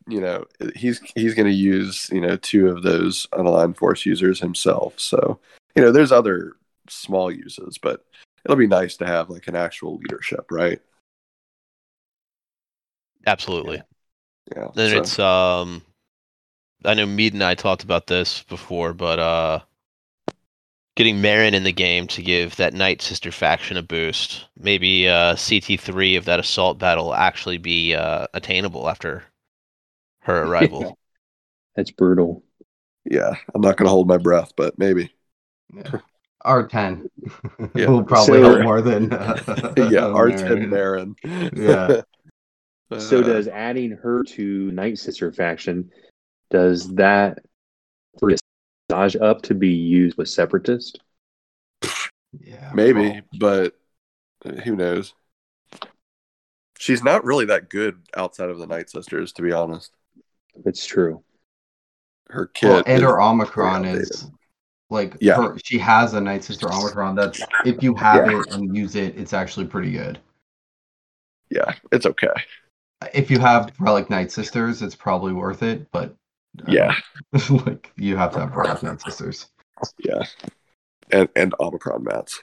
[0.06, 0.44] you know,
[0.76, 5.00] he's he's gonna use you know two of those unaligned force users himself.
[5.00, 5.40] So
[5.74, 6.56] you know, there's other
[6.90, 8.04] small uses, but
[8.44, 10.82] it'll be nice to have like an actual leadership, right?
[13.26, 13.80] Absolutely.
[14.54, 14.68] Yeah.
[14.74, 15.82] Then so- it's um
[16.84, 19.60] I know Mead and I talked about this before, but uh
[20.96, 24.46] getting Merrin in the game to give that Night Sister faction a boost.
[24.58, 29.24] Maybe uh CT3 of that assault battle actually be uh attainable after
[30.20, 30.98] her arrival.
[31.76, 32.42] That's brutal.
[33.04, 35.12] yeah, I'm not gonna hold my breath, but maybe.
[35.74, 35.98] Yeah.
[36.44, 37.06] R10
[37.74, 37.88] Yeah.
[37.90, 39.36] will probably So- help more than uh,
[39.76, 41.14] yeah, R10 Merrin.
[41.22, 41.56] Merrin.
[41.56, 42.98] Yeah.
[42.98, 45.90] So Uh, does adding her to Night Sister faction
[46.50, 47.38] does that
[48.18, 48.36] free
[48.90, 51.00] Asajj up to be used with Separatist?
[52.38, 53.74] Yeah, maybe, but
[54.64, 55.14] who knows?
[56.78, 59.92] She's not really that good outside of the Night Sisters, to be honest.
[60.64, 61.22] It's true.
[62.28, 64.30] Her kit Well, and her Omicron is
[64.88, 65.36] like Yeah.
[65.36, 67.16] her, she has a Night Sister Omicron.
[67.16, 68.40] That's if you have Yeah.
[68.40, 70.18] it and use it, it's actually pretty good.
[71.50, 72.28] yeah, it's okay.
[73.12, 75.90] If you have Relic Night Sisters, it's probably worth it.
[75.90, 76.14] But uh,
[76.68, 76.94] Yeah,
[77.50, 79.46] like you have to have Relic Night Sisters.
[79.98, 80.24] yeah,
[81.10, 82.40] and and Omicron mats.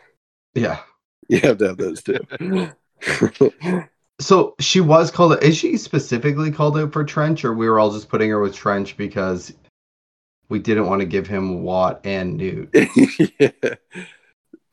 [0.53, 0.79] Yeah.
[1.29, 2.19] You have to have those too.
[4.19, 5.43] So she was called.
[5.43, 8.55] Is she specifically called out for Trench, or we were all just putting her with
[8.55, 9.53] Trench because
[10.49, 12.69] we didn't want to give him Watt and Nute?
[13.39, 13.51] yeah.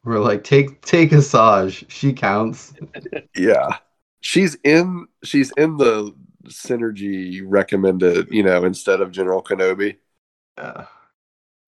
[0.04, 1.84] We're like, take take Asajj.
[1.90, 2.72] She counts.
[3.36, 3.78] yeah,
[4.20, 5.08] she's in.
[5.24, 6.14] She's in the
[6.48, 8.28] synergy recommended.
[8.30, 9.96] You know, instead of General Kenobi,
[10.56, 10.84] Uh,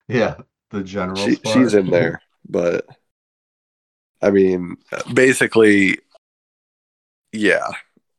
[0.07, 0.35] yeah,
[0.71, 1.17] the general.
[1.17, 2.21] she, she's in there.
[2.49, 2.85] But
[4.21, 4.77] I mean,
[5.13, 5.99] basically,
[7.33, 7.67] yeah,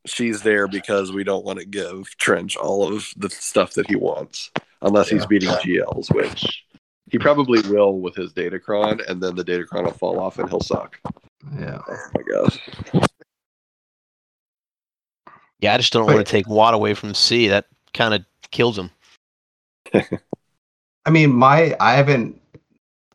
[0.07, 3.97] she's there because we don't want to give Trench all of the stuff that he
[3.97, 4.51] wants,
[4.83, 6.65] unless he's beating GLs, which
[7.11, 10.61] he probably will with his Datacron, and then the Datacron will fall off and he'll
[10.61, 10.99] suck.
[11.59, 11.79] Yeah.
[11.89, 13.09] Oh my god.
[15.61, 17.49] Yeah, I just don't But- want to take Watt away from C.
[17.49, 18.91] That kind of kills him.
[19.95, 22.41] I mean, my I haven't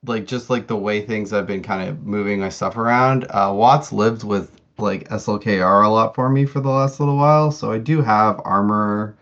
[0.06, 3.26] like just like the way things have been kind of moving my stuff around.
[3.30, 7.52] Uh, Watts lived with like SLKR a lot for me for the last little while,
[7.52, 9.16] so I do have armor.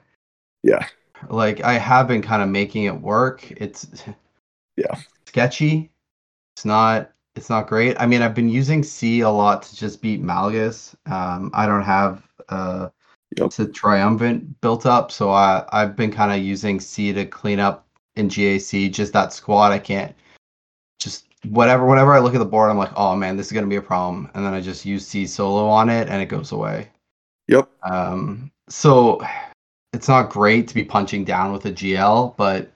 [0.63, 0.87] Yeah.
[1.29, 3.51] Like I have been kind of making it work.
[3.51, 3.87] It's
[4.77, 4.95] Yeah.
[5.27, 5.91] sketchy.
[6.55, 7.11] It's not.
[7.35, 7.95] It's not great.
[7.99, 10.95] I mean, I've been using C a lot to just beat Malgus.
[11.05, 12.89] Um, I don't have uh
[13.37, 13.47] Yep.
[13.47, 17.59] It's a triumvirate built up, so I I've been kind of using C to clean
[17.59, 19.71] up in GAC just that squad.
[19.71, 20.13] I can't
[20.99, 23.67] just whatever whenever I look at the board, I'm like, oh man, this is gonna
[23.67, 26.51] be a problem, and then I just use C solo on it, and it goes
[26.51, 26.89] away.
[27.47, 27.69] Yep.
[27.83, 29.21] Um, so
[29.93, 32.71] it's not great to be punching down with a GL, but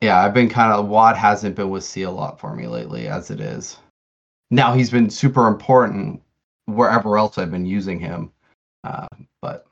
[0.00, 3.08] yeah, I've been kind of Watt hasn't been with C a lot for me lately,
[3.08, 3.78] as it is.
[4.50, 6.20] Now he's been super important
[6.66, 8.30] wherever else I've been using him,
[8.84, 9.06] uh,
[9.40, 9.66] but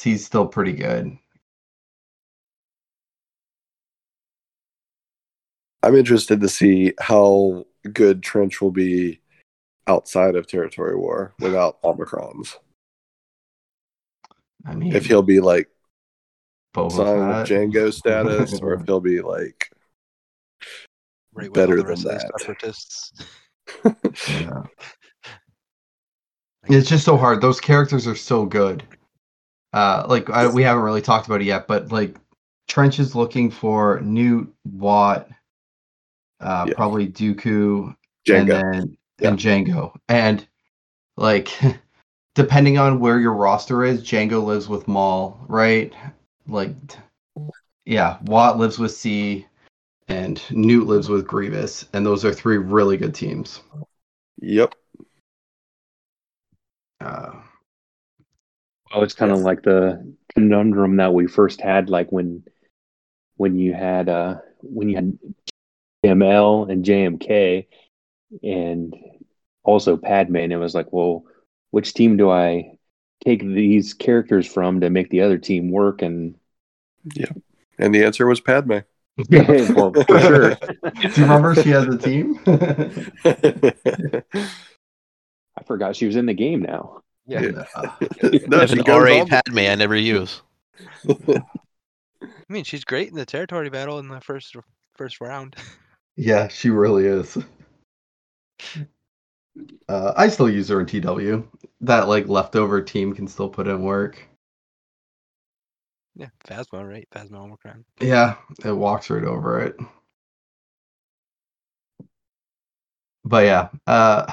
[0.00, 1.16] he's still pretty good.
[5.82, 9.20] I'm interested to see how good Trench will be
[9.86, 12.56] outside of territory war without Omicrons.
[14.64, 15.68] I mean, If he'll be like
[16.74, 17.48] Boba sign with Fett.
[17.48, 19.70] Django status, or if he'll be like
[21.32, 22.32] Right Better all the rest than that.
[22.40, 23.12] separatists.
[24.30, 24.62] Yeah.
[26.68, 27.40] It's just so hard.
[27.40, 28.82] Those characters are so good.
[29.72, 32.16] Uh, like I, we haven't really talked about it yet, but like
[32.68, 35.28] Trench is looking for Nute, Wat,
[36.40, 36.74] uh, Yeah.
[36.74, 37.94] probably Dooku,
[38.28, 38.72] and Django.
[38.72, 39.92] then and Django.
[40.08, 40.46] And
[41.16, 41.50] like
[42.34, 45.92] depending on where your roster is, Django lives with Maul, right?
[46.48, 46.74] Like
[47.84, 49.46] yeah, Wat lives with C
[50.08, 53.60] and Nute lives with Grievous, and those are three really good teams.
[54.40, 54.74] Yep.
[57.00, 57.42] Uh,
[58.92, 62.44] Well, it's kind of like the conundrum that we first had, like when
[63.36, 65.18] when you had uh when you had
[66.04, 67.66] ML and JMK
[68.42, 68.94] and
[69.64, 71.24] also Padme, and it was like, well,
[71.70, 72.78] which team do I
[73.24, 76.02] take these characters from to make the other team work?
[76.02, 76.36] And
[77.14, 77.32] yeah,
[77.78, 78.78] And the answer was Padme.
[79.30, 80.54] well, for sure.
[80.54, 82.38] do you remember she has a team?
[85.66, 87.02] I forgot she was in the game now.
[87.26, 87.40] Yeah.
[88.46, 90.42] no, I an goes R8 on- Padme I never use.
[91.08, 91.42] I
[92.48, 94.54] mean, she's great in the territory battle in the first
[94.94, 95.56] first round.
[96.16, 97.36] yeah, she really is.
[99.88, 101.48] Uh, I still use her in TW.
[101.80, 104.22] That like leftover team can still put in work.
[106.14, 107.08] Yeah, Phasma, right?
[107.12, 107.84] Phasma Omicron.
[108.00, 109.76] Yeah, it walks right over it.
[113.24, 114.32] But yeah, uh,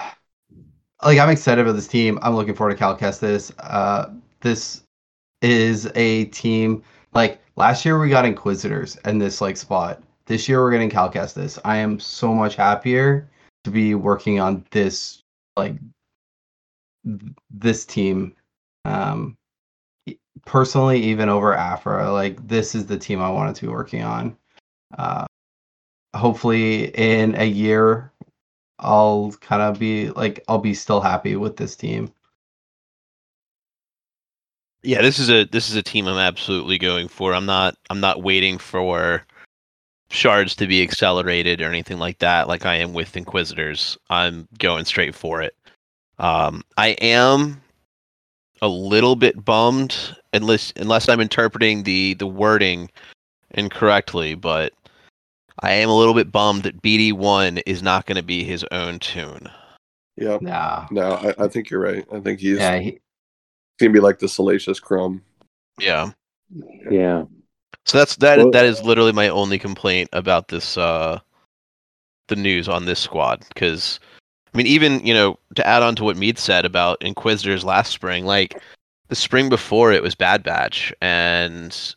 [1.06, 2.20] like I'm excited about this team.
[2.22, 3.51] I'm looking forward to Cal Kestis.
[3.60, 4.10] Uh,
[4.41, 4.84] this
[5.41, 6.84] is a team
[7.14, 10.01] like last year we got Inquisitors in this like spot.
[10.26, 11.60] This year we're getting Cal Kestis.
[11.66, 13.30] I am so much happier
[13.64, 15.22] to be working on this
[15.58, 15.76] like
[17.51, 18.36] this team.
[18.86, 19.38] Um,
[20.45, 22.12] personally even over Aphra.
[22.12, 24.38] Like this is the team I wanted to be working on.
[24.97, 25.26] Uh,
[26.16, 28.12] hopefully in a year
[28.80, 32.11] I'll kind of be like I'll be still happy with this team.
[34.84, 37.34] Yeah, this is a this is a team I'm absolutely going for.
[37.34, 39.26] I'm not I'm not waiting for
[40.09, 43.97] shards to be accelerated or anything like that like I am with Inquisitors.
[44.09, 45.55] I'm going straight for it.
[46.19, 47.61] Um I am
[48.61, 49.95] a little bit bummed
[50.34, 52.89] unless unless I'm interpreting the the wording
[53.51, 54.74] incorrectly, but
[55.60, 58.99] I am a little bit bummed that BD1 is not going to be his own
[58.99, 59.49] tune.
[60.16, 60.38] Yeah.
[60.41, 60.88] Nah.
[60.91, 62.06] No, I, I think you're right.
[62.12, 62.99] I think he's Yeah, he,
[63.80, 65.22] gonna be like the Salacious Crumb.
[65.80, 66.12] Yeah.
[66.89, 67.26] Yeah.
[67.86, 68.38] So that's that.
[68.38, 71.20] Well- that is literally my only complaint about this, uh,
[72.28, 73.45] the news on this squad.
[73.49, 73.99] Because,
[74.54, 77.91] I mean, even you know, to add on to what Mead said about Inquisitors last
[77.91, 78.62] spring, like
[79.10, 81.95] the spring before it was Bad Batch, and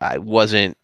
[0.00, 0.76] I wasn't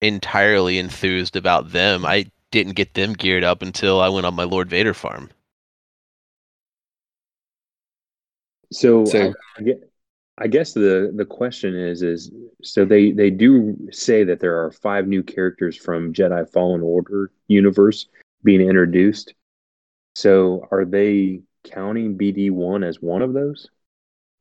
[0.00, 2.04] entirely enthused about them.
[2.04, 5.30] I didn't get them geared up until I went on my Lord Vader farm.
[8.72, 9.74] So I, I
[10.42, 12.32] I guess the the question is is
[12.62, 17.30] so they they do say that there are five new characters from Jedi Fallen Order
[17.48, 18.06] universe
[18.42, 19.34] being introduced.
[20.14, 23.68] So are they counting BD one as one of those,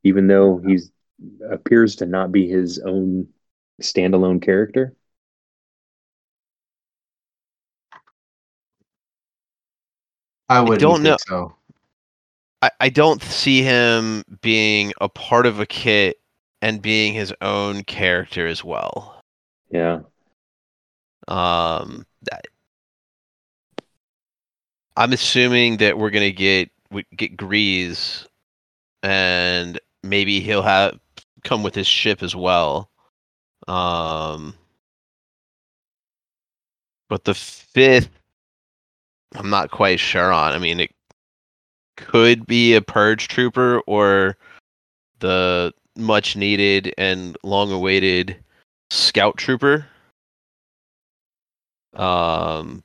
[0.03, 0.91] even though he's
[1.51, 3.27] appears to not be his own
[3.81, 4.95] standalone character?
[10.49, 11.17] I wouldn't don't think know.
[11.27, 11.55] so.
[12.61, 16.19] I, I don't see him being a part of a kit
[16.61, 19.23] and being his own character as well.
[19.71, 20.01] Yeah.
[21.27, 22.47] Um, that,
[24.97, 28.25] I'm assuming that we're gonna get we get Greez,
[29.03, 30.99] and maybe he'll have
[31.43, 32.89] come with his ship as well.
[33.67, 34.55] Um,
[37.07, 38.09] but the fifth,
[39.35, 40.53] I'm not quite sure on.
[40.53, 40.91] I mean, it
[41.97, 44.37] could be a purge trooper or
[45.19, 48.37] the much needed and long awaited
[48.89, 49.87] scout trooper.
[51.93, 52.83] Um,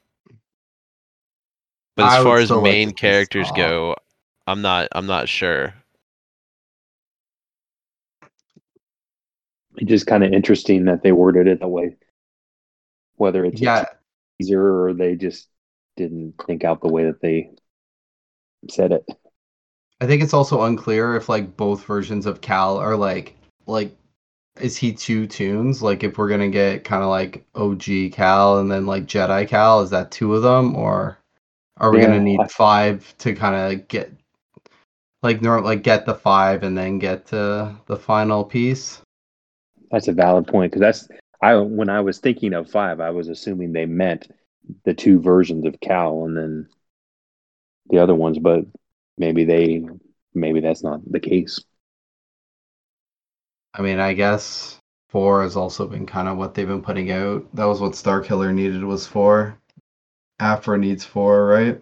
[1.97, 3.57] but as would far as still like main characters Saw.
[3.57, 3.97] go,
[4.47, 5.74] I'm not I'm not sure.
[9.76, 11.97] It's just kind of interesting that they worded it that way.
[13.16, 13.86] Whether it's Yeah,
[14.40, 15.49] easier or they just
[15.97, 17.51] didn't think out the way that they
[18.70, 19.05] said it.
[20.01, 23.36] I think it's also unclear if like both versions of Cal are like
[23.66, 23.97] like
[24.61, 25.82] is he two tunes?
[25.82, 29.82] Like if we're gonna get kind of like OG Cal and then like Jedi Cal,
[29.82, 31.18] is that two of them or
[31.78, 34.12] are we Yeah, gonna need five to kind of get
[35.24, 39.03] like nor like get the five and then get to the final piece?
[39.90, 41.09] That's a valid point because that's
[41.42, 44.28] I when I was thinking of five, I was assuming they meant
[44.84, 46.68] the two versions of Cal and then
[47.88, 48.64] the other ones, but
[49.18, 49.84] maybe they
[50.34, 51.60] maybe that's not the case.
[53.74, 57.54] I mean, I guess four has also been kind of what they've been putting out.
[57.54, 59.58] That was what Starkiller needed was four.
[60.40, 61.80] Aphra needs four, right?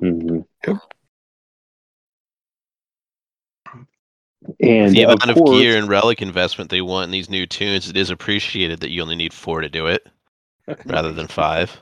[0.00, 0.76] hmm Yep.
[4.60, 7.46] And the of amount of course, gear and relic investment they want in these new
[7.46, 10.06] tunes, it is appreciated that you only need four to do it
[10.86, 11.80] rather than five.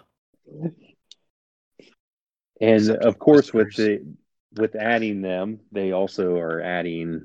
[2.61, 4.07] And of course with the
[4.57, 7.23] with adding them, they also are adding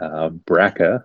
[0.00, 1.04] uh, Bracca,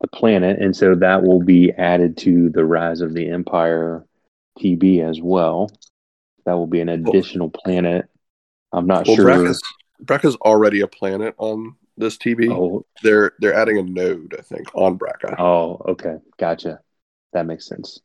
[0.00, 4.06] the planet, and so that will be added to the Rise of the Empire
[4.58, 5.70] TB as well.
[6.46, 8.06] That will be an additional planet.
[8.72, 9.26] I'm not Well, sure.
[9.26, 9.62] Bracca's,
[10.02, 12.50] Bracca's already a planet on this TB.
[12.50, 15.38] Oh, They're they're adding a node, I think, on Bracca.
[15.38, 16.80] oh, okay, gotcha.
[17.32, 18.00] That makes sense.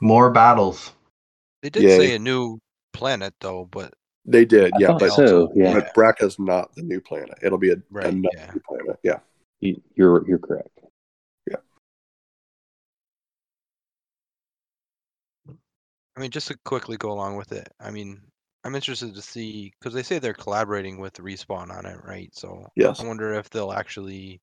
[0.00, 0.92] More battles.
[1.62, 1.96] They did Yay.
[1.96, 2.58] say a new
[2.92, 3.92] planet though, but
[4.24, 5.50] They did, I yeah, but so.
[5.54, 7.38] Yeah, but Bracca's not the new planet.
[7.42, 8.50] It'll be a Right, another yeah.
[8.54, 8.96] new planet.
[9.02, 9.18] Yeah.
[9.60, 10.68] You- you're you're correct.
[11.50, 11.56] Yeah.
[16.16, 18.20] I mean, just to quickly go along with it, I mean,
[18.64, 22.34] I'm interested to see because they say they're collaborating with Respawn on it, right?
[22.34, 23.00] So Yes.
[23.00, 24.40] I wonder if they'll actually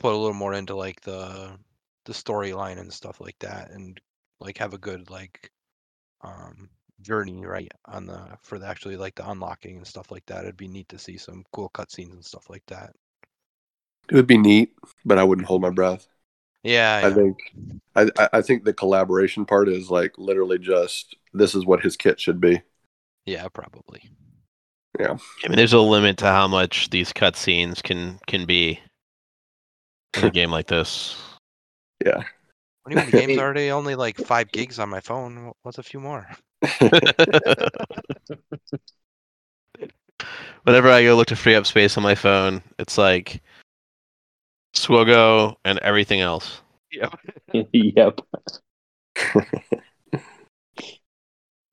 [0.00, 1.58] put a little more into like the
[2.06, 3.98] the storyline and stuff like that, and
[4.40, 5.50] like have a good like
[6.22, 6.70] um
[7.02, 10.44] journey right on the for the actually like the unlocking and stuff like that.
[10.44, 12.94] It'd be neat to see some cool cutscenes and stuff like that.
[14.10, 14.74] It would be neat,
[15.04, 16.08] but I wouldn't hold my breath.
[16.62, 17.14] Yeah, I yeah.
[17.14, 17.38] think
[17.96, 21.96] I I- I think the collaboration part is like literally just this is what his
[21.96, 22.62] kit should be.
[23.26, 24.10] yeah, probably.
[24.98, 25.16] Yeah.
[25.44, 28.80] I mean, there's a limit to how much these cutscenes can can be
[30.16, 31.16] in a game like this.
[32.04, 32.24] Yeah.
[32.84, 35.52] What do you mean the game's already only like five gigs on my phone?
[35.62, 36.28] What's a few more?
[40.64, 43.42] Whenever I go look to free up space on my phone, it's like
[44.74, 46.60] Swogo and everything else.
[46.92, 48.20] yep.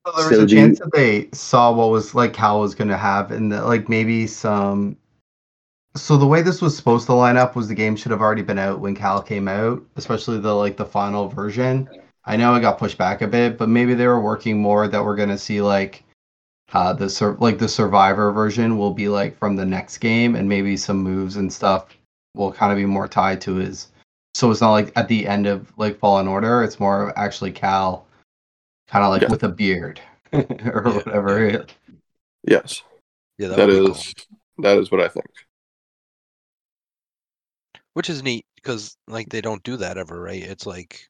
[0.03, 2.74] So there was So a chance you- that they saw what was like Cal was
[2.74, 4.97] going to have, and that, like maybe some.
[5.96, 8.42] So the way this was supposed to line up was the game should have already
[8.44, 11.89] been out when Cal came out, especially the like the final version.
[12.24, 15.04] I know it got pushed back a bit, but maybe they were working more that
[15.04, 16.04] we're going to see like
[16.72, 20.48] uh the sur- like the survivor version will be like from the next game, and
[20.48, 21.88] maybe some moves and stuff
[22.36, 23.89] will kind of be more tied to his.
[24.34, 28.05] So it's not like at the end of like Fallen Order, it's more actually Cal
[28.88, 29.30] kind of like Yeah.
[29.30, 30.00] with a beard
[30.32, 31.66] or Yeah, whatever.
[32.47, 32.82] yes.
[33.38, 34.13] Yeah, that would be is
[34.59, 35.26] that is what I think.
[37.93, 40.42] Which is neat because like they don't do that ever, right?
[40.42, 41.09] It's like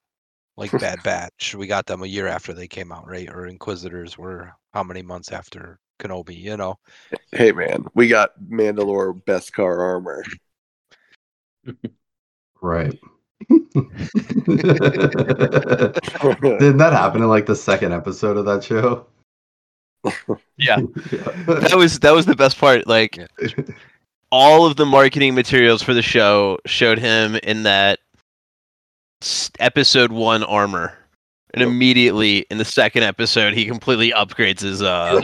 [0.57, 1.55] like Bad Batch.
[1.55, 3.29] We got them a year after they came out, right?
[3.29, 6.37] Or Inquisitors were how many months after Kenobi?
[6.37, 6.77] You know,
[7.31, 10.23] Hey man, we got Mandalore Beskar armor.
[12.63, 12.93] Right.
[13.49, 13.77] Didn't
[16.77, 19.07] that happen in like the second episode of that show?
[20.57, 20.79] Yeah.
[21.11, 21.31] Yeah.
[21.47, 22.85] That was that was the best part.
[22.85, 23.27] Like Yeah.
[24.31, 27.99] All of the marketing materials for the show showed him in that
[29.59, 30.97] episode one armor.
[31.53, 35.21] And immediately in the second episode, he completely upgrades his uh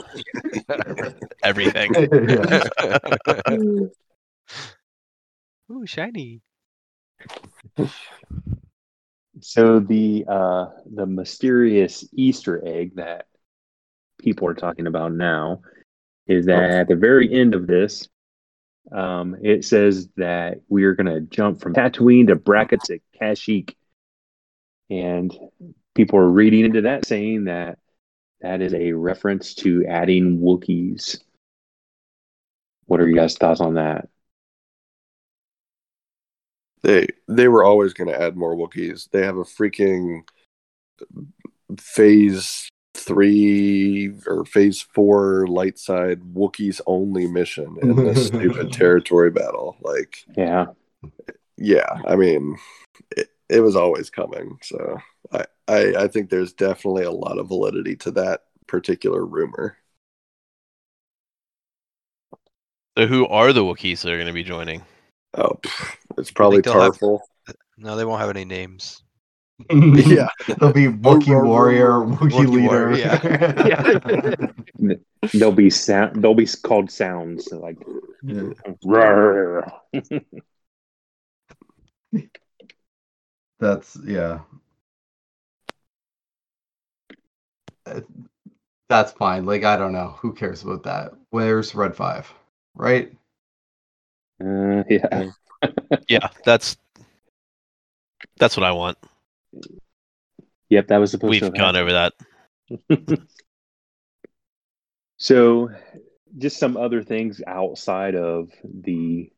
[1.43, 1.93] everything.
[3.47, 3.63] Yeah.
[5.71, 6.41] ooh, shiny.
[9.41, 13.27] So the uh, the mysterious Easter egg that
[14.19, 15.61] people are talking about now
[16.27, 18.07] is that at the very end of this,
[18.91, 23.75] um, it says that we are going to jump from Tatooine to Bracca to Kashyyyk,
[24.89, 25.35] and
[25.95, 27.79] people are reading into that saying that
[28.41, 31.19] that is a reference to adding Wookiees
[32.85, 34.07] What are you guys' thoughts on that?
[36.83, 39.09] They they were always going to add more Wookiees.
[39.09, 40.21] They have a freaking
[41.79, 49.77] phase three or phase four light side Wookiees only mission in this stupid territory battle.
[49.81, 50.67] Like, Yeah.
[51.57, 52.57] yeah, I mean,
[53.15, 54.57] it, it was always coming.
[54.63, 54.97] So
[55.31, 59.77] I, I I think there's definitely a lot of validity to that particular rumor.
[62.97, 64.83] So who are the Wookiees that are going to be joining?
[65.35, 67.19] Oh, pff, it's probably they'll have- Tarful.
[67.77, 69.03] No, they won't have any names.
[69.71, 72.17] yeah, There'll be Wookiee roar, roar, Warrior, roar.
[72.17, 72.91] Wookiee Wookiee Leader.
[74.79, 74.99] Warrior,
[75.33, 76.21] They'll be sound.
[76.21, 77.77] They'll be called sounds like.
[78.21, 78.49] Yeah.
[78.85, 79.71] "Roar."
[83.59, 84.39] That's yeah.
[87.85, 88.01] Uh,
[88.89, 89.45] That's fine.
[89.45, 90.15] Like I don't know.
[90.21, 91.13] Who cares about that?
[91.31, 92.33] Where's Red Five?
[92.75, 93.11] Right?
[94.43, 95.31] Uh, yeah.
[96.09, 96.77] Yeah, that's
[98.37, 98.97] that's what I want.
[100.69, 100.87] Yep.
[100.87, 101.45] That was supposed We've to.
[101.47, 101.91] have gone happened.
[101.91, 102.11] over
[102.99, 103.19] that.
[105.19, 105.71] So,
[106.37, 109.31] just some other things outside of the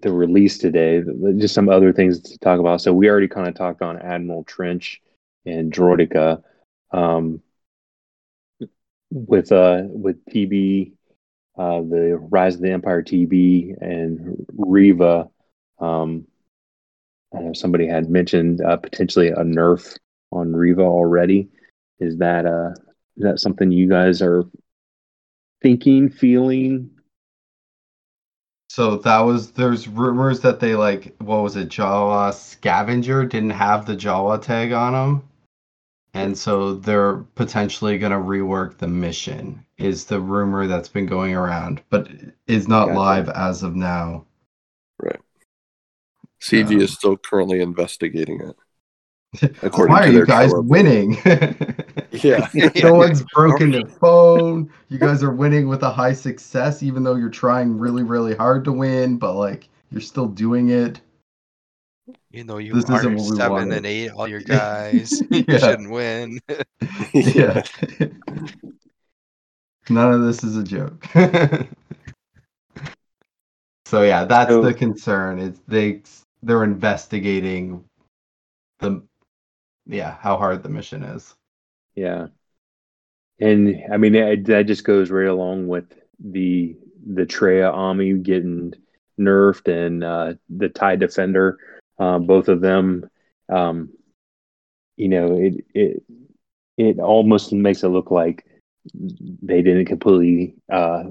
[0.00, 1.02] the release today.
[1.36, 2.80] Just some other things to talk about.
[2.80, 5.00] So we already kind of talked on Admiral Trench
[5.44, 6.42] and Droideka.
[6.92, 7.42] Um,
[9.10, 10.92] with uh with TB,
[11.58, 15.28] uh, the Rise of the Empire TB and Reva.
[15.78, 16.26] Um,
[17.34, 19.96] I know somebody had mentioned uh, potentially a nerf
[20.32, 21.48] on Reva already.
[22.00, 22.70] Is that uh
[23.16, 24.44] is that something you guys are
[25.62, 26.90] thinking, feeling?
[28.68, 33.86] So that was there's rumors that they like what was it Jawa Scavenger didn't have
[33.86, 35.28] the Jawa tag on them.
[36.12, 41.34] And so they're potentially going to rework the mission is the rumor that's been going
[41.34, 42.08] around, but
[42.46, 42.98] is not Gotcha.
[42.98, 44.24] live as of now.
[46.44, 48.56] CG Um, is still currently investigating it.
[49.62, 50.62] According Why to are you guys cover.
[50.62, 51.16] winning?
[52.22, 52.48] Yeah.
[52.84, 54.70] no one's broken their phone.
[54.88, 58.64] You guys are winning with a high success, even though you're trying really, really hard
[58.66, 61.00] to win, but like you're still doing it.
[62.30, 63.76] You know, you This isn't are seven wanted.
[63.78, 65.20] and eight, all your guys.
[65.30, 65.42] Yeah.
[65.48, 66.38] You shouldn't win.
[67.12, 67.62] Yeah.
[69.88, 71.04] None of this is a joke.
[73.86, 75.38] so yeah, that's So- the concern.
[75.40, 76.02] It's they
[76.44, 77.84] they're investigating
[78.80, 79.02] the
[79.86, 81.34] yeah, how hard the mission is.
[81.94, 82.28] Yeah,
[83.40, 85.86] and I mean that, that just goes right along with
[86.18, 86.76] the
[87.06, 88.72] the Traya Ami getting
[89.18, 91.58] nerfed and uh, the Tie Defender,
[91.98, 93.08] uh, both of them.
[93.48, 93.90] Um,
[94.96, 96.02] you know, it it
[96.76, 98.44] it almost makes it look like
[98.94, 101.04] they didn't completely uh,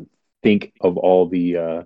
[0.43, 1.83] think of all the uh,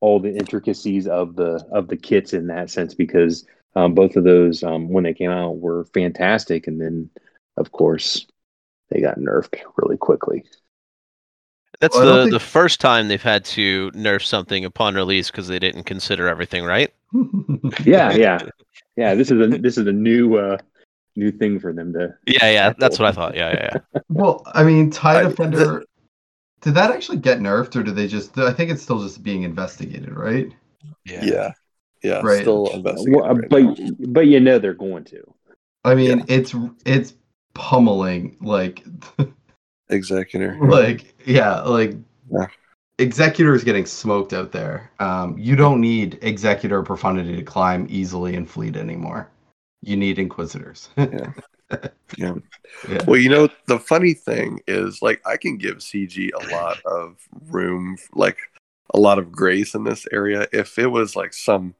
[0.00, 3.46] all the intricacies of the of the kits in that sense because
[3.76, 7.10] um, both of those um, when they came out were fantastic and then
[7.56, 8.26] of course
[8.90, 10.44] they got nerfed really quickly
[11.80, 15.48] That's Well, the, think- the first time they've had to nerf something upon release because
[15.48, 16.92] they didn't consider everything right.
[17.84, 18.38] yeah yeah
[18.96, 20.58] yeah this is a this is a new uh
[21.16, 23.34] new thing for them to Yeah, yeah, that's what I thought.
[23.34, 24.00] Yeah, yeah, yeah.
[24.08, 25.84] well, I mean, TIE I- Defender
[26.60, 29.42] did that actually get nerfed or did they just I think it's still just being
[29.44, 30.52] investigated, right?
[31.04, 31.24] Yeah.
[31.24, 31.52] Yeah.
[32.02, 32.20] Yeah.
[32.22, 32.40] Right.
[32.42, 33.20] Still investigating.
[33.20, 33.90] well, right but now.
[34.08, 35.22] but you know they're going to
[35.84, 36.24] I mean, Yeah.
[36.28, 36.54] it's
[36.84, 37.14] it's
[37.54, 38.84] pummeling like
[39.90, 40.56] Executor.
[40.60, 41.94] like yeah like
[42.30, 42.46] Yeah.
[42.98, 48.34] executor is getting smoked out there um you don't need executor profundity to climb easily
[48.34, 49.28] in fleet anymore
[49.82, 51.32] you need inquisitors Yeah.
[52.16, 52.34] Yeah.
[52.88, 53.04] Yeah.
[53.06, 57.16] Well, you know, the funny thing is, like, I can give CG a lot of
[57.48, 58.38] room, like,
[58.94, 60.46] a lot of grace in this area.
[60.52, 61.74] If it was like some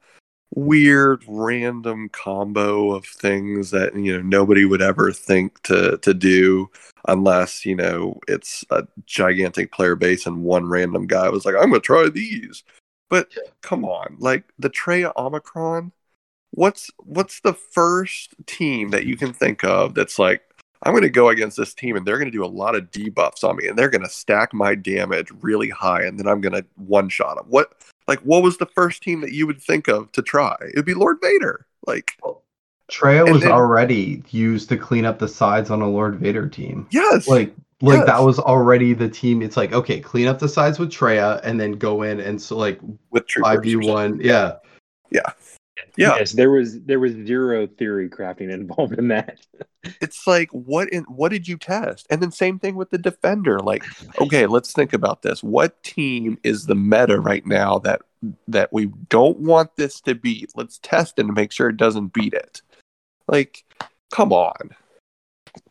[0.55, 6.69] weird, random combo of things that you know nobody would ever think to to do,
[7.07, 11.69] unless you know it's a gigantic player base and one random guy was like, "I'm
[11.69, 12.63] gonna try these."
[13.09, 13.29] But
[13.61, 15.91] come on, like the Traya Omicron,
[16.51, 20.41] what's what's the first team that you can think of that's like
[20.83, 22.89] I'm going to go against this team and they're going to do a lot of
[22.91, 26.39] debuffs on me and they're going to stack my damage really high and then I'm
[26.41, 27.45] going to one shot them.
[27.49, 27.73] What
[28.07, 30.55] like what was the first team that you would think of to try?
[30.61, 31.65] It would be Lord Vader.
[31.85, 32.11] Like
[32.91, 36.87] Traya was then- already used to clean up the sides on a Lord Vader team
[36.91, 38.07] yes, like like Yes.
[38.07, 41.59] that was already the team it's like okay clean up the sides with Traya and
[41.59, 42.79] then go in and so like
[43.11, 44.55] with five v one yeah
[45.11, 45.21] Yeah.
[45.97, 49.39] Yes, there was there was zero theory crafting involved in that.
[50.01, 52.07] it's like what in what did you test?
[52.09, 53.83] And then same thing with the defender like
[54.19, 55.41] okay let's think about this.
[55.43, 58.01] What team is the meta right now that
[58.47, 60.51] that we don't want this to beat?
[60.55, 62.61] Let's test it and make sure it doesn't beat it.
[63.27, 63.63] Like
[64.11, 64.71] come on.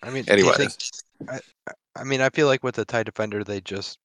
[0.03, 0.57] I mean, do you anyways.
[0.57, 3.99] think- I, I- I mean, I feel like with the TIE Defender, they just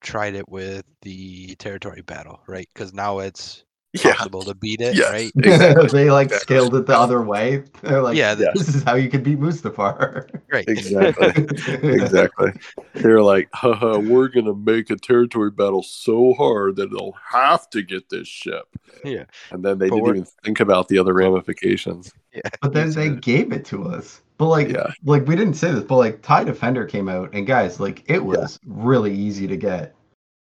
[0.00, 2.66] tried it with the territory battle, right?
[2.72, 3.64] Because now it's
[3.94, 5.10] yeah possible to beat it, Yes.
[5.10, 5.32] right?
[5.44, 5.88] Exactly.
[5.88, 6.56] they like Exactly.
[6.56, 7.62] scaled it the other way.
[7.82, 10.28] They're like, Yeah, yeah, the- this is how you can beat Mustafar.
[10.52, 10.64] Right.
[10.68, 11.46] exactly
[11.90, 12.52] exactly
[12.94, 17.82] they're like haha we're gonna make a territory battle so hard that they'll have to
[17.82, 18.68] get this ship
[19.04, 19.24] Yeah.
[19.50, 22.42] and then they But didn't we're- even think about the other ramifications Yeah.
[22.62, 24.20] But then they gave it to us.
[24.38, 24.88] But like, Yeah.
[25.04, 28.24] like we didn't say this, but like TIE Defender came out, and guys, like it
[28.24, 29.94] was really easy to get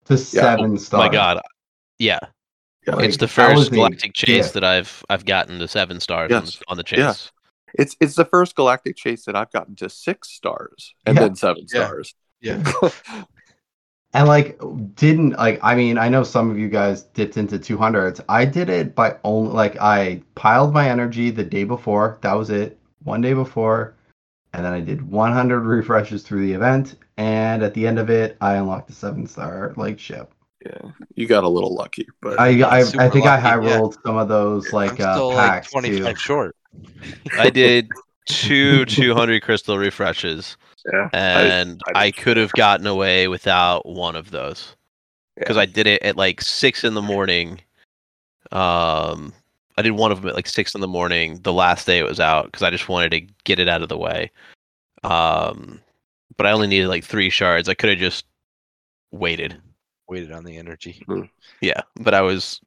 [0.04, 1.00] to seven stars.
[1.02, 1.40] Oh, My God,
[1.98, 2.28] yeah, Yeah.
[2.96, 4.54] Like, it's the first galactic chase gift.
[4.54, 6.62] that I've I've gotten to seven stars on, Yes.
[6.68, 6.98] on the chase.
[6.98, 7.14] Yeah.
[7.74, 11.22] it's it's the first galactic chase that i've gotten to six stars and Yeah.
[11.22, 11.84] then seven Yeah.
[11.86, 12.62] stars Yeah.
[14.12, 14.58] And like,
[14.96, 15.60] didn't like?
[15.62, 18.20] I mean, I know some of you guys dipped into two hundreds.
[18.28, 22.18] I did it by only like I piled my energy the day before.
[22.22, 22.76] That was it.
[23.04, 23.94] One day before,
[24.52, 26.96] and then I did 100 refreshes through the event.
[27.18, 30.34] And at the end of it, I unlocked a seven star like ship.
[30.64, 33.62] Yeah you got a little lucky but I I, I Super think I lucky, high
[33.62, 33.76] yeah.
[33.76, 36.20] rolled some of those like I'm uh, still like packs 25 too.
[36.20, 36.56] short.
[37.38, 37.88] I did
[38.26, 40.56] two 200 crystal refreshes,
[40.92, 44.76] yeah and I I, did could have gotten away without one of those
[45.36, 47.60] because I did it at like six in the morning.
[48.52, 49.32] Um,
[49.78, 52.06] I did one of them at like six in the morning the last day it
[52.06, 54.30] was out because I just wanted to get it out of the way.
[55.02, 55.80] Um,
[56.36, 57.68] but I only needed like three shards.
[57.68, 58.26] I could have just
[59.10, 59.60] waited.
[60.10, 61.06] Waited on the energy.
[61.60, 62.60] Yeah, but I was,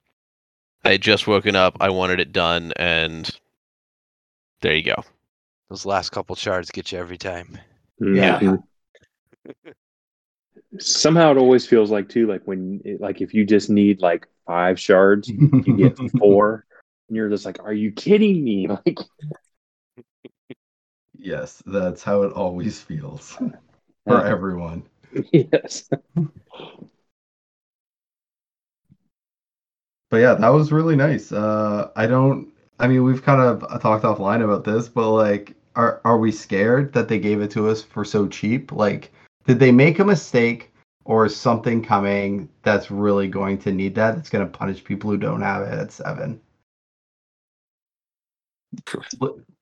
[0.86, 1.76] I had just woken up.
[1.82, 3.30] I wanted it done, and
[4.62, 5.04] there you go.
[5.70, 7.60] Those last couple shards get you every time.
[8.00, 8.40] Yeah.
[8.40, 8.64] Mhm.
[10.80, 14.80] Somehow it always feels like too, like when, like if you just need like five
[14.80, 15.34] shards,
[15.66, 16.66] you get four,
[17.10, 19.00] and you're just like, "Are you kidding me?" Like,
[21.18, 23.38] yes, that's how it always feels
[24.08, 24.84] for everyone.
[25.32, 25.90] yes,
[30.14, 31.32] But yeah, that was really nice.
[31.32, 32.54] Uh, I don't.
[32.78, 36.94] I mean, we've kind of talked offline about this, but like, are are we scared
[36.94, 38.72] that they gave it to us for so cheap?
[38.72, 39.12] Like,
[39.48, 40.72] did they make a mistake,
[41.06, 44.14] or is something coming that's really going to need that?
[44.14, 46.40] That's going to punish people who don't have it at seven.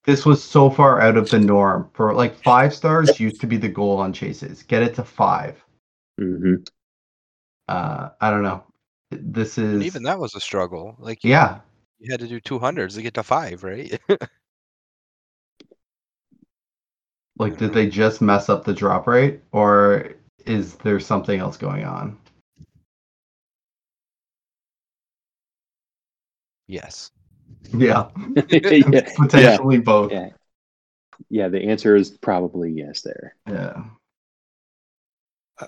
[0.04, 1.90] This was so far out of the norm.
[1.94, 4.64] For like five stars used to be the goal on chases.
[4.64, 5.64] Get it to five.
[6.20, 6.56] hmm
[7.70, 8.66] Uh, I don't know.
[9.12, 10.96] This is And even that was a struggle.
[11.00, 11.60] Like you, yeah.
[12.00, 14.00] you had to do 200s to get to five, right?
[17.42, 17.92] Like, did they mm-hmm.
[17.92, 20.14] just mess up the drop rate, or
[20.46, 22.16] is there something else going on?
[26.68, 27.12] yes.
[27.74, 28.10] Yeah,
[28.50, 30.12] yeah, potentially both.
[30.12, 30.30] yeah,
[31.30, 31.48] yeah.
[31.48, 33.02] The answer is probably yes.
[33.02, 33.84] There, Yeah.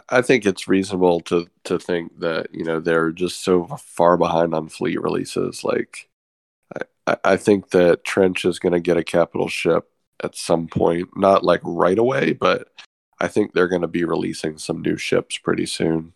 [0.10, 4.53] I think it's reasonable to to think that you know they're just so far behind
[4.53, 5.64] on fleet releases.
[5.64, 6.10] Like,
[7.07, 9.90] I- I, think that Trench is going to get a capital ship
[10.24, 12.70] at some point, not like right away, but
[13.20, 16.14] I think they're going to be releasing some new ships pretty soon,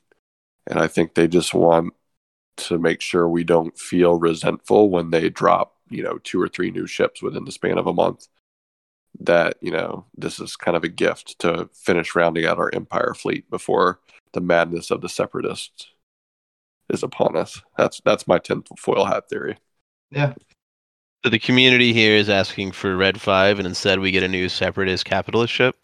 [0.67, 1.93] and I think they just want
[2.57, 6.71] to make sure we don't feel resentful when they drop you know two or three
[6.71, 8.27] new ships within the span of a month
[9.19, 13.13] that you know this is kind of a gift to finish rounding out our empire
[13.13, 13.99] fleet before
[14.33, 15.87] the madness of the separatists
[16.89, 19.57] is upon us that's that's my tinfoil hat theory
[20.11, 20.33] Yeah.
[21.25, 24.47] So the community here is asking for red five, and instead we get a new
[24.47, 25.75] separatist capitalist ship.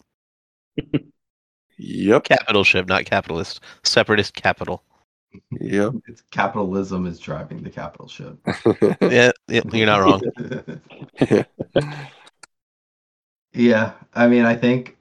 [1.76, 3.60] yep Capital ship, not capitalist.
[3.82, 4.82] Separatist capital.
[5.60, 8.38] yep It's capitalism is driving the capital ship.
[9.02, 10.22] Yeah, yeah you're not wrong.
[13.54, 14.96] Yeah, I mean, I think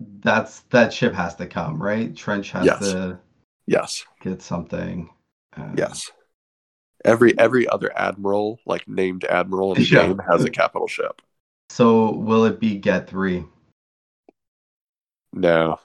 [0.00, 2.14] that's that ship has to come, right?
[2.14, 2.78] Trench has Yes.
[2.80, 3.18] to
[3.66, 5.10] yes get something.
[5.56, 6.10] Uh, yes
[7.04, 10.06] every every other admiral like named admiral in the Yeah.
[10.06, 11.22] game has a capital ship
[11.70, 13.44] So will it be get three?
[15.32, 15.78] no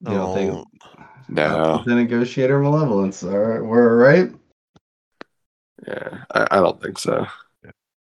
[0.00, 0.64] You don't think Oh,
[1.28, 3.22] no the negotiator malevolence?
[3.22, 4.32] All right, we're right.
[5.86, 7.26] yeah i, I don't think so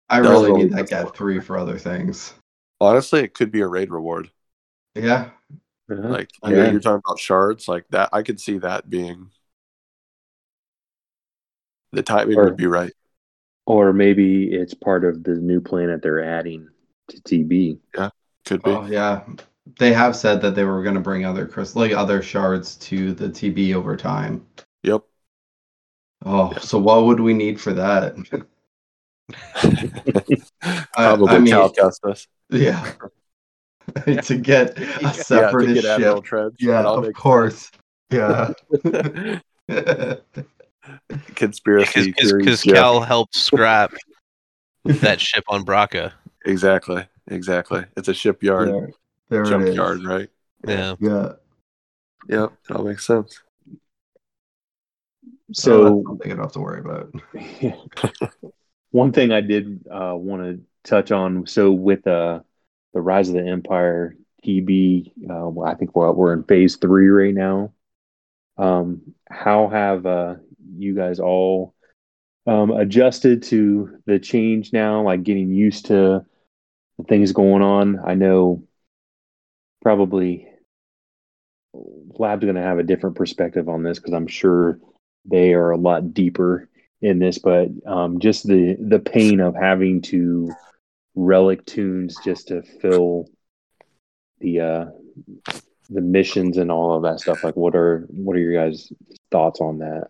[0.10, 2.34] I No, really need that get three for other things.
[2.81, 4.30] Honestly it could be a raid reward
[4.95, 5.30] Yeah,
[5.88, 8.89] like I you know, mean- you're talking about shards like that i could see that
[8.89, 9.30] being
[11.91, 12.93] the timing Or- would be right
[13.65, 16.69] Or maybe it's part of the new planet they're adding
[17.10, 17.80] to TB.
[17.95, 18.10] Yeah,
[18.45, 18.69] could be.
[18.72, 19.23] Oh yeah,
[19.80, 23.14] they have said that they were going to bring other crystal, like other shards to
[23.14, 24.45] the TB over time.
[24.84, 25.01] Yep.
[26.26, 28.15] Oh, so what would we need for that?
[30.93, 32.27] Probably I mean- Cal Kestis.
[32.51, 32.93] Yeah,
[34.23, 36.23] to get a to Yeah, to separatist get Admiral ship.
[36.23, 36.55] Trench.
[36.59, 37.71] Yeah, of makes course.
[38.11, 38.53] Yeah.
[41.35, 42.65] Conspiracy because theories.
[42.65, 42.73] yeah.
[42.73, 43.93] Cal helped scrap
[44.85, 46.13] that ship on Bracca.
[46.45, 47.05] Exactly.
[47.27, 47.85] Exactly.
[47.95, 48.89] It's a shipyard, there,
[49.30, 49.49] there it is.
[49.49, 50.30] junkyard, right?
[50.67, 50.95] Yeah.
[50.99, 51.34] Yeah.
[52.27, 52.53] Yep.
[52.69, 53.41] It all makes sense.
[55.51, 57.13] So So something I don't have to worry about.
[58.91, 61.47] one thing I did uh, want to touch on.
[61.47, 62.41] So with uh,
[62.93, 64.15] the Rise of the Empire
[64.45, 67.73] TB, uh, well, I think we're we're in phase three right now.
[68.57, 70.35] Um, how have uh,
[70.77, 71.73] you guys all
[72.45, 75.03] um, adjusted to the change now?
[75.03, 76.26] Like getting used to
[76.97, 77.99] the things going on.
[78.06, 78.64] I know
[79.81, 80.47] probably
[81.73, 84.80] Lab's going to have a different perspective on this because I'm sure
[85.26, 86.68] they are a lot deeper
[87.01, 90.51] in this, but um, just the the pain of having to
[91.15, 93.26] relic tunes just to fill
[94.40, 94.86] the uh,
[95.90, 97.44] the missions and all of that stuff.
[97.44, 98.91] Like, what are what are your guys'
[99.31, 100.07] thoughts on that?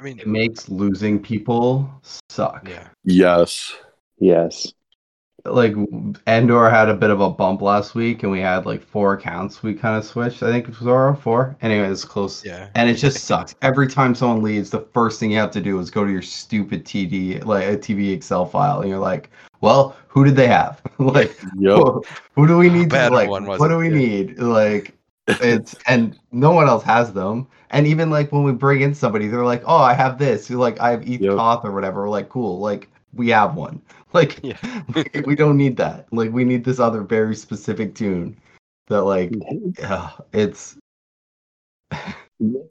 [0.00, 1.88] I mean, It makes losing people
[2.28, 2.68] suck.
[2.68, 2.88] yeah.
[3.04, 3.72] Yes.
[4.18, 4.72] Yes,
[5.44, 5.74] Like
[6.28, 9.62] Endor had a bit of a bump last week, and we had like four accounts
[9.62, 10.42] we kind of switched.
[10.42, 11.56] I think it was Zorro four.
[11.62, 12.44] Anyway, it's close.
[12.44, 12.68] Yeah.
[12.76, 13.56] And it just sucks.
[13.60, 16.22] Every time someone leaves, the first thing you have to do is go to your
[16.22, 20.80] stupid TD, like a TB Excel file, and you're like, "Well, who did they have?
[20.98, 21.76] like, Yep.
[21.76, 22.04] who,
[22.36, 22.90] who do we need?
[22.90, 23.96] To, like, one what do we Yeah.
[23.96, 24.38] need?
[24.38, 24.94] Like,
[25.26, 27.48] it's and no one else has them.
[27.70, 30.60] And even like when we bring in somebody, they're like, "Oh, I have this." You're
[30.60, 31.36] like, "I have ETH Yep.
[31.36, 33.80] Koth or whatever." We're like, "Cool." Like, we have one.
[34.14, 34.82] Like, Yeah.
[34.94, 36.06] we, we don't need that.
[36.12, 38.36] Like, we need this other very specific tune.
[38.88, 39.32] That like,
[39.78, 40.76] yeah, uh, it's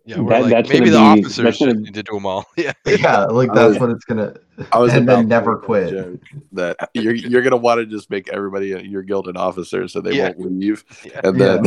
[0.06, 0.20] Yeah.
[0.20, 2.46] We're That- like, maybe the be- officers that's gonna- need to do them all.
[2.58, 2.74] Yeah.
[2.86, 4.34] yeah, like oh, that's was- what it's gonna.
[4.72, 5.90] I was and about then to never quit.
[5.92, 6.20] joke
[6.52, 10.02] That you're you're gonna want to just make everybody a- your guild an officer so
[10.02, 10.34] they Yeah.
[10.38, 11.22] won't leave, Yeah.
[11.24, 11.64] and then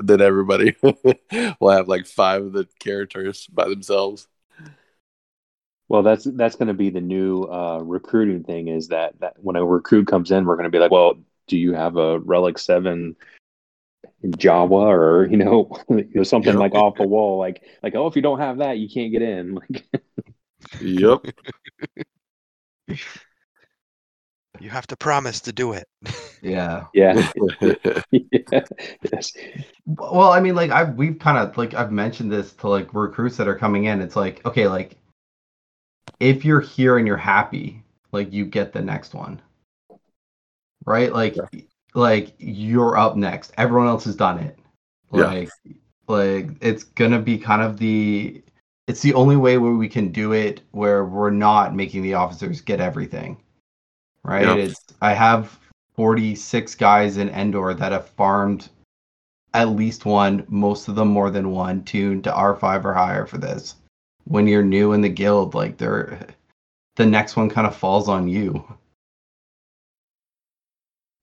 [0.00, 4.28] then everybody will have like five of the characters by themselves.
[5.90, 8.68] Well, that's that's going to be the new uh, recruiting thing.
[8.68, 11.18] Is that that when a recruit comes in, we're going to be like, well,
[11.48, 13.16] do you have a Relic Seven
[14.22, 16.60] in Jawa or you know, you know something Yeah.
[16.60, 19.22] like off the wall, like like oh, if you don't have that, you can't get
[19.22, 19.58] in.
[19.68, 19.84] Like,
[20.80, 21.26] Yep.
[24.60, 25.88] You have to promise to do it.
[26.42, 26.84] Yeah.
[26.94, 27.30] yeah,
[28.12, 28.64] yeah.
[29.12, 29.32] yes,
[29.86, 33.38] Well, I mean, like I we've kind of like I've mentioned this to like recruits
[33.38, 34.00] that are coming in.
[34.00, 34.96] It's like okay, like
[36.18, 37.82] if you're here and you're happy,
[38.12, 39.40] like you get the next one,
[40.84, 41.12] right?
[41.12, 41.36] Like
[41.94, 43.52] like you're up next.
[43.56, 44.58] Everyone else has done it.
[45.12, 45.24] Yeah.
[45.24, 45.50] Like
[46.08, 48.42] like it's gonna be kind of the
[48.88, 52.60] it's the only way where we can do it where we're not making the officers
[52.60, 53.36] get everything.
[54.24, 54.46] Right?
[54.46, 54.54] Yeah.
[54.56, 55.58] It's I have
[55.94, 58.68] 46 guys in Endor that have farmed
[59.54, 63.38] at least one, most of them more than one, tuned to R5 or higher for
[63.38, 63.74] this.
[64.24, 66.26] When you're new in the guild, like they're
[66.96, 68.64] the next one kind of falls on you.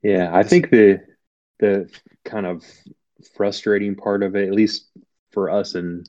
[0.01, 0.29] yeah.
[0.33, 1.01] I think the
[1.59, 1.89] the
[2.25, 2.63] kind of
[3.35, 4.87] frustrating part of it, at least
[5.31, 6.07] for us and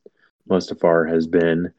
[0.48, 1.72] Mustafar, has been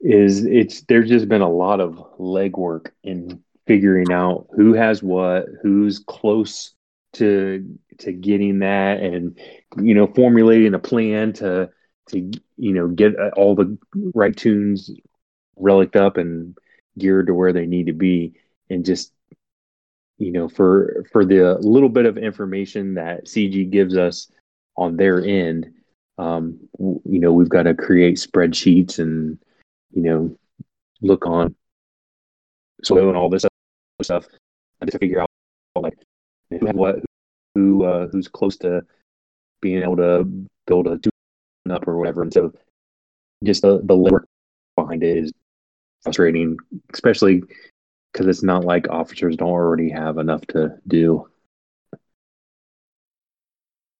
[0.00, 5.46] is it's there's just been a lot of legwork in figuring out who has what,
[5.62, 6.74] who's close
[7.14, 9.38] to to getting that, and
[9.82, 11.70] you know formulating a plan to
[12.08, 13.76] to you know get uh, all the
[14.14, 14.90] right tunes
[15.56, 16.56] relicked up and
[16.98, 18.34] geared to where they need to be,
[18.70, 19.12] and just
[20.18, 24.30] you know for for the little bit of information that CG gives us
[24.76, 25.72] on their end,
[26.18, 29.38] um, w- you know we've got to create spreadsheets and
[29.92, 30.36] you know
[31.02, 31.54] look on
[32.82, 33.44] so and all this
[34.02, 34.26] stuff
[34.86, 35.30] to figure out
[35.76, 35.98] like
[36.60, 36.96] what
[37.54, 38.82] who uh, who's close to
[39.60, 40.24] being able to
[40.66, 41.10] build a tune
[41.70, 42.52] up or whatever and so
[43.44, 44.24] just the the labor
[44.76, 45.32] behind it is
[46.02, 46.56] frustrating
[46.92, 47.42] especially
[48.12, 51.28] because it's not like officers don't already have enough to do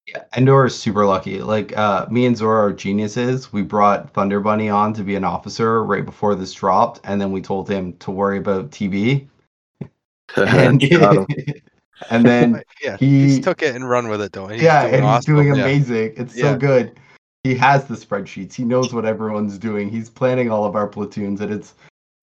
[0.07, 1.39] Yeah, Endor is super lucky.
[1.41, 3.53] Like uh, me and Zorro are geniuses.
[3.53, 7.31] We brought Thunder Bunny on to be an officer right before this dropped, and then
[7.31, 9.27] we told him to worry about TB.
[10.35, 11.25] And, Got 'em.
[12.11, 12.97] and then yeah.
[12.97, 14.45] he- He took it and run with it though.
[14.45, 15.35] and he's yeah, doing and he's awesome.
[15.35, 15.63] doing Yeah.
[15.63, 16.13] amazing.
[16.17, 16.53] It's Yeah.
[16.53, 16.99] so good.
[17.49, 18.53] He has the spreadsheets.
[18.53, 19.89] He knows what everyone's doing.
[19.89, 21.73] He's planning all of our platoons, and it's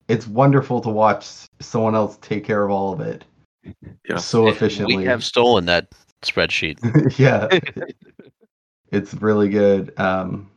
[0.07, 1.27] it's wonderful to watch
[1.59, 3.25] someone else take care of all of it
[4.07, 4.15] Yeah.
[4.15, 4.97] so And efficiently.
[4.97, 5.89] We have stolen that
[6.21, 6.77] spreadsheet.
[7.19, 7.49] yeah,
[8.91, 9.93] it's really good.
[9.99, 10.49] Um,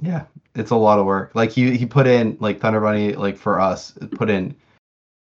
[0.00, 0.24] yeah,
[0.56, 1.30] it's a lot of work.
[1.36, 4.52] Like he he put in like Thunder Bunny like for us put in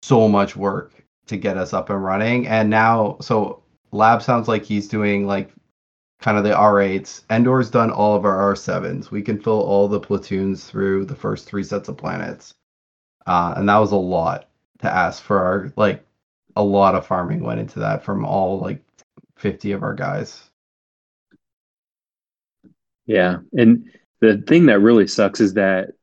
[0.04, 0.94] so much work
[1.26, 5.50] to get us up and running, and now so Lab sounds like he's doing like
[6.20, 7.24] kind of the R8s.
[7.30, 9.12] Endor's done all of our R7s.
[9.12, 12.56] We can fill all the platoons through the first three sets of planets,
[13.26, 16.06] uh, and that was a lot to ask for our like
[16.56, 18.84] a lot of farming went into that from all like
[19.38, 20.50] 50 of our guys.
[23.06, 23.90] Yeah, and
[24.22, 25.94] the thing that really sucks is that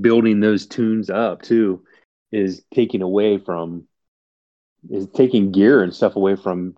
[0.00, 1.84] building those tunes up too
[2.32, 3.86] is taking away from
[4.90, 6.74] is taking gear and stuff away from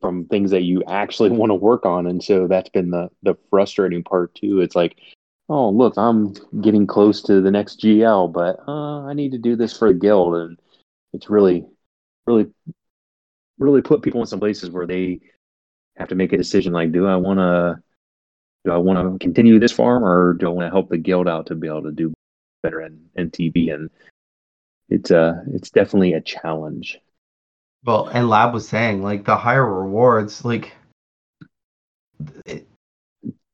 [0.00, 3.34] from things that you actually want to work on, and so that's been the the
[3.50, 4.60] frustrating part too.
[4.60, 4.96] It's like,
[5.48, 9.56] oh look, I'm getting close to the next GL, but uh, I need to do
[9.56, 10.58] this for a guild, and
[11.12, 11.66] it's really,
[12.26, 12.50] really,
[13.58, 15.20] really put people in some places where they
[15.96, 17.82] have to make a decision like, do I want to
[18.64, 21.28] do I want to continue this farm or do I want to help the guild
[21.28, 22.12] out to be able to do
[22.62, 23.72] better in, in TB?
[23.72, 23.90] And
[24.88, 26.98] it's uh it's definitely a challenge.
[27.84, 30.72] Well, and Lab was saying like the higher rewards, like
[32.44, 32.68] it,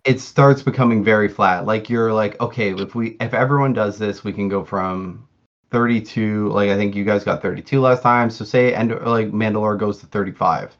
[0.05, 1.66] it starts becoming very flat.
[1.66, 5.28] Like you're like, okay, if we if everyone does this, we can go from
[5.70, 6.48] 32.
[6.48, 8.31] Like I think you guys got 32 last time.
[8.31, 10.77] So say and like Mandalore goes to 35.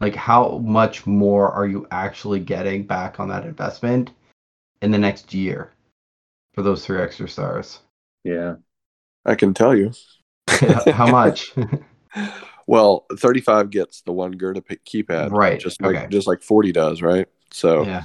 [0.00, 4.10] Like how much more are you actually getting back on that investment
[4.82, 5.72] in the next year
[6.54, 7.80] for those three extra stars?
[8.24, 8.56] Yeah.
[9.24, 9.92] I can tell you.
[10.48, 11.52] how much?
[12.66, 16.06] Well, 35 gets the one Gyrda keypad, Right, Just like okay.
[16.08, 17.26] just like 40 does, right?
[17.52, 18.04] So yeah.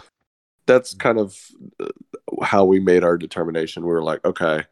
[0.67, 1.37] that's kind of
[1.79, 1.87] uh,
[2.43, 3.83] how we made our determination.
[3.83, 4.63] We were like, okay,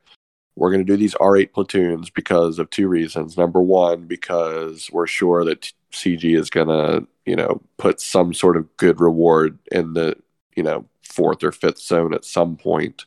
[0.55, 3.37] we're going to do these R8 platoons because of two reasons.
[3.37, 8.33] Number one, because we're sure that t- CG is going to, you know, put some
[8.33, 10.15] sort of good reward in the,
[10.55, 13.05] you know, fourth or fifth zone at some point.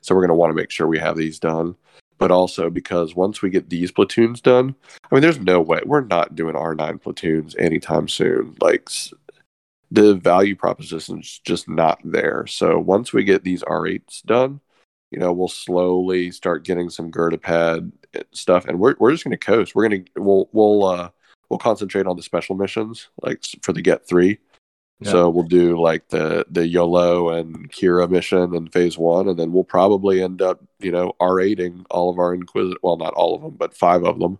[0.00, 1.76] So we're going to want to make sure we have these done.
[2.18, 4.74] But also because once we get these platoons done,
[5.10, 8.56] I mean, there's no way we're not doing R9 platoons anytime soon.
[8.60, 8.88] Like,
[9.90, 12.46] the value proposition's just not there.
[12.46, 14.60] So once we get these R8s done,
[15.10, 17.92] you know, we'll slowly start getting some Gyrda pad
[18.32, 19.74] stuff, and we're we're just gonna coast.
[19.74, 21.10] We're gonna we'll we'll uh
[21.50, 24.38] we'll concentrate on the special missions like for the Get Three.
[25.10, 29.52] So we'll do like the the YOLO and Qi'ra mission in phase one, and then
[29.52, 32.78] we'll probably end up you know R8ing all of our Inquisit.
[32.82, 34.38] Well, not all of them, but five of them,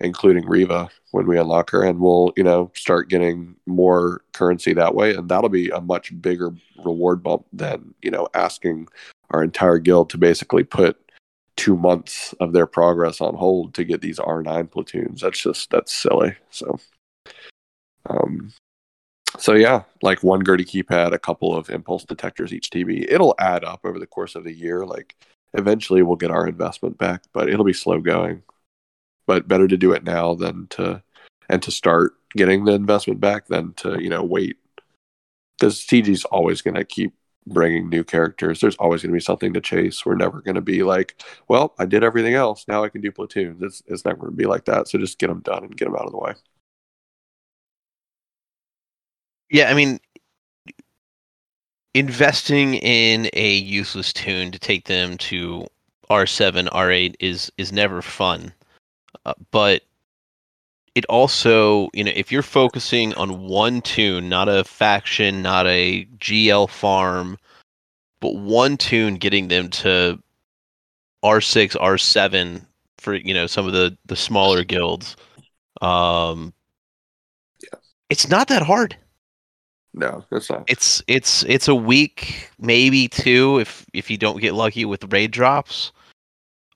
[0.00, 4.94] including Reva when we unlock her, and we'll you know start getting more currency that
[4.94, 6.54] way, and that'll be a much bigger
[6.84, 8.88] reward bump than you know asking
[9.30, 10.98] our entire guild to basically put
[11.56, 15.20] two months of their progress on hold to get these R9 platoons.
[15.20, 16.34] That's just that's silly.
[16.50, 16.78] So,
[18.06, 18.52] um,
[19.38, 23.06] so yeah, like one Gyrda keypad, a couple of impulse detectors each TB.
[23.10, 24.84] It'll add up over the course of the year.
[24.84, 25.14] Like
[25.54, 28.42] eventually we'll get our investment back, but it'll be slow going.
[29.26, 31.02] But better to do it now than to
[31.48, 34.58] and to start getting the investment back than to you know wait
[35.58, 37.14] because CG's always going to keep
[37.46, 38.60] bringing new characters.
[38.60, 40.04] There's always going to be something to chase.
[40.04, 42.64] We're never going to be like, well, I did everything else.
[42.68, 43.62] Now I can do platoons.
[43.62, 44.88] It's it's never going to be like that.
[44.88, 46.34] So just get them done and get them out of the way.
[49.52, 50.00] Yeah, I mean,
[51.94, 55.66] investing in a useless tune to take them to
[56.10, 58.52] R7, R8 is is never fun.
[59.26, 59.82] Uh, but
[60.94, 66.04] it also, you know, if you're focusing on one tune, not a faction, not a
[66.18, 67.38] GL farm,
[68.20, 70.20] but one tune getting them to
[71.24, 72.66] R6, R7
[72.98, 75.16] for, you know, some of the the smaller guilds.
[75.82, 76.54] Um
[77.60, 77.78] Yeah.
[78.10, 78.96] It's not that hard
[79.94, 80.64] No, not.
[80.68, 85.30] it's it's it's a week maybe two if if you don't get lucky with raid
[85.30, 85.92] drops.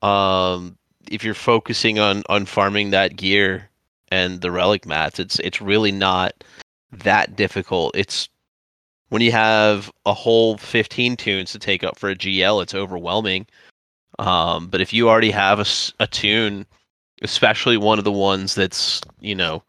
[0.03, 0.77] Um
[1.11, 3.71] if you're focusing on on farming that gear
[4.09, 6.45] and the relic mats it's it's really not
[6.93, 7.97] that difficult.
[7.97, 8.29] It's
[9.09, 13.47] when you have a whole 15 tunes to take up for a gl it's overwhelming.
[14.19, 15.67] Um but if you already have a,
[16.01, 16.67] a tune
[17.23, 19.63] especially one of the ones that's you know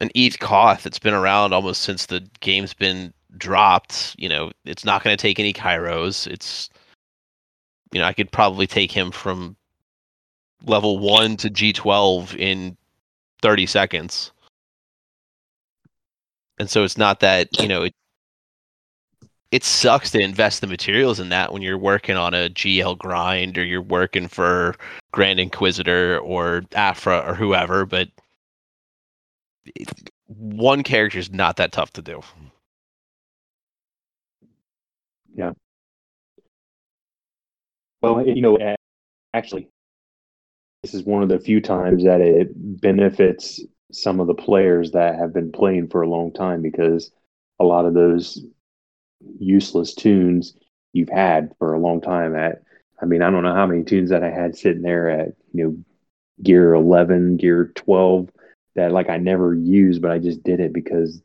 [0.00, 4.14] an Eeth Koth that's been around almost since the game's been dropped.
[4.18, 6.26] You know, it's not going to take any Kyros.
[6.26, 6.70] It's,
[7.92, 9.56] you know, I could probably take him from
[10.64, 12.76] level one to G12 in
[13.42, 14.32] 30 seconds.
[16.58, 17.94] And so it's not that, you know, it,
[19.50, 23.56] it sucks to invest the materials in that when you're working on a GL grind
[23.58, 24.74] or you're working for
[25.12, 28.08] Grand Inquisitor or Aphra or whoever, but
[30.26, 32.20] one character is not that tough to do.
[35.34, 35.52] Yeah.
[38.02, 38.58] Well, you know,
[39.32, 39.68] actually,
[40.82, 43.60] this is one of the few times that it benefits
[43.92, 47.10] some of the players that have been playing for a long time because
[47.58, 48.44] a lot of those
[49.38, 50.54] useless tunes
[50.92, 52.62] you've had for a long time at
[53.00, 55.64] I mean, I don't know how many tunes that I had sitting there at, you
[55.64, 55.76] know,
[56.42, 58.30] gear 11, gear 12
[58.76, 61.20] that like I never used, but I just did it because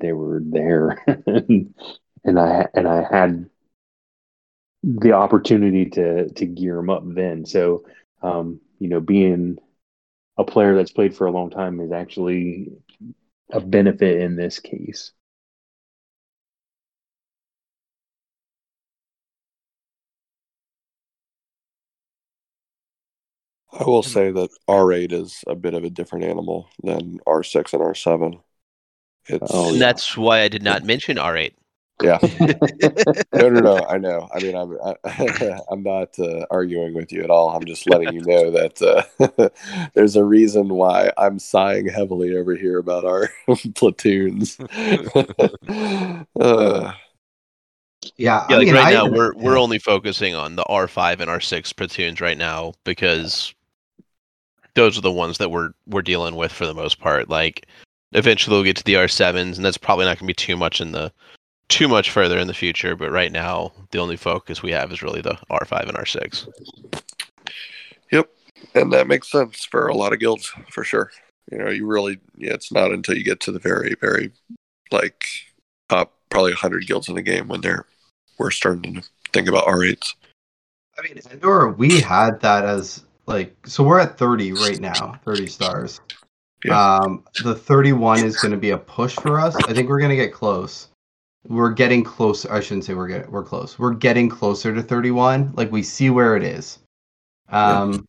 [0.00, 1.02] they were there.
[2.26, 3.48] and I and I had
[4.84, 7.44] the opportunity to to gear them up then.
[7.44, 7.84] So,
[8.22, 9.58] um, you know, being
[10.38, 12.70] a player that's played for a long time is actually
[13.52, 15.12] a benefit in this case.
[23.72, 27.82] I will say that R8 is a bit of a different animal than R6 and
[27.82, 28.42] R7.
[29.26, 29.82] It's Oh, and yeah.
[29.82, 31.54] that's why I did not mention R8.
[32.00, 32.18] yeah.
[33.34, 33.86] no, no, no.
[33.86, 34.28] I know.
[34.34, 37.50] I mean, I'm I, I'm not uh, arguing with you at all.
[37.50, 42.56] I'm just letting you know that uh, there's a reason why I'm sighing heavily over
[42.56, 43.30] here about our
[43.74, 44.58] platoons.
[46.40, 46.92] uh,
[48.16, 49.58] Yeah, Yeah, I like mean, right I- now we're we're yeah.
[49.58, 53.54] only focusing on the R5 and R6 platoons right now because
[54.74, 57.28] those are the ones that we're we're dealing with for the most part.
[57.28, 57.66] Like
[58.12, 60.80] eventually we'll get to the R7s and that's probably not going to be too much
[60.80, 61.12] in the
[61.68, 65.02] too much further in the future, but right now the only focus we have is
[65.02, 66.48] really the R5 and R6.
[68.10, 68.28] Yep,
[68.74, 71.10] and that makes sense for a lot of guilds for sure.
[71.50, 74.32] You know, you really yeah, it's not until you get to the very, very
[74.90, 75.24] like
[75.88, 77.86] top probably hundred guilds in the game when they're
[78.38, 80.14] we're starting to think about R8s.
[80.98, 85.46] I mean, Endor, we had that as like so we're at 30 right now, 30
[85.46, 86.00] stars.
[86.64, 86.98] Yeah.
[86.98, 89.54] Um, the 31 is going to be a push for us.
[89.56, 90.88] I think we're going to get close.
[91.48, 92.46] We're getting close.
[92.46, 93.78] I shouldn't say we're getting we're close.
[93.78, 95.52] We're getting closer to 31.
[95.56, 96.78] Like we see where it is.
[97.48, 98.06] Um,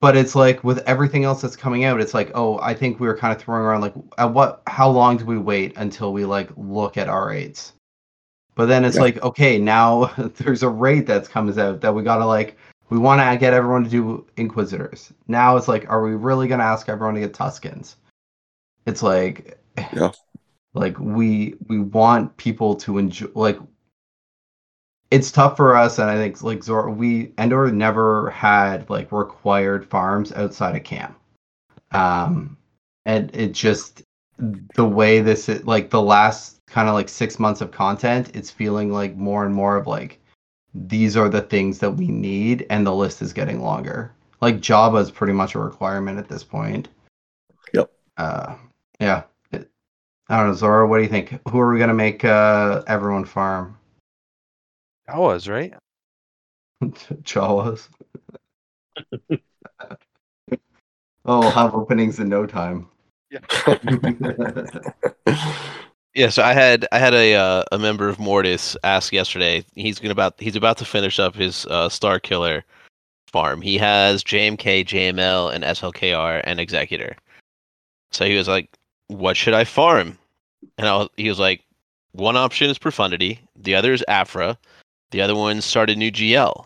[0.00, 3.06] but it's like with everything else that's coming out, it's like, oh, I think we
[3.06, 4.62] were kind of throwing around like, at what?
[4.66, 7.72] How long do we wait until we like look at our rates
[8.54, 9.02] But then it's Yeah.
[9.02, 10.06] like, okay, now
[10.38, 12.58] there's a rate that's comes out that we gotta like,
[12.88, 15.12] we want to get everyone to do Inquisitors.
[15.28, 17.96] Now it's like, are we really gonna ask everyone to get Tuskens?
[18.86, 19.58] It's like,
[19.92, 20.12] Yeah.
[20.74, 23.58] like we we want people to enjoy like.
[25.10, 29.88] It's tough for us, and I think like Zor, we Endor never had like required
[29.88, 31.16] farms outside of camp,
[31.92, 32.56] um,
[33.04, 34.02] and it just
[34.74, 38.50] the way this is like the last kind of like six months of content, it's
[38.50, 40.20] feeling like more and more of like
[40.76, 44.12] these are the things that we need, and the list is getting longer.
[44.40, 46.88] Like Jabba is pretty much a requirement at this point.
[47.72, 47.90] Yep.
[48.16, 48.56] Uh,
[49.00, 49.22] yeah.
[50.28, 50.88] I don't know, Zorro.
[50.88, 51.38] What do you think?
[51.48, 53.78] Who are we gonna make uh, everyone farm?
[55.06, 55.72] That was right.
[56.82, 57.88] Jawas.
[59.30, 59.38] oh,
[61.24, 62.88] we'll have openings in no time.
[63.30, 63.38] Yeah,
[66.30, 69.64] so I had I had a uh, a member of Mortis ask yesterday.
[69.74, 72.62] He's gonna about he's about to finish up his uh, Starkiller
[73.28, 73.60] farm.
[73.60, 77.16] He has JMK, JML, and SLKR and Executor.
[78.12, 78.70] So he was like,
[79.08, 80.18] "What should I farm?"
[80.78, 81.62] And I was, he was like,
[82.12, 83.40] "One option is Profundity.
[83.54, 84.56] The other is Aphra.
[85.10, 86.64] The other one started new GL."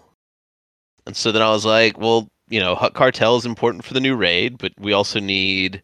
[1.06, 4.01] And so then I was like, "Well, you know, Hutt Cartel is important for the
[4.01, 5.82] new raid, but we also need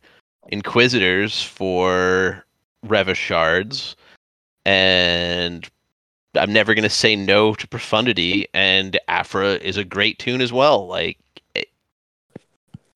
[0.49, 2.46] Inquisitors for
[2.89, 3.97] Reva's shards,
[4.65, 5.69] and
[6.35, 10.87] I'm never gonna say no to Profundity, and Aphra is a great tune as well.
[10.87, 11.19] Like,
[11.55, 11.69] it,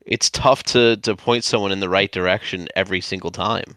[0.07, 3.77] it's tough to to point someone in the right direction every single time.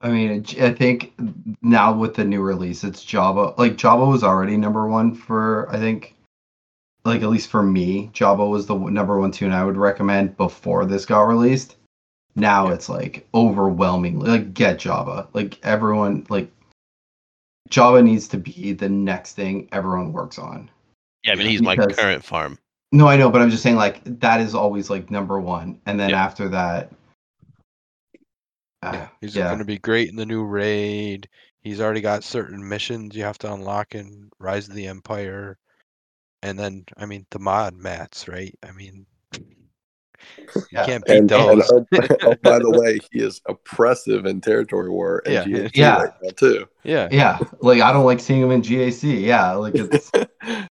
[0.00, 1.14] I mean, I think
[1.62, 3.56] now with the new release, it's Jabba.
[3.58, 6.14] Like Jabba was already number one for I think,
[7.04, 10.84] like at least for me, Jabba was the number one tune I would recommend before
[10.84, 11.76] this got released.
[12.36, 15.28] Now it's like overwhelmingly like get Jabba.
[15.32, 16.50] Like everyone like
[17.70, 20.70] Jabba needs to be the next thing everyone works on.
[21.24, 22.58] Yeah, I mean Yeah, he's my because- current farm.
[22.92, 25.98] No, I know, but I'm just saying like that is always like number one, and
[25.98, 26.24] then Yeah.
[26.24, 26.92] after that,
[28.82, 29.46] uh, Yeah, he's yeah.
[29.48, 31.28] going to be great in the new raid.
[31.62, 35.58] He's already got certain missions you have to unlock in Rise of the Empire,
[36.42, 38.54] and then I mean the mod mats, right?
[38.62, 39.04] I mean,
[40.54, 41.70] You can't beat And, and those.
[41.70, 41.86] oh,
[42.22, 45.44] oh, by the way, he is oppressive in territory war and Yeah.
[45.44, 45.96] GHG Yeah.
[46.02, 46.66] right now too.
[46.84, 47.08] yeah.
[47.10, 49.20] Yeah, like I don't like seeing him in GAC.
[49.22, 50.10] Yeah, like it's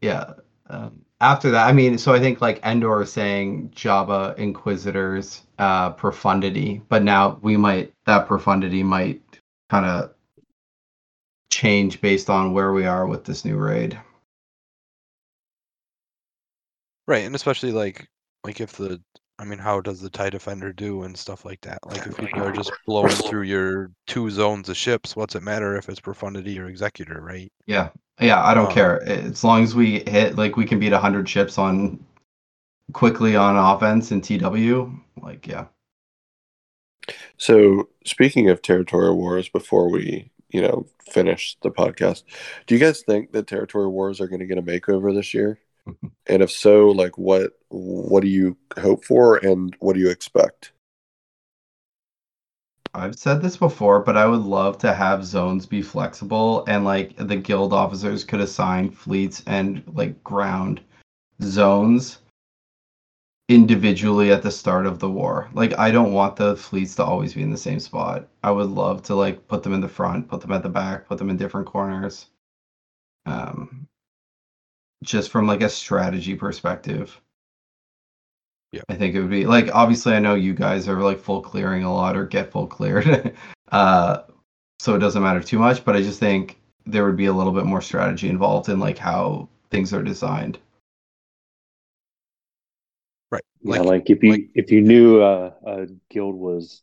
[0.00, 0.32] yeah.
[0.70, 5.90] Um, after that, I mean, so I think like Endor is saying Java Inquisitors uh,
[5.90, 9.20] profundity, but now we might that profundity might
[9.70, 10.10] kind of
[11.50, 13.98] change based on where we are with this new raid.
[17.08, 18.08] Right, and especially like
[18.44, 19.02] like if the
[19.40, 21.84] I mean, how does the TIE Defender do and stuff like that?
[21.84, 25.76] Like if people are just blowing through your two zones of ships, what's it matter
[25.76, 27.52] if it's profundity or executor, right?
[27.66, 27.90] Yeah,
[28.20, 31.28] yeah, I don't Um, care as long as we hit like we can beat hundred
[31.28, 32.04] ships on
[32.92, 34.92] quickly on offense in TW.
[35.22, 35.66] Like yeah,
[37.36, 42.24] So, speaking of territorial wars, before we, you know, finish the podcast,
[42.66, 45.58] do you guys think that territorial wars are going to get a makeover this year?
[46.26, 50.72] And if so, like what what do you hope for and what do you expect?
[52.94, 57.16] I've said this before, but I would love to have zones be flexible and like
[57.16, 60.80] the guild officers could assign fleets and like ground
[61.42, 62.18] zones
[63.48, 65.48] individually at the start of the war.
[65.54, 68.28] Like I don't want the fleets to always be in the same spot.
[68.42, 71.06] I would love to like put them in the front, put them at the back,
[71.06, 72.26] put them in different corners.
[73.26, 73.86] Um
[75.02, 77.20] just from like a strategy perspective.
[78.72, 78.82] Yeah.
[78.88, 81.84] I think it would be like obviously I know you guys are like full clearing
[81.84, 83.34] a lot or get full cleared.
[83.72, 84.22] uh
[84.78, 87.52] so it doesn't matter too much, but I just think there would be a little
[87.52, 90.58] bit more strategy involved in like how things are designed.
[93.30, 93.42] Right.
[93.62, 96.82] yeah, like if you like- if you knew uh, a guild was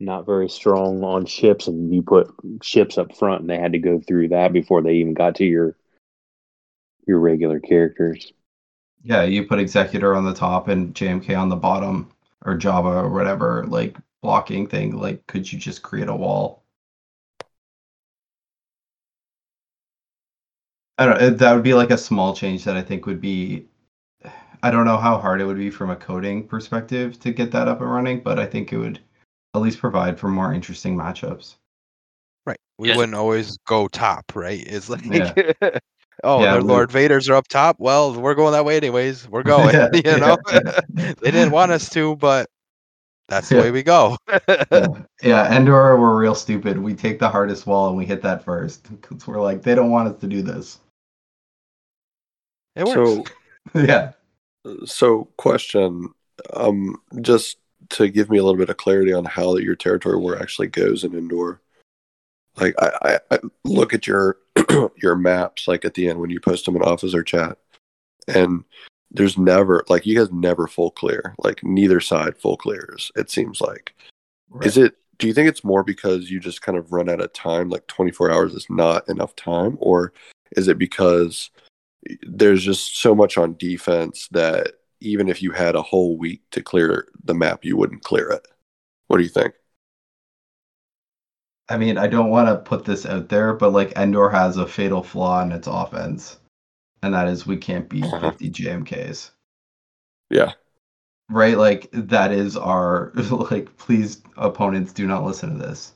[0.00, 2.32] not very strong on ships, and you put
[2.62, 5.44] ships up front, and they had to go through that before they even got to
[5.44, 5.76] your
[7.06, 8.32] your regular characters.
[9.02, 12.10] Yeah, you put executor on the top and JMK on the bottom
[12.44, 14.96] or Jabba or whatever like blocking thing.
[14.96, 16.62] Like could you just create a wall?
[20.98, 23.66] I don't it- that would be like a small change that I think would be
[24.62, 27.68] I don't know how hard it would be from a coding perspective to get that
[27.68, 28.98] up and running, but I think it would
[29.54, 31.56] at least provide for more interesting matchups.
[32.46, 32.58] Right.
[32.78, 32.96] We Yes.
[32.96, 34.62] wouldn't always go top, right?
[34.66, 35.34] It's like Yeah.
[36.24, 37.76] oh, Yeah, their we- Lord Vaders are up top.
[37.78, 39.28] Well, we're going that way anyways.
[39.28, 39.74] We're going.
[39.74, 40.36] Yeah, you know?
[40.52, 40.80] yeah.
[41.20, 42.48] they didn't want us to, but
[43.28, 43.62] that's the Yeah.
[43.62, 44.16] way we go.
[44.48, 44.86] yeah.
[45.22, 46.78] yeah, Endor we're real stupid.
[46.78, 49.90] We take the hardest wall and we hit that first because we're like they don't
[49.90, 50.78] want us to do this.
[52.76, 53.30] It works.
[53.72, 54.12] So, yeah.
[54.84, 56.10] so question,
[56.52, 57.58] um, just
[57.90, 61.04] to give me a little bit of clarity on how your territory war actually goes
[61.04, 61.60] in Endor.
[62.56, 64.38] Like I, I, I look at your
[64.96, 67.58] your maps like at the end when you post them in officer chat,
[68.28, 68.64] and
[69.10, 71.34] there's never like you guys never full clear.
[71.38, 73.10] Like neither side full clears.
[73.16, 73.94] It seems like.
[74.62, 74.96] Is it?
[75.18, 77.70] Do you think it's more because you just kind of run out of time?
[77.70, 80.12] Like 24 hours is not enough time, or
[80.56, 81.50] is it because
[82.22, 86.62] there's just so much on defense that even if you had a whole week to
[86.62, 88.46] clear the map, you wouldn't clear it?
[89.06, 89.54] What do you think?
[91.68, 94.66] I mean, I don't want to put this out there, but like Endor has a
[94.66, 96.38] fatal flaw in its offense,
[97.02, 98.30] and that is we can't beat Uh-huh.
[98.30, 99.30] 50 JMKs.
[100.30, 100.52] Yeah.
[101.30, 101.56] Right?
[101.56, 103.12] Like that is our
[103.50, 105.92] like please opponents do not listen to this.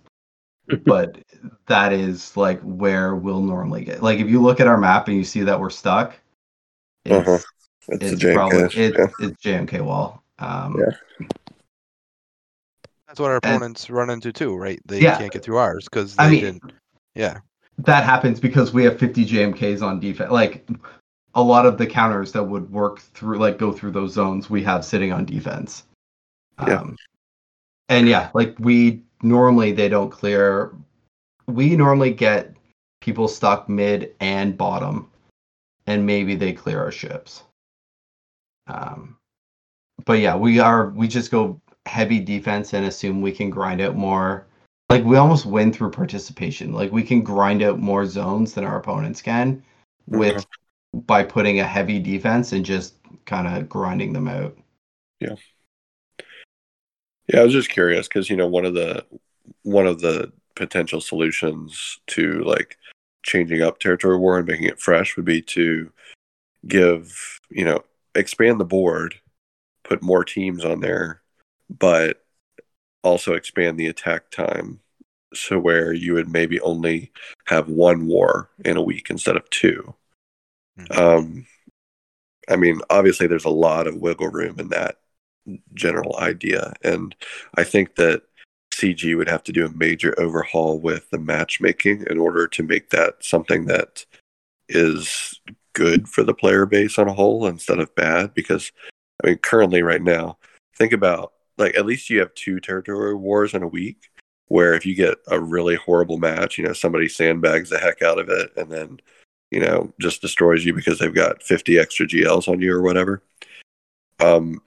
[0.85, 1.19] but
[1.67, 4.03] that is like where we'll normally get.
[4.03, 6.19] Like if you look at our map and you see that we're stuck,
[7.05, 7.39] it's Uh-huh.
[7.91, 9.07] It's, it's probably it, yeah.
[9.21, 10.23] it's JMK wall.
[10.39, 11.27] Um Yeah.
[13.09, 14.81] That's what our and- opponents run into too, right?
[14.87, 15.19] They Yeah.
[15.19, 16.73] can't get through ours because they I mean- didn't.
[17.15, 17.41] Yeah.
[17.79, 20.33] that happens because we have 50 JMKs on defense.
[20.33, 20.69] Like
[21.35, 24.65] a lot of the counters that would work through, like go through those zones, we
[24.65, 25.85] have sitting on defense.
[26.67, 26.81] Yeah.
[26.81, 26.97] Um,
[27.89, 30.75] and yeah, like we normally they don't clear.
[31.47, 32.57] We normally get
[33.01, 35.09] people stuck mid and bottom,
[35.87, 37.45] and maybe they clear our ships.
[38.67, 39.17] Um,
[40.05, 43.97] but yeah, we are we just go heavy defense and assume we can grind out
[43.97, 44.47] more
[44.89, 46.73] like we almost win through participation.
[46.73, 49.63] Like we can grind out more zones than our opponents can
[50.07, 50.47] with
[50.95, 52.95] by putting a heavy defense and just
[53.27, 54.57] kind of grinding them out.
[55.21, 55.37] Yeah.
[57.27, 59.05] Yeah, I was just curious because you know one of the
[59.63, 62.79] one of the potential solutions to like
[63.23, 65.93] changing up territory war and making it fresh would be to
[66.67, 67.85] give you know
[68.15, 69.17] expand the board,
[69.85, 71.21] put more teams on there,
[71.71, 72.25] but
[73.03, 74.81] also expand the attack time
[75.35, 77.13] so where you would maybe only
[77.47, 79.95] have one war in a week instead of two.
[80.79, 80.99] Mhm.
[80.99, 81.47] Um,
[82.49, 85.01] I mean, obviously, there's a lot of wiggle room in that
[85.75, 87.15] general idea, and
[87.57, 88.23] I think that
[88.73, 92.91] CG would have to do a major overhaul with the matchmaking in order to make
[92.91, 94.07] that something that
[94.69, 95.41] is
[95.75, 98.35] good for the player base on a whole instead of bad.
[98.35, 98.73] Because
[99.23, 100.39] I mean, currently, right now,
[100.77, 104.11] think about like at least you have two territory wars in a week.
[104.47, 108.19] Where if you get a really horrible match, you know somebody sandbags the heck out
[108.19, 108.99] of it, and then
[109.51, 113.23] you know, just destroys you because they've got 50 extra GLs on you or whatever.
[114.21, 114.61] Um,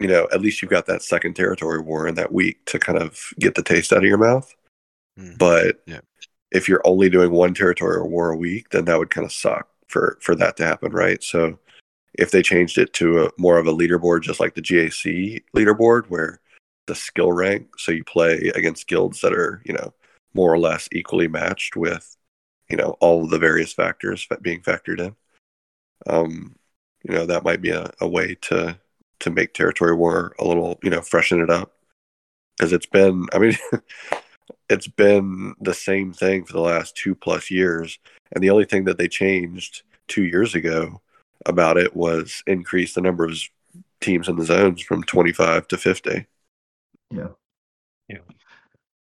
[0.00, 2.98] you know, at least you've got that second territory war in that week to kind
[2.98, 4.52] of get the taste out of your mouth.
[5.18, 5.38] Mm.
[5.38, 6.00] But yeah.
[6.50, 9.68] if you're only doing one territory war a week, then that would kind of suck
[9.88, 11.22] for for that to happen, right?
[11.22, 11.58] So
[12.14, 16.06] if they changed it to a more of a leaderboard, just like the GAC leaderboard,
[16.06, 16.40] where
[16.86, 19.94] the skill rank, so you play against guilds that are, you know,
[20.34, 22.16] more or less equally matched with
[22.68, 25.14] you know all the various factors being factored in
[26.06, 26.56] um
[27.04, 28.78] you know that might be a, a way to
[29.20, 31.72] to make territory war a little you know freshen it up.
[32.56, 33.56] Because it's been i mean
[34.68, 37.98] it's been the same thing for the last two plus years
[38.32, 41.00] and the only thing that they changed two years ago
[41.46, 43.38] about it was increase the number of
[44.00, 46.26] teams in the zones from 25 to 50
[47.10, 47.28] yeah
[48.08, 48.18] yeah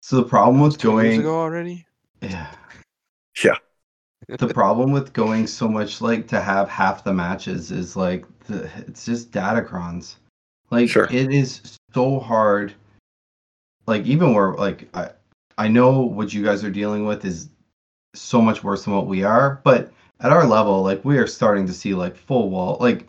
[0.02, 1.86] so the problem with going years ago already
[2.22, 2.48] yeah
[3.44, 3.58] yeah.
[4.28, 8.70] the problem with going so much like to have half the matches is like the,
[8.88, 10.16] it's just datacrons.
[10.72, 11.08] Like sure.
[11.12, 12.74] it is so hard.
[13.88, 15.12] Like even where like I
[15.58, 17.50] I know what you guys are dealing with is
[18.16, 21.66] so much worse than what we are, but at our level, like we are starting
[21.68, 23.08] to see like full wall like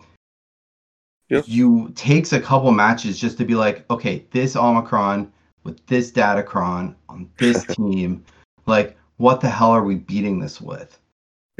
[1.28, 1.44] yep.
[1.46, 5.32] you takes a couple matches just to be like, okay, this Omicron
[5.64, 8.24] with this Datacron on this team,
[8.66, 10.98] like what the hell are we beating this with?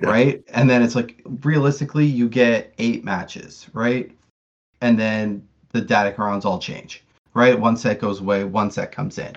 [0.03, 0.11] Yeah.
[0.11, 0.45] Right?
[0.49, 4.11] And then it's like realistically you get eight matches, right?
[4.83, 7.03] And then the Datacrons all change.
[7.33, 7.59] Right?
[7.59, 9.35] One set goes away, one set comes in.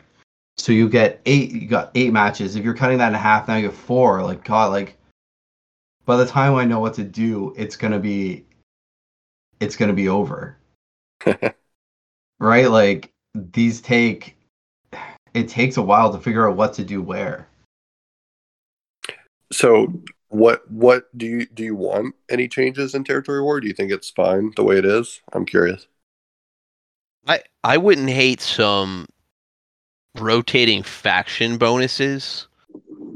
[0.58, 2.56] So you get eight you got eight matches.
[2.56, 4.22] If you're cutting that in half, now you have four.
[4.22, 4.98] Like God, like
[6.10, 8.44] by the time I know what to do, it's gonna be
[9.60, 10.58] it's gonna be over.
[12.40, 12.72] right?
[12.72, 14.36] Like these take
[15.36, 17.48] it takes a while to figure out what to do where.
[19.52, 23.62] So what what do you do you want any changes in territory war?
[23.62, 25.22] Do you think it's fine the way it is?
[25.34, 25.86] I'm curious.
[27.28, 29.06] I I wouldn't hate some
[30.16, 32.48] rotating faction bonuses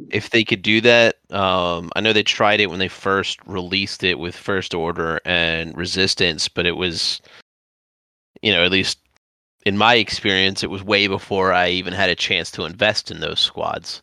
[0.10, 1.18] if they could do that.
[1.32, 5.76] Um, I know they tried it when they first released it with First Order and
[5.78, 7.22] Resistance, but it was,
[8.42, 9.00] you know, at least
[9.66, 13.20] in my experience, it was way before I even had a chance to invest in
[13.20, 14.02] those squads.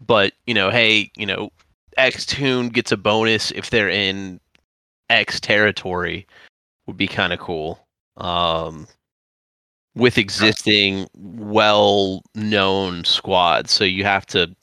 [0.00, 1.50] But you know, hey, you know,
[1.96, 4.40] X Tune gets a bonus if they're in
[5.10, 6.26] X territory
[6.86, 7.86] would be kind of cool.
[8.16, 8.86] Um,
[9.94, 14.54] with existing well-known squads, so you have to,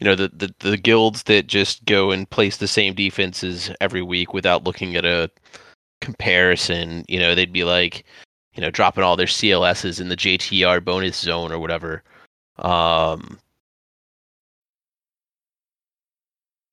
[0.00, 4.02] you know, the, the the guilds that just go and place the same defenses every
[4.02, 5.30] week without looking at a
[6.00, 7.04] comparison.
[7.06, 8.04] You know, they'd be like,
[8.54, 12.02] you know, dropping all their CLSs in the JTR bonus zone or whatever.
[12.58, 13.38] Um,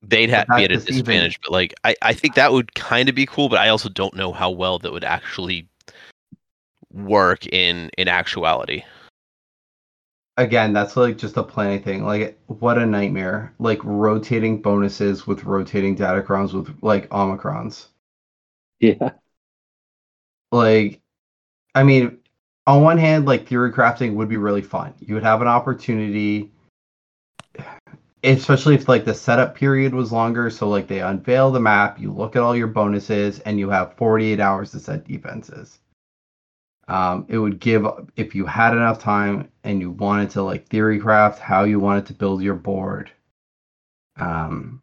[0.01, 1.39] they'd have to be at a disadvantage.
[1.41, 4.15] But like, I, I think that would kind of be cool, but I also don't
[4.15, 5.67] know how well that would actually
[6.93, 8.83] work in in actuality.
[10.37, 12.05] Again, that's like just a planning thing.
[12.05, 13.53] Like, what a nightmare!
[13.59, 17.87] Like rotating bonuses with rotating datacrons with like omicrons.
[18.79, 19.11] Yeah.
[20.51, 21.01] Like,
[21.75, 22.19] I mean,
[22.67, 24.93] on one hand, like theory crafting would be really fun.
[24.99, 26.51] You would have an opportunity
[28.23, 32.11] especially if like the setup period was longer so like they unveil the map you
[32.11, 35.79] look at all your bonuses and you have 48 hours to set defenses
[36.87, 37.85] um, it would give
[38.15, 42.05] if you had enough time and you wanted to like theory craft how you wanted
[42.05, 43.11] to build your board
[44.17, 44.81] um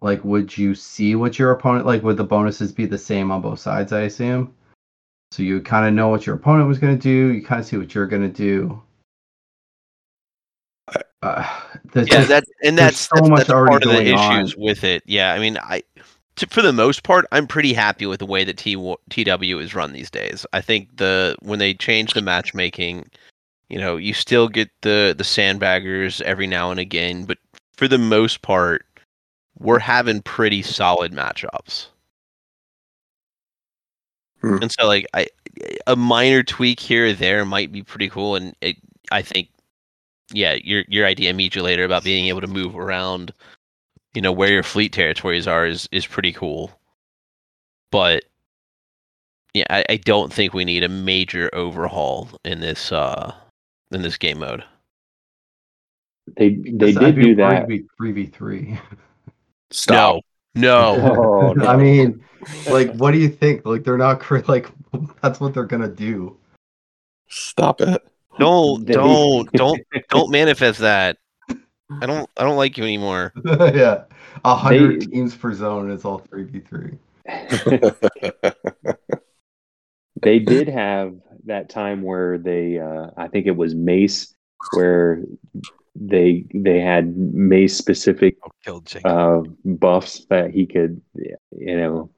[0.00, 3.40] like would you see what your opponent like would the bonuses be the same on
[3.40, 4.54] both sides i assume
[5.30, 7.66] so you kind of know what your opponent was going to do you kind of
[7.66, 8.82] see what you're going to do
[11.22, 11.48] uh,
[11.94, 14.60] yeah, that and that's so that's, much that's already part of the issues on.
[14.60, 15.02] with it.
[15.06, 15.82] Yeah, I mean, I
[16.36, 18.74] to, for the most part, I'm pretty happy with the way that T,
[19.10, 20.44] TW is run these days.
[20.52, 23.08] I think the when they change the matchmaking,
[23.68, 27.38] you know, you still get the the sandbaggers every now and again, but
[27.76, 28.84] for the most part,
[29.58, 31.86] we're having pretty solid matchups.
[34.40, 34.58] Hmm.
[34.62, 35.26] And so, like, I
[35.86, 38.76] a minor tweak here or there might be pretty cool, and it,
[39.12, 39.48] I think
[40.32, 43.32] yeah, your your idea meet you later about being able to move around,
[44.14, 46.70] you know, where your fleet territories are is is pretty cool.
[47.90, 48.24] but
[49.54, 53.32] yeah, I, I don't think we need a major overhaul in this uh
[53.92, 54.64] in this game mode.
[56.36, 57.60] They they I'd did do worried that.
[57.60, 58.78] to be three v three.
[59.70, 60.22] Stop.
[60.54, 61.14] No, no.
[61.18, 61.66] Oh, no.
[61.66, 62.24] I mean,
[62.68, 63.64] like, what do you think?
[63.66, 64.68] Like, they're not cra- like
[65.22, 66.36] that's what they're gonna do.
[67.28, 68.02] Stop it.
[68.38, 71.18] don't, don't, don't, don't manifest that.
[71.90, 73.32] I don't, I don't like you anymore.
[73.44, 74.04] yeah,
[74.44, 76.98] a hundred They- teams per zone it's all three v three.
[80.22, 81.14] they did have
[81.46, 84.34] that time where they uh, i think it was mace
[84.74, 85.22] where
[85.94, 89.02] they they had mace specific Oh, killed Jake.
[89.06, 92.10] uh, buffs that he could you know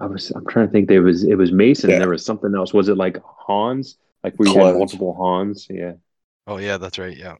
[0.00, 1.98] i was i'm trying to think there was it was mason Yeah.
[1.98, 5.92] there was something else was it like hans like we you had multiple hans yeah
[6.46, 7.16] oh yeah, that's right.
[7.16, 7.36] Yeah.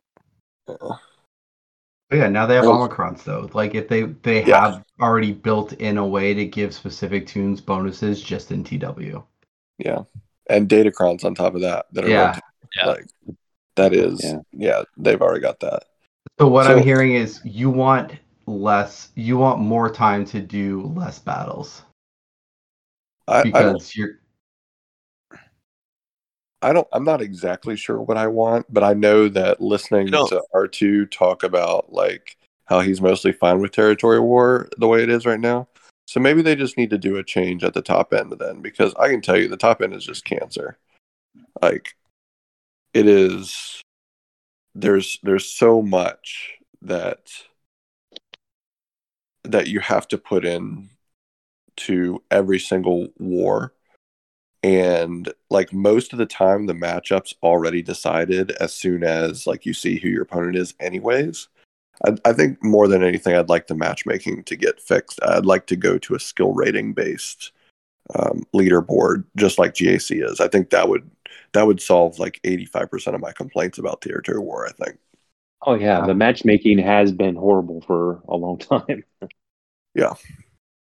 [0.66, 3.48] But yeah, now they have Omicrons though.
[3.52, 4.70] Like if they they Yeah.
[4.70, 9.22] have already built in a way to give specific tunes bonuses just in TW.
[9.78, 10.02] yeah.
[10.48, 11.86] And Datacrons on top of that.
[11.92, 12.38] That are Yeah.
[12.76, 12.86] Yeah.
[12.86, 13.06] Like
[13.74, 14.38] that is Yeah.
[14.52, 14.82] yeah.
[14.96, 15.84] they've already got that.
[16.38, 18.12] So what So- I'm hearing is you want
[18.46, 21.82] less, you want more time to do less battles
[23.26, 24.20] I, I because you're
[26.62, 30.42] I don't I'm not exactly sure what I want, but I know that listening to
[30.54, 35.26] R2 talk about like how he's mostly fine with territory war the way it is
[35.26, 35.68] right now.
[36.06, 38.94] So maybe they just need to do a change at the top end then because
[38.94, 40.78] I can tell you the top end is just cancer.
[41.60, 41.96] Like
[42.94, 43.82] it is
[44.74, 47.30] there's there's so much that
[49.44, 50.90] that you have to put in
[51.76, 53.72] to every single war
[54.62, 59.72] and like most of the time the matchups already decided as soon as like you
[59.72, 61.48] see who your opponent is anyways.
[62.04, 65.20] I, I think more than anything i'd like the matchmaking to get fixed.
[65.22, 67.52] I'd like to go to a skill rating based
[68.14, 70.40] um, leaderboard just like gac is.
[70.40, 71.10] I think that would
[71.52, 74.98] that would solve like 85% of my complaints about territory war i think.
[75.66, 76.00] Oh yeah.
[76.00, 76.06] Yeah.
[76.06, 79.04] the matchmaking has been horrible for a long time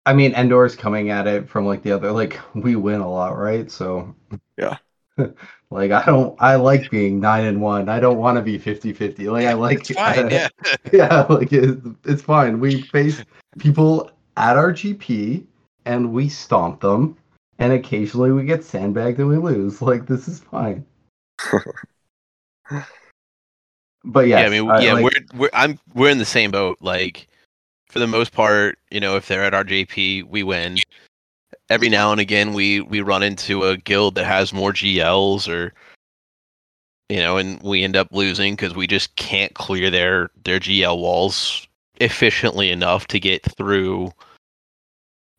[0.06, 3.38] I mean Endor's coming at it from like the other like we win a lot,
[3.38, 3.70] right?
[3.72, 4.16] So
[4.58, 4.78] Yeah.
[5.70, 7.90] like I don't I like being 9 and 1.
[7.90, 9.32] I don't want to be 50-50.
[9.32, 10.30] Like I like It's fine.
[10.32, 10.48] Yeah.
[10.92, 12.60] yeah, like it, it's fine.
[12.60, 13.24] We face
[13.60, 15.46] people at our GP
[15.86, 17.16] and we stomp them,
[17.60, 19.82] and occasionally we get sandbagged and we lose.
[19.82, 20.86] Like this is fine.
[24.08, 26.78] But yes, yeah, I mean, yeah, like, we're we're I'm we're in the same boat.
[26.80, 27.28] Like,
[27.96, 30.76] for the most part, you know, if they're at our GP, we win.
[31.70, 35.72] Every now and again, we we run into a guild that has more GLs, or
[37.08, 40.98] you know, and we end up losing because we just can't clear their their GL
[40.98, 41.70] walls
[42.02, 44.12] efficiently enough to get through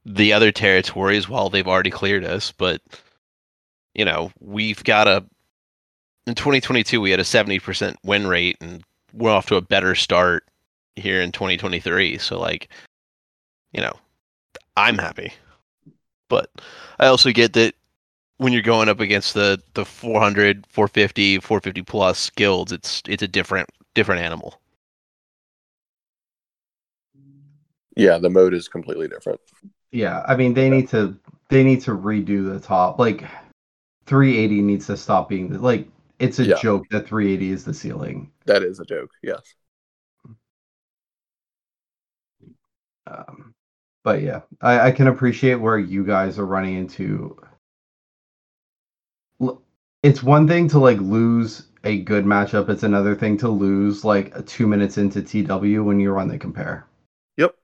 [0.07, 2.53] the other territories while they've already cleared us.
[2.53, 2.81] But
[3.95, 5.27] you know, we've got a
[6.27, 10.49] in 2022 we had a 70% win rate and we're off to a better start
[10.97, 12.69] here in 2023 so like
[13.73, 13.93] you know
[14.77, 15.33] i'm happy
[16.29, 16.51] but
[16.99, 17.75] i also get that
[18.39, 23.29] when you're going up against the the 400 450 450 plus guilds it's it's a
[23.29, 24.61] different different animal
[27.97, 29.41] yeah the mode is completely different
[29.93, 31.17] yeah, I mean they need to
[31.49, 32.99] they need to redo the top.
[32.99, 33.25] Like
[34.07, 36.57] 380 needs to stop being the, like it's a Yeah.
[36.57, 38.31] joke that 380 is the ceiling.
[38.47, 39.55] that is a joke yes
[43.07, 43.55] Um,
[44.05, 47.37] but yeah, I, I can appreciate where you guys are running into.
[50.03, 52.69] It's one thing to like lose a good matchup.
[52.69, 56.87] It's another thing to lose like two minutes into TW when you run the compare.
[57.37, 57.55] Yep.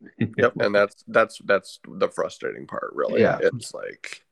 [0.36, 0.54] Yep.
[0.60, 3.22] And that's that's that's the frustrating part, really.
[3.22, 3.38] Yeah.
[3.40, 4.24] It's like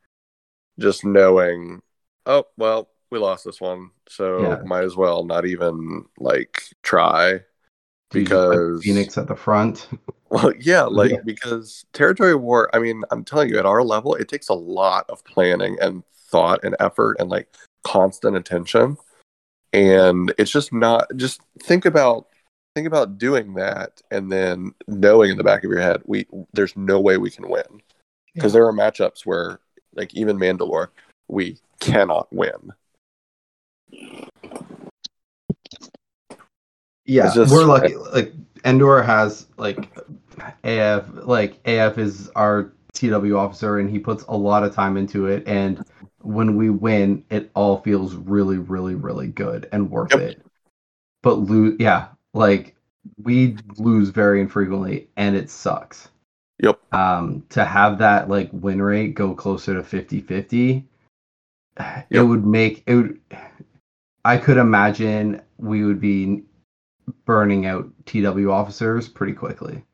[0.79, 1.83] just knowing,
[2.27, 4.63] oh well, we lost this one, so Yeah.
[4.65, 7.41] might as well not even like try.
[8.11, 9.89] Because Phoenix at the front.
[10.31, 11.19] well, yeah, like Yeah.
[11.25, 15.09] because territory war, I mean, I'm telling you, at our level, it takes a lot
[15.09, 17.49] of planning and thought and effort and like
[17.85, 18.97] constant attention.
[19.73, 22.29] And it's just not just think about
[22.75, 26.77] think about doing that and then knowing in the back of your head, we there's
[26.77, 27.83] no way we can win.
[28.35, 29.61] Because there are matchups where
[29.95, 30.89] like even Mandalore,
[31.29, 32.73] we cannot win.
[37.09, 37.97] Yeah, It's just- we're lucky.
[37.97, 38.33] Like
[38.65, 39.89] Endor has like
[40.63, 45.27] AF, like AF is our TW officer, and he puts a lot of time into
[45.27, 45.43] it.
[45.49, 45.85] And
[46.21, 50.21] when we win, it all feels really, really, really good and worth Yep.
[50.21, 50.47] it.
[51.23, 52.77] But lose, yeah, like
[53.23, 56.11] we lose very infrequently, and it sucks.
[56.61, 56.81] Yep.
[56.93, 60.85] um, to have that like win rate go closer to 50 50
[62.11, 63.21] it would make it would,
[64.25, 66.43] i could imagine we would be
[67.25, 69.85] burning out tw officers pretty quickly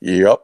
[0.00, 0.40] Yep.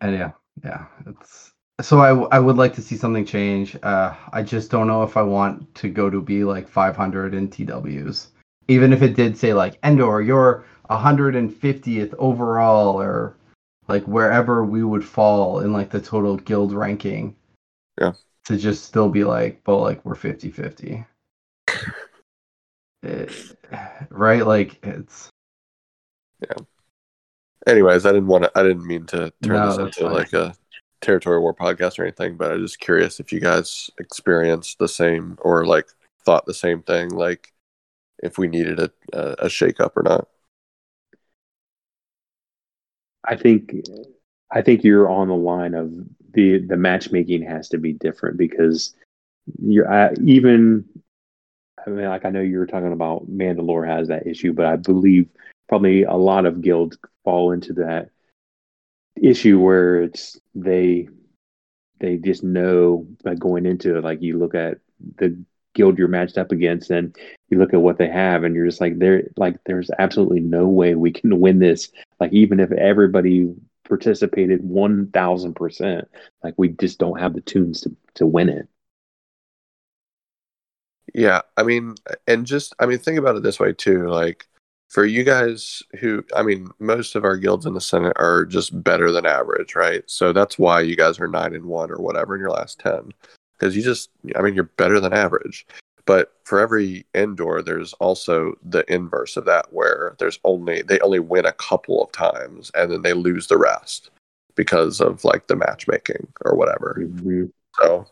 [0.00, 0.32] and yeah
[0.64, 4.86] yeah it's so I, I would like to see something change uh i just don't
[4.86, 8.28] know if i want to go to be like 500 in tws
[8.68, 13.36] even if it did say like endor you're 150th overall or
[13.88, 17.34] like wherever we would fall in like the total guild ranking
[18.00, 18.12] Yeah.
[18.44, 21.04] To just still be like but like we're 50 50
[23.04, 23.26] eh,
[24.10, 25.30] right like it's
[26.40, 26.56] Yeah.
[27.66, 28.52] Anyways, I didn't want to.
[28.54, 30.12] I didn't mean to turn No, this into fine.
[30.12, 30.54] like a
[31.00, 35.38] territory war podcast or anything, but I'm just curious if you guys experienced the same
[35.40, 35.86] or like
[36.26, 37.54] thought the same thing, like
[38.22, 40.28] if we needed a a, a shake up or not.
[43.26, 43.72] I think
[44.50, 45.90] I think you're on the line of
[46.34, 48.94] the the matchmaking has to be different because
[49.60, 50.84] you're I, even
[51.86, 54.76] I mean like I know you were talking about Mandalore has that issue, but I
[54.76, 55.28] believe
[55.68, 58.10] probably a lot of guilds fall into that
[59.20, 61.08] issue where it's they
[62.00, 64.78] they just know like going into it like you look at
[65.16, 65.36] the
[65.74, 67.16] guild you're matched up against and
[67.50, 70.66] you look at what they have and you're just like there like there's absolutely no
[70.66, 71.90] way we can win this.
[72.18, 73.52] Like even if everybody
[73.88, 76.04] participated 1000%
[76.42, 78.68] like we just don't have the tunes to to win it
[81.14, 81.94] Yeah, I mean,
[82.26, 84.08] and just I mean, think about it this way too.
[84.08, 84.46] Like
[84.88, 88.82] for you guys who, I mean, most of our guilds in the Senate are just
[88.82, 90.02] better than average, right?
[90.06, 93.12] So that's why you guys are nine and one or whatever in your last ten,
[93.56, 95.66] because you just, I mean, you're better than average.
[96.06, 101.20] But for every Endor, there's also the inverse of that, where there's only they only
[101.20, 104.10] win a couple of times and then they lose the rest
[104.54, 106.96] because of like the matchmaking or whatever.
[107.00, 107.50] Mhm.
[107.80, 108.06] So,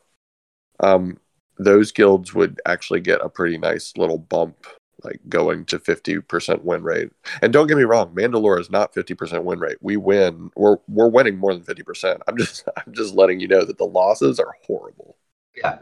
[0.81, 1.19] um,
[1.59, 4.67] those guilds would actually get a pretty nice little bump,
[5.05, 7.11] like going to 50% win rate.
[7.43, 9.79] And don't get me wrong, Mandalore is not 50% win rate.
[9.81, 10.51] We win.
[10.57, 12.23] We're we're winning more than 50%.
[12.27, 15.17] I'm just I'm just letting you know that the losses are horrible.
[15.57, 15.79] yeah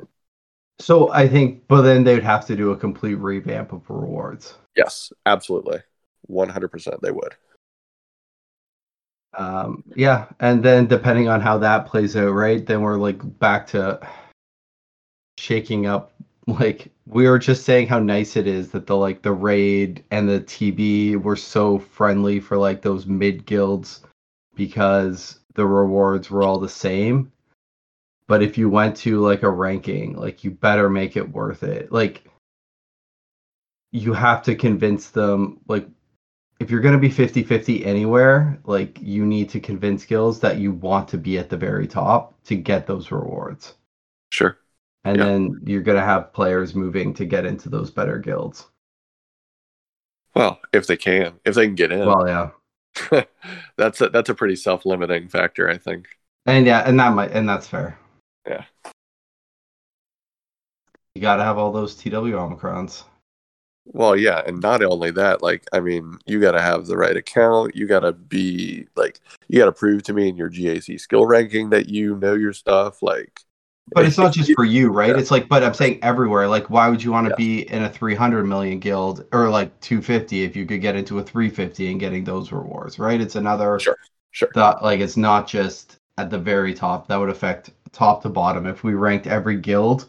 [0.81, 5.13] so i think but then they'd have to do a complete revamp of rewards Yes,
[5.27, 5.81] absolutely.
[6.31, 7.35] 100% they would.
[9.37, 12.65] Um, yeah, and then depending on how that plays out, right?
[12.65, 14.01] Then we're like back to
[15.39, 16.13] shaking up.
[16.47, 20.29] Like we were just saying how nice it is that the like the raid and
[20.29, 24.01] the TB were so friendly for like those mid guilds
[24.57, 27.31] because the rewards were all the same.
[28.31, 31.91] But if you went to like a ranking, like you better make it worth it.
[31.91, 32.23] Like
[33.91, 35.89] you have to convince them like
[36.61, 40.73] if you're going to be 50-50 anywhere like you need to convince guilds that you
[40.73, 43.75] want to be at the very top to get those rewards
[44.31, 44.59] Sure.
[45.05, 45.25] and Yeah.
[45.25, 48.69] then you're going to have players moving to get into those better guilds
[50.35, 52.51] Well, if they can, if they can get in, well yeah
[53.77, 56.09] that's a, that's a pretty self-limiting factor, I think.
[56.47, 57.99] and yeah and that might and that's fair
[58.47, 58.65] Yeah.
[61.15, 63.05] you got to have all those tw omicrons
[63.87, 67.17] Well, yeah, and not only that, like I mean, you got to have the right
[67.17, 67.75] account.
[67.75, 69.19] You got to be like,
[69.49, 72.53] you got to prove to me in your GAC skill ranking that you know your
[72.53, 73.03] stuff.
[73.03, 73.41] Like,
[73.95, 75.17] but it's not just for you right Yeah.
[75.17, 77.37] it's like but i'm saying everywhere like why would you want to Yeah.
[77.37, 81.23] be in a 300 million guild or like 250 if you could get into a
[81.23, 83.97] 350 and getting those rewards right it's another Sure,
[84.31, 84.51] sure.
[84.55, 88.67] that like it's not just at the very top that would affect top to bottom
[88.67, 90.09] if we ranked every guild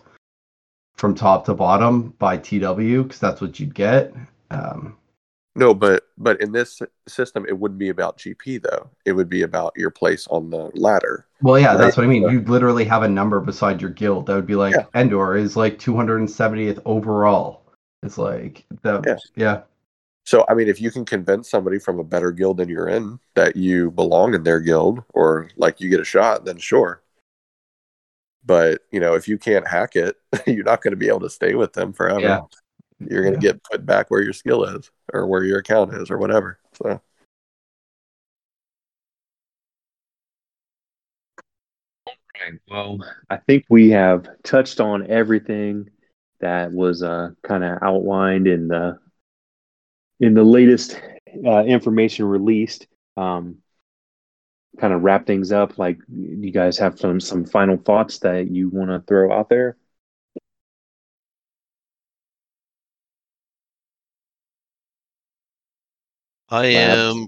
[0.95, 4.13] from top to bottom by tw because that's what you'd get
[4.51, 4.95] um
[5.55, 8.89] No, but but in this system, it wouldn't be about GP though.
[9.05, 11.25] It would be about your place on the ladder.
[11.41, 14.35] well yeah that's what i mean you'd literally have a number beside your guild that
[14.35, 14.85] would be like Yeah.
[14.95, 17.63] endor is like 270th overall
[18.03, 19.17] it's like the Yeah.
[19.35, 19.61] yeah
[20.25, 23.19] So I mean, if you can convince somebody from a better guild than you're in
[23.33, 27.00] that you belong in their guild, or like you get a shot, then sure.
[28.45, 30.15] But you know, if you can't hack it,
[30.47, 32.22] you're not going to be able to stay with them forever.
[32.22, 32.41] Yeah.
[32.99, 36.11] You're going to get put back where your skill is, or where your account is,
[36.11, 36.59] or whatever.
[36.73, 37.01] So
[42.41, 42.59] Right.
[42.69, 42.99] Well,
[43.30, 45.89] I think we have touched on everything
[46.39, 48.97] that was uh, kind of outlined in the
[50.19, 50.99] in the latest
[51.45, 52.88] uh, information released.
[53.18, 53.57] Um,
[54.80, 55.77] kind of wrap things up.
[55.77, 59.77] Like, you guys have some some final thoughts that you want to throw out there?
[66.49, 67.27] I am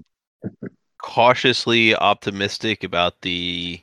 [0.98, 3.82] cautiously optimistic about the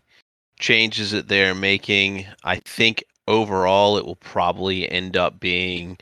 [0.60, 2.28] changes that they're making.
[2.44, 5.98] I think overall it will probably end up being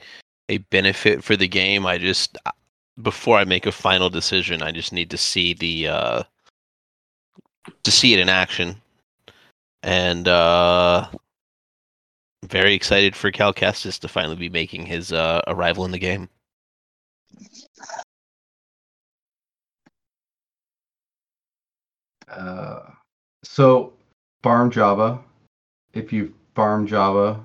[0.49, 1.85] a benefit for the game.
[1.85, 2.37] I just
[3.01, 6.23] before I make a final decision, I just need to see the uh
[7.83, 8.75] to see it in action.
[9.83, 11.07] And uh
[12.49, 16.29] very excited for Cal Kestis to finally be making his uh, arrival in the game.
[22.29, 22.79] Uh,
[23.43, 23.93] so
[24.43, 25.21] farm Jabba.
[25.93, 27.43] If you farm Jabba,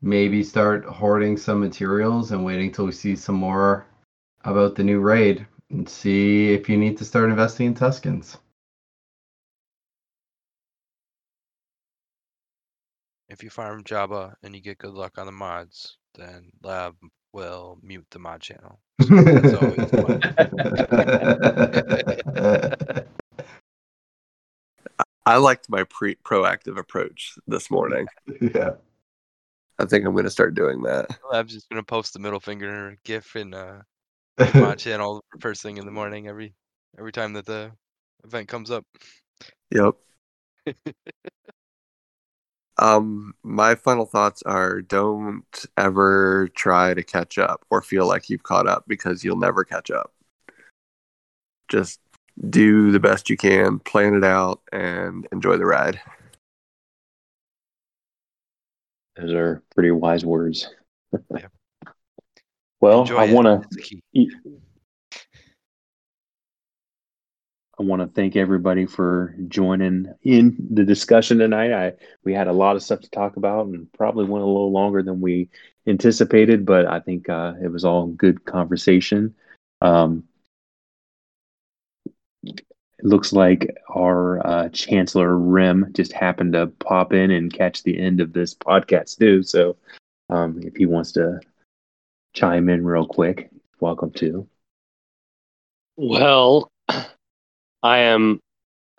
[0.00, 3.86] maybe start hoarding some materials and waiting till we see some more
[4.44, 8.36] about the new raid and see if you need to start investing in Tuskens.
[13.28, 16.96] If you farm Jabba and you get good luck on the mods, then Lab
[17.32, 18.80] will mute the mod channel.
[18.98, 19.90] That's always
[25.26, 28.06] I liked my pre proactive approach this morning.
[28.40, 28.70] yeah.
[29.78, 31.18] I think I'm going to start doing that.
[31.30, 33.82] Lab's just gonna post the middle finger GIF in uh
[34.54, 36.54] mod channel first thing in the morning every
[36.98, 37.72] every time that the
[38.24, 38.84] event comes up.
[39.70, 39.94] Yep.
[42.78, 48.42] um, my final thoughts are: don't ever try to catch up or feel like you've
[48.42, 50.12] caught up because you'll never catch up.
[51.68, 52.00] Just
[52.48, 56.00] do the best you can, plan it out, and enjoy the ride.
[59.16, 60.68] Those are pretty wise words.
[61.30, 61.48] Yeah.
[62.80, 64.30] Well, Enjoy I want to it's the key.
[67.78, 71.72] I want to thank everybody for joining in the discussion tonight.
[71.72, 71.92] I
[72.24, 75.02] we had a lot of stuff to talk about and probably went a little longer
[75.02, 75.48] than we
[75.86, 79.34] anticipated, but I think uh, it was all good conversation.
[79.80, 80.24] Um,
[82.44, 87.98] it looks like our uh, Chancellor Rim just happened to pop in and catch the
[87.98, 89.44] end of this podcast too.
[89.44, 89.76] So
[90.30, 91.38] um, if he wants to
[92.34, 93.50] chime in real quick,
[93.80, 94.48] welcome to.
[95.96, 96.70] Well,
[97.82, 98.40] I am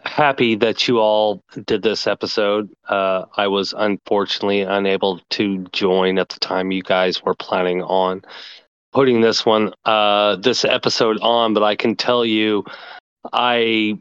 [0.03, 2.69] happy that you all did this episode.
[2.88, 8.22] Uh, I was unfortunately unable to join at the time you guys were planning on
[8.91, 12.64] putting this one, uh, this episode on, but I can tell you,
[13.34, 13.97] I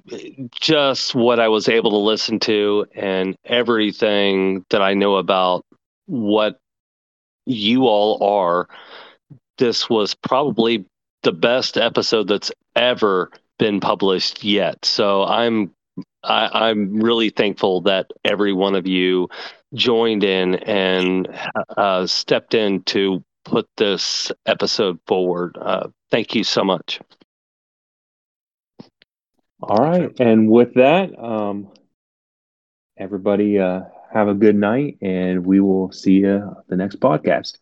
[0.60, 5.64] just what I was able to listen to and everything that I know about
[6.06, 6.58] what
[7.44, 8.68] you all are.
[9.58, 10.86] This was probably
[11.22, 14.84] the best episode that's ever been published yet.
[14.84, 15.72] So I'm
[16.22, 19.28] I, I'm really thankful that every one of you
[19.74, 21.28] joined in and
[21.76, 25.56] uh, stepped in to put this episode forward.
[25.60, 27.00] Uh, thank you so much.
[29.60, 30.10] All right.
[30.20, 31.68] And with that, um,
[32.96, 33.82] everybody uh,
[34.12, 37.58] have a good night and we will see you the next podcast.